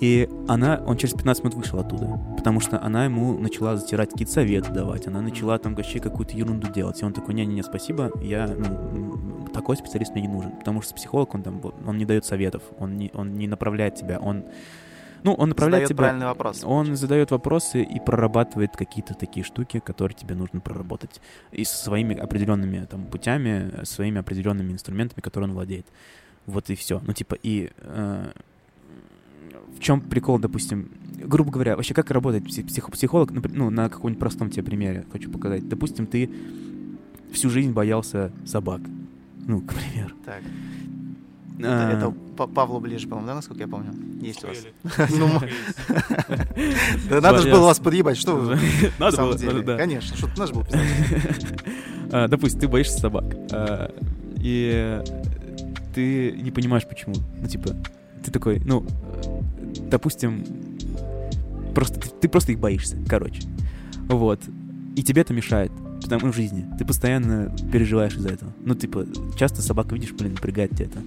[0.00, 4.32] и она, он через 15 минут вышел оттуда, потому что она ему начала затирать какие-то
[4.32, 8.46] советы давать, она начала там вообще какую-то ерунду делать, и он такой, не-не-не, спасибо, я,
[8.46, 12.62] ну, такой специалист мне не нужен, потому что психолог, он там, он не дает советов,
[12.78, 14.44] он не, он не направляет тебя, он,
[15.24, 15.96] ну, он направляет Задает тебя...
[15.96, 16.62] правильный вопрос.
[16.64, 21.20] Он задает вопросы и прорабатывает какие-то такие штуки, которые тебе нужно проработать.
[21.50, 25.86] И со своими определенными там путями, своими определенными инструментами, которые он владеет.
[26.46, 27.00] Вот и все.
[27.04, 28.30] Ну, типа, и э,
[29.76, 30.88] в чем прикол, допустим,
[31.24, 35.30] грубо говоря, вообще как работает псих- псих- психолог, ну, на каком-нибудь простом тебе примере хочу
[35.30, 35.68] показать.
[35.68, 36.30] Допустим, ты
[37.32, 38.80] всю жизнь боялся собак.
[39.46, 40.14] Ну, к примеру.
[40.24, 40.42] Так.
[41.60, 43.92] А, Это, это Па- Павлу ближе, по-моему, да, насколько я помню?
[44.20, 44.58] Есть у вас.
[45.10, 45.28] Ну,
[47.10, 48.54] Да надо же было вас подъебать, что вы?
[48.54, 48.60] На
[49.06, 49.62] Надо самом было, деле.
[49.62, 49.76] да.
[49.76, 50.82] Конечно, что надо же было писать.
[52.10, 53.24] А, Допустим, ты боишься собак.
[53.52, 53.92] а,
[54.38, 55.02] И
[55.94, 57.14] ты не понимаешь, почему.
[57.40, 57.76] Ну, типа,
[58.28, 58.86] ты такой, ну,
[59.90, 60.44] допустим,
[61.74, 63.42] просто ты, ты просто их боишься, короче.
[64.08, 64.40] Вот.
[64.96, 65.72] И тебе это мешает.
[66.02, 66.64] Потому в жизни.
[66.78, 68.52] Ты постоянно переживаешь из-за этого.
[68.64, 69.04] Ну, типа,
[69.36, 71.00] часто собака видишь, блин, напрягает тебя это.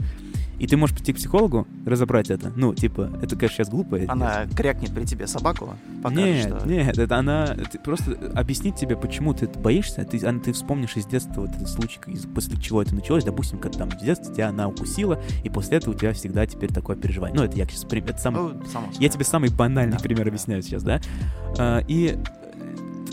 [0.61, 2.51] И ты можешь прийти к психологу, разобрать это.
[2.55, 3.99] Ну, типа, это, конечно, сейчас глупо.
[4.07, 5.73] Она крякнет при тебе собаку,
[6.03, 6.67] покажет, нет, что...
[6.69, 11.07] нет, это она просто объяснить тебе, почему ты это боишься, ты, она- ты вспомнишь из
[11.07, 11.99] детства вот этот случай,
[12.35, 15.95] после чего это началось, допустим, когда там в детстве тебя она укусила, и после этого
[15.95, 17.35] у тебя всегда теперь такое переживание.
[17.39, 20.29] Ну, это я сейчас, это самый, Ну, само я тебе самый банальный Да, пример да.
[20.29, 21.01] объясняю сейчас, да?
[21.57, 22.19] А, и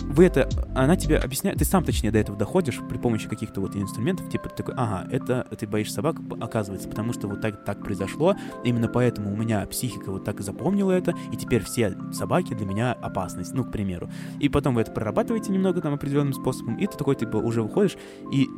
[0.08, 3.76] вы это, она тебе объясняет, ты сам, точнее, до этого доходишь при помощи каких-то вот
[3.76, 8.34] инструментов, типа, такой, ага, это ты боишься собак, оказывается, потому что вот так, так произошло,
[8.64, 12.92] именно поэтому у меня психика вот так запомнила это, и теперь все собаки для меня
[12.92, 14.08] опасность, ну, к примеру.
[14.40, 17.96] И потом вы это прорабатываете немного там определенным способом, и ты такой, типа, уже выходишь,
[18.32, 18.48] и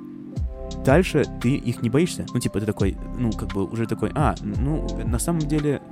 [0.85, 2.27] дальше ты их не боишься.
[2.33, 5.83] Ну, типа, ты такой, ну, как бы уже такой, а, ну, на самом деле,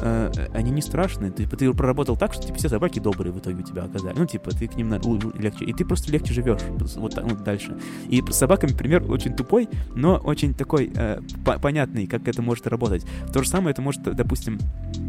[0.00, 1.30] э, они не страшные.
[1.30, 4.16] Ты, ты проработал так, что типа, все собаки добрые в итоге у тебя оказались.
[4.16, 5.00] Ну, типа, ты к ним на-
[5.38, 5.64] легче.
[5.64, 6.60] И ты просто легче живешь
[6.96, 7.76] вот, так, вот дальше.
[8.08, 12.66] И с собаками пример очень тупой, но очень такой э, по- понятный, как это может
[12.66, 13.04] работать.
[13.32, 14.58] То же самое это может, допустим,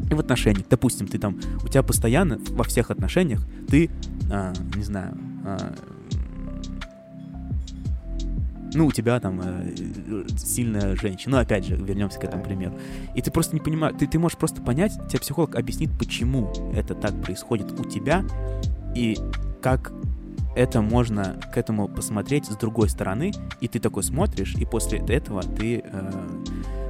[0.09, 0.65] и в отношениях.
[0.69, 3.89] Допустим, ты там, у тебя постоянно во всех отношениях ты,
[4.31, 5.73] а, не знаю, а,
[8.73, 11.37] ну, у тебя там э, сильная женщина.
[11.37, 12.77] Ну, опять же, вернемся к этому примеру.
[13.15, 16.95] И ты просто не понимаешь, ты, ты можешь просто понять, тебе психолог объяснит, почему это
[16.95, 18.23] так происходит у тебя,
[18.95, 19.17] и
[19.61, 19.91] как
[20.55, 23.31] это можно к этому посмотреть с другой стороны,
[23.61, 26.11] и ты такой смотришь, и после этого ты э,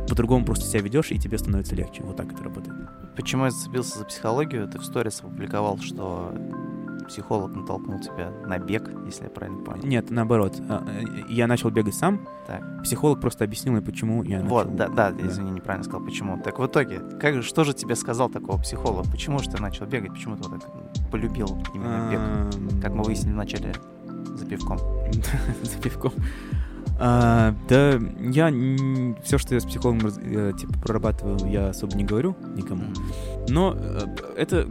[0.07, 2.01] по-другому просто себя ведешь, и тебе становится легче.
[2.03, 2.75] Вот так это работает.
[3.15, 4.67] Почему я зацепился за психологию?
[4.69, 6.33] Ты в сторис опубликовал, что
[7.07, 9.83] психолог натолкнул тебя на бег, если я правильно понял.
[9.85, 10.55] Нет, наоборот.
[10.69, 12.27] А, э, Я начал бегать сам.
[12.45, 12.61] Так.
[12.83, 14.49] Психолог просто объяснил мне, почему я начал.
[14.49, 16.41] Вот, да, да, извини, неправильно сказал, почему.
[16.41, 19.09] Так в итоге, как, что же тебе сказал такого психолог?
[19.11, 20.11] Почему же ты начал бегать?
[20.11, 20.71] Почему ты вот так
[21.11, 22.81] полюбил именно бег?
[22.81, 23.73] Как мы выяснили в начале
[24.35, 24.77] за пивком.
[25.63, 26.13] за пивком.
[26.99, 28.51] А, да, я
[29.23, 32.85] все, что я с психологом э, типа прорабатываю, я особо не говорю никому.
[33.47, 34.05] Но э,
[34.35, 34.67] это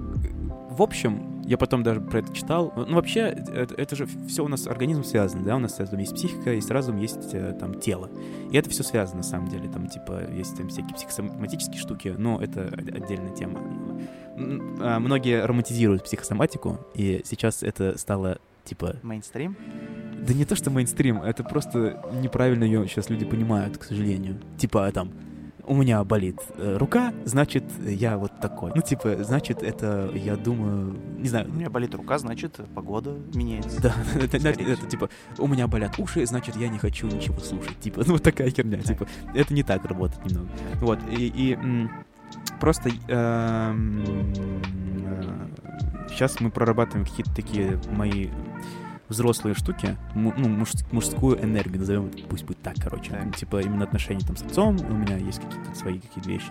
[0.77, 2.73] в общем, я потом даже про это читал.
[2.77, 6.15] Ну, вообще, это, это же все у нас организм связан, да, у нас там есть
[6.15, 8.11] психика, есть разум, есть э, там тело.
[8.51, 9.69] И это все связано, на самом деле.
[9.69, 13.61] Там, типа, есть там всякие психосоматические штуки, но это отдельная тема.
[14.81, 19.57] А, Многие романтизируют психосоматику, и сейчас это стало, типа, Мейнстрим?
[20.27, 24.37] да не то, что мейнстрим, это просто неправильно ее сейчас люди понимают, к сожалению.
[24.59, 25.13] Типа, там,
[25.67, 28.73] у меня болит э, рука, значит, я вот такой.
[28.75, 33.83] Ну, типа, значит, это, я думаю, не знаю, У меня болит рука, значит, погода меняется.
[33.83, 34.89] да, это, это, всего.
[34.89, 37.79] типа, у меня болят уши, значит, я не хочу ничего слушать.
[37.81, 38.79] Типа, ну, вот такая херня.
[38.79, 40.49] Типа, это не так работает немного.
[40.81, 41.59] Вот, и, и,
[42.61, 42.91] просто
[46.11, 48.29] сейчас мы прорабатываем какие-то такие мои
[49.09, 53.11] взрослые штуки, ну, муж- мужскую энергию, назовем пусть будет так, короче.
[53.11, 53.37] Так.
[53.37, 56.51] Типа, именно отношения там с отцом, у меня есть какие-то свои какие-то вещи.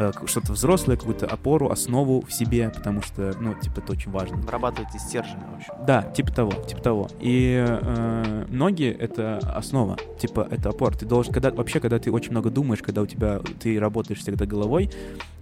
[0.00, 4.38] Э, Что-то взрослое, какую-то опору, основу в себе, потому что, ну, типа, это очень важно.
[4.38, 5.74] Вырабатываете стержень, в общем.
[5.86, 7.08] Да, типа того, типа того.
[7.20, 10.94] И э, ноги это основа, типа это опора.
[10.96, 14.46] Ты должен, когда вообще, когда ты очень много думаешь, когда у тебя ты работаешь всегда
[14.46, 14.90] головой,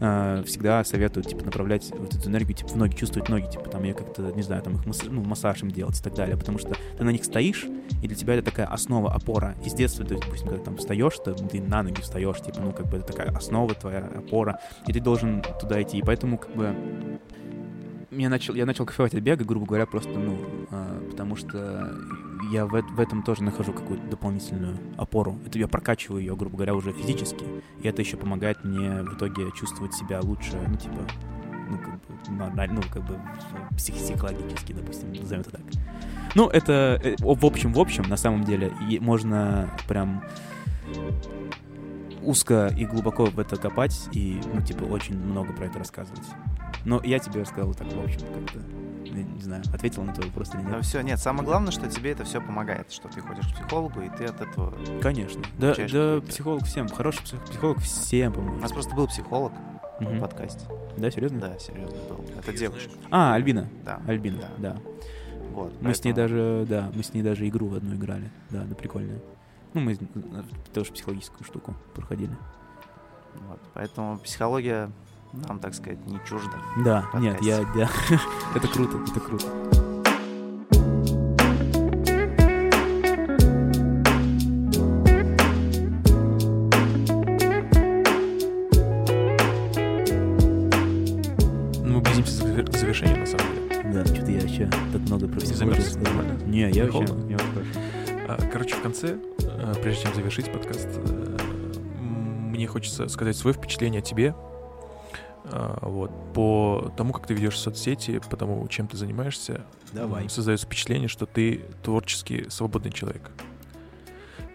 [0.01, 3.85] э, всегда советую типа направлять вот эту энергию типа в ноги, чувствовать ноги, типа там
[3.85, 6.59] я как-то не знаю, там их масс- ну, массаж им делать и так далее, потому
[6.59, 7.66] что ты на них стоишь
[8.02, 9.55] и для тебя это такая основа, опора.
[9.64, 12.60] И с детства, то есть, допустим, когда там встаешь, то ты на ноги встаешь, типа
[12.60, 14.48] ну как бы это такая основа твоя опора,
[14.87, 15.99] и ты должен туда идти.
[15.99, 16.75] И поэтому как бы
[18.11, 20.39] я начал, я начал кайфовать от бега, грубо говоря, просто, ну,
[20.70, 21.93] а, потому что
[22.51, 25.39] я в, в этом тоже нахожу какую-то дополнительную опору.
[25.47, 27.45] Это я прокачиваю ее, грубо говоря, уже физически.
[27.83, 30.99] И это еще помогает мне в итоге чувствовать себя лучше, ну, типа,
[31.69, 33.20] ну, как бы, нормально, ну, как бы
[33.77, 35.61] псих- психологически, допустим, назовем это так.
[36.35, 40.23] Ну, это, э, в общем, в общем, на самом деле, можно прям
[42.29, 46.23] узко и глубоко в это копать и, ну, типа, очень много про это рассказывать.
[46.85, 48.59] Но я тебе рассказал так, в общем, как-то,
[49.11, 50.85] не знаю, ответил на твой вопрос или нет.
[50.85, 54.09] все, нет, самое главное, что тебе это все помогает, что ты ходишь к психологу, и
[54.11, 54.75] ты от этого...
[55.01, 55.43] Конечно.
[55.59, 58.63] Да, да, психолог всем, хороший псих- психолог всем У поможет.
[58.63, 59.53] нас просто был психолог
[60.01, 60.19] Мгм.
[60.19, 60.65] в подкасте.
[60.97, 61.41] Да, серьезно?
[61.41, 62.25] Да, серьезно был.
[62.39, 62.91] Это девушка.
[63.11, 63.69] А, Альбина.
[63.85, 64.01] Да.
[64.07, 64.75] Альбина, Да.
[64.75, 64.77] да.
[65.53, 68.31] Вот, Мы с ней поэтому- даже, да, мы с ней даже игру одну играли.
[68.51, 69.19] Да, да, прикольная.
[69.74, 70.43] Ну, мы э,
[70.73, 72.36] тоже психологическую штуку проходили.
[73.49, 74.90] Вот, поэтому психология
[75.32, 76.59] нам, так сказать, не чужда.
[76.85, 77.89] Да, нет, я, да.
[78.55, 79.47] это круто, это круто.
[91.85, 93.93] Ну, мы близимся к завер- к завершению, на самом деле.
[93.93, 95.40] Да, что-то я вообще так много про
[96.47, 97.15] Не я вообще.
[98.28, 99.19] А, Короче, в конце,
[99.74, 101.36] прежде чем завершить подкаст, э,
[102.01, 104.35] мне хочется сказать свое впечатление о тебе.
[105.51, 106.11] А, Вот.
[106.35, 110.28] По тому, как ты ведешь соцсети, по тому, чем ты занимаешься, Давай.
[110.28, 113.31] создается впечатление, что ты творчески свободный человек.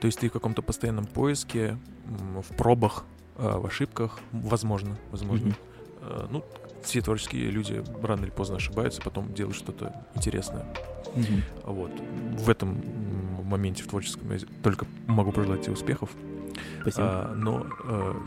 [0.02, 3.06] То есть ты в каком-то постоянном поиске, в пробах,
[3.38, 5.54] в ошибках, возможно, возможно.
[6.02, 6.44] Э, Ну,
[6.84, 10.66] все творческие люди рано или поздно ошибаются, потом делают что-то интересное.
[11.16, 11.44] Мгм.
[11.64, 11.92] Вот.
[12.40, 12.84] В этом
[13.44, 16.10] моменте в творческом я только могу пожелать тебе успехов.
[16.82, 17.06] Спасибо.
[17.06, 17.66] А, но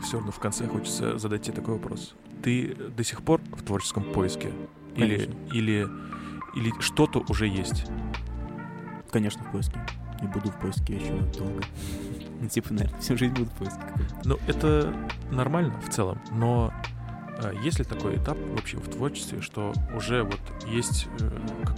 [0.03, 2.15] все равно в конце хочется задать тебе такой вопрос.
[2.43, 4.51] Ты до сих пор в творческом поиске?
[4.95, 5.53] Или, Конечно.
[5.53, 5.87] или,
[6.55, 7.85] или что-то уже есть?
[9.11, 9.79] Конечно, в поиске.
[10.21, 11.63] И буду в поиске еще долго.
[12.39, 13.81] Ну, типа, наверное, всю жизнь буду в поиске.
[14.23, 14.93] Ну, это
[15.31, 16.96] нормально в целом, но А
[17.63, 21.29] есть ли такой этап вообще в творчестве, что уже вот есть э,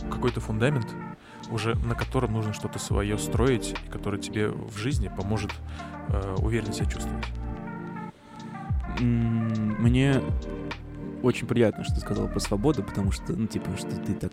[0.09, 0.87] какой-то фундамент,
[1.51, 5.51] уже на котором нужно что-то свое строить, который тебе в жизни поможет
[6.09, 7.25] э, уверенно себя чувствовать?
[8.99, 10.21] Мне
[11.23, 14.31] очень приятно, что ты сказал про свободу, потому что, ну, типа, что ты так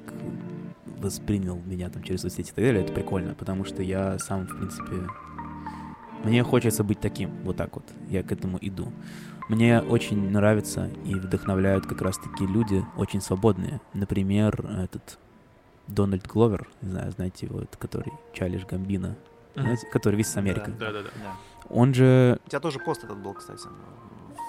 [0.99, 4.57] воспринял меня там через соцсети и так далее, это прикольно, потому что я сам, в
[4.57, 5.09] принципе,
[6.25, 8.93] мне хочется быть таким, вот так вот, я к этому иду.
[9.49, 13.81] Мне очень нравятся и вдохновляют как раз-таки люди очень свободные.
[13.95, 15.19] Например, этот
[15.87, 19.17] Дональд Гловер, не знаю, знаете его, это который Чалиш Гамбина,
[19.55, 20.71] знаете, который весь с Америка.
[20.79, 21.09] Да, да, да.
[21.23, 21.37] Да.
[21.71, 23.67] Он же У тебя тоже пост этот был, кстати,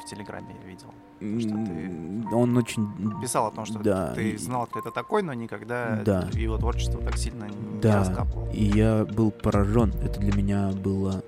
[0.04, 0.94] в Телеграме я видел.
[1.40, 5.34] что ты он очень Писал о том, что Да, ты знал, кто это такой, но
[5.34, 6.28] никогда Да.
[6.34, 8.00] его творчество так сильно не Да.
[8.00, 8.50] раскапывал.
[8.52, 9.92] И я был поражен.
[10.04, 11.24] Это для меня было...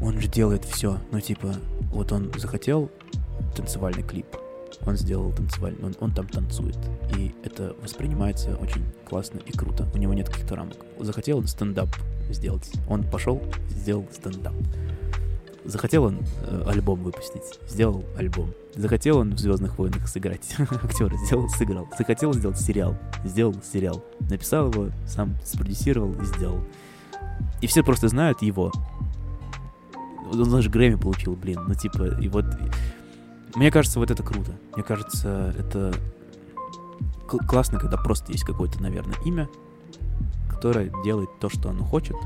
[0.00, 0.98] Он же делает все.
[1.10, 1.54] Ну, типа,
[1.90, 2.90] вот он захотел
[3.56, 4.26] танцевальный клип.
[4.86, 6.76] Он сделал танцевальный, он, он там танцует.
[7.16, 9.88] И это воспринимается очень классно и круто.
[9.94, 10.76] У него нет каких-то рамок.
[11.00, 11.88] Захотел он стендап
[12.30, 12.70] сделать.
[12.88, 14.54] Он пошел, сделал стендап.
[15.64, 18.54] Захотел он э, альбом выпустить, сделал альбом.
[18.74, 21.88] Захотел он в Звездных войнах сыграть актера, сделал, сыграл.
[21.98, 24.02] Захотел сделать сериал, сделал сериал.
[24.30, 26.64] Написал его, сам спродюсировал и сделал.
[27.60, 28.72] И все просто знают его.
[30.30, 31.60] Он даже Грэмми получил, блин.
[31.66, 32.44] Ну, типа, и вот...
[33.54, 34.52] Мне кажется, вот это круто.
[34.74, 35.94] Мне кажется, это
[37.28, 39.48] кл- классно, когда просто есть какое-то, наверное, имя,
[40.48, 42.16] которое делает то, что оно хочет,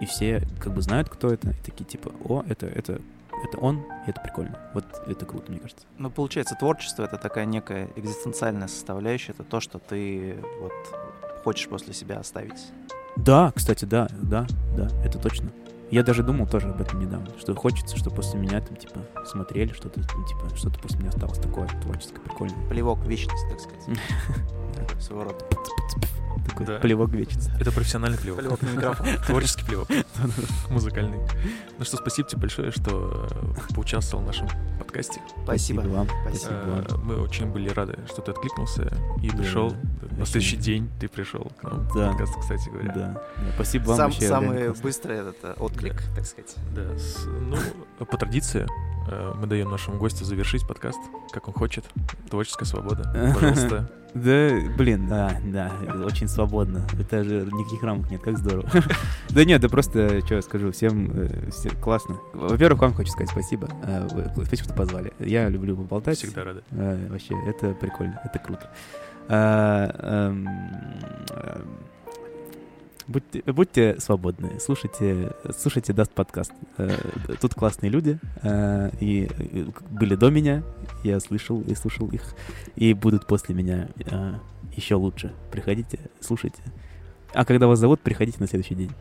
[0.00, 3.00] и все как бы знают, кто это, и такие типа, о, это, это,
[3.42, 4.58] это он, и это прикольно.
[4.74, 5.86] Вот это круто, мне кажется.
[5.98, 10.72] Ну, получается, творчество— это такая некая экзистенциальная составляющая, это то, что ты вот
[11.42, 12.70] хочешь после себя оставить.
[13.16, 14.46] Да, кстати, да, да,
[14.76, 15.50] да, это точно.
[15.94, 19.72] Я даже думал тоже об этом недавно, что хочется, чтобы после меня там, типа, смотрели
[19.72, 22.68] что-то, ну, типа, что-то после меня осталось такое творческое, прикольное.
[22.68, 24.00] Плевок в вечность, так сказать.
[25.00, 25.38] Своего рода.
[26.48, 27.50] Такой плевок в вечность.
[27.60, 28.40] Это профессиональный плевок.
[28.40, 29.06] Плевок на микрофон.
[29.26, 29.88] Творческий плевок.
[30.70, 31.18] Музыкальный.
[31.78, 33.28] Ну что, спасибо тебе большое, что
[33.74, 34.48] поучаствовал в нашем
[34.78, 35.20] подкасте.
[35.44, 35.80] Спасибо.
[35.82, 36.08] вам.
[36.26, 36.84] Спасибо.
[36.88, 38.92] Э, Мы очень были рады, что ты откликнулся
[39.22, 39.74] и пришел.
[40.18, 42.10] На следующий день ты пришел к нам Да.
[42.10, 42.92] подкаст, кстати говоря.
[42.94, 43.22] Да.
[43.54, 45.54] Спасибо вам самый быстрый этот э,
[45.90, 46.54] отклик, так сказать.
[46.74, 47.56] Да, с- ну,
[48.06, 48.66] по традиции
[49.08, 50.98] э, мы даем нашему гостю завершить подкаст,
[51.32, 51.84] как он хочет.
[52.30, 53.32] Творческая свобода.
[53.34, 53.90] Пожалуйста.
[54.14, 55.72] Да, блин, да, да,
[56.04, 56.86] очень свободно.
[57.00, 58.68] Это же никаких рамок нет, как здорово.
[59.30, 61.50] Да нет, да просто, что я скажу, всем э,
[61.82, 62.18] классно.
[62.32, 63.68] Во-первых, вам хочу сказать спасибо.
[63.82, 64.06] Э,
[64.36, 65.12] Спасибо, что позвали.
[65.18, 66.16] Я люблю поболтать.
[66.18, 66.62] Всегда рады.
[66.70, 68.70] Э, Вообще, это прикольно, это круто.
[73.06, 76.52] Будьте, будьте свободны, слушайте, слушайте Даст подкаст.
[76.78, 76.96] Э,
[77.38, 79.28] Тут классные люди, э, и
[79.90, 80.62] были до меня,
[81.02, 82.22] я слышал и слушал их,
[82.76, 84.34] и будут после меня э,
[84.74, 85.34] еще лучше.
[85.52, 86.62] Приходите, слушайте.
[87.34, 88.92] А когда вас зовут, приходите на следующий день.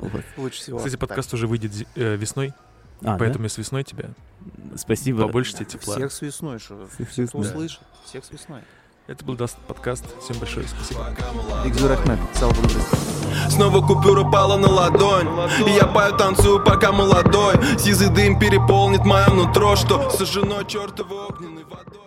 [0.36, 0.78] Лучше всего.
[0.78, 2.54] Кстати, подкаст уже выйдет весной,
[3.02, 4.10] А, поэтому я с весной тебя.
[4.40, 4.78] да?
[4.78, 5.26] Спасибо.
[5.26, 5.96] Побольше тебе тепла.
[5.96, 7.80] Всех с весной, что кто услышит.
[8.04, 8.60] Всех с весной.
[9.12, 10.06] Это был Dast подкаст.
[10.22, 11.06] Всем большое спасибо.
[11.62, 12.18] Бигзур Ахмед,
[13.50, 15.28] Снова купюра пала на ладонь
[15.66, 21.64] И я пою, танцую, пока молодой Сизый дым переполнит мое нутро Что сожжено чертовой огненной
[21.64, 22.01] водой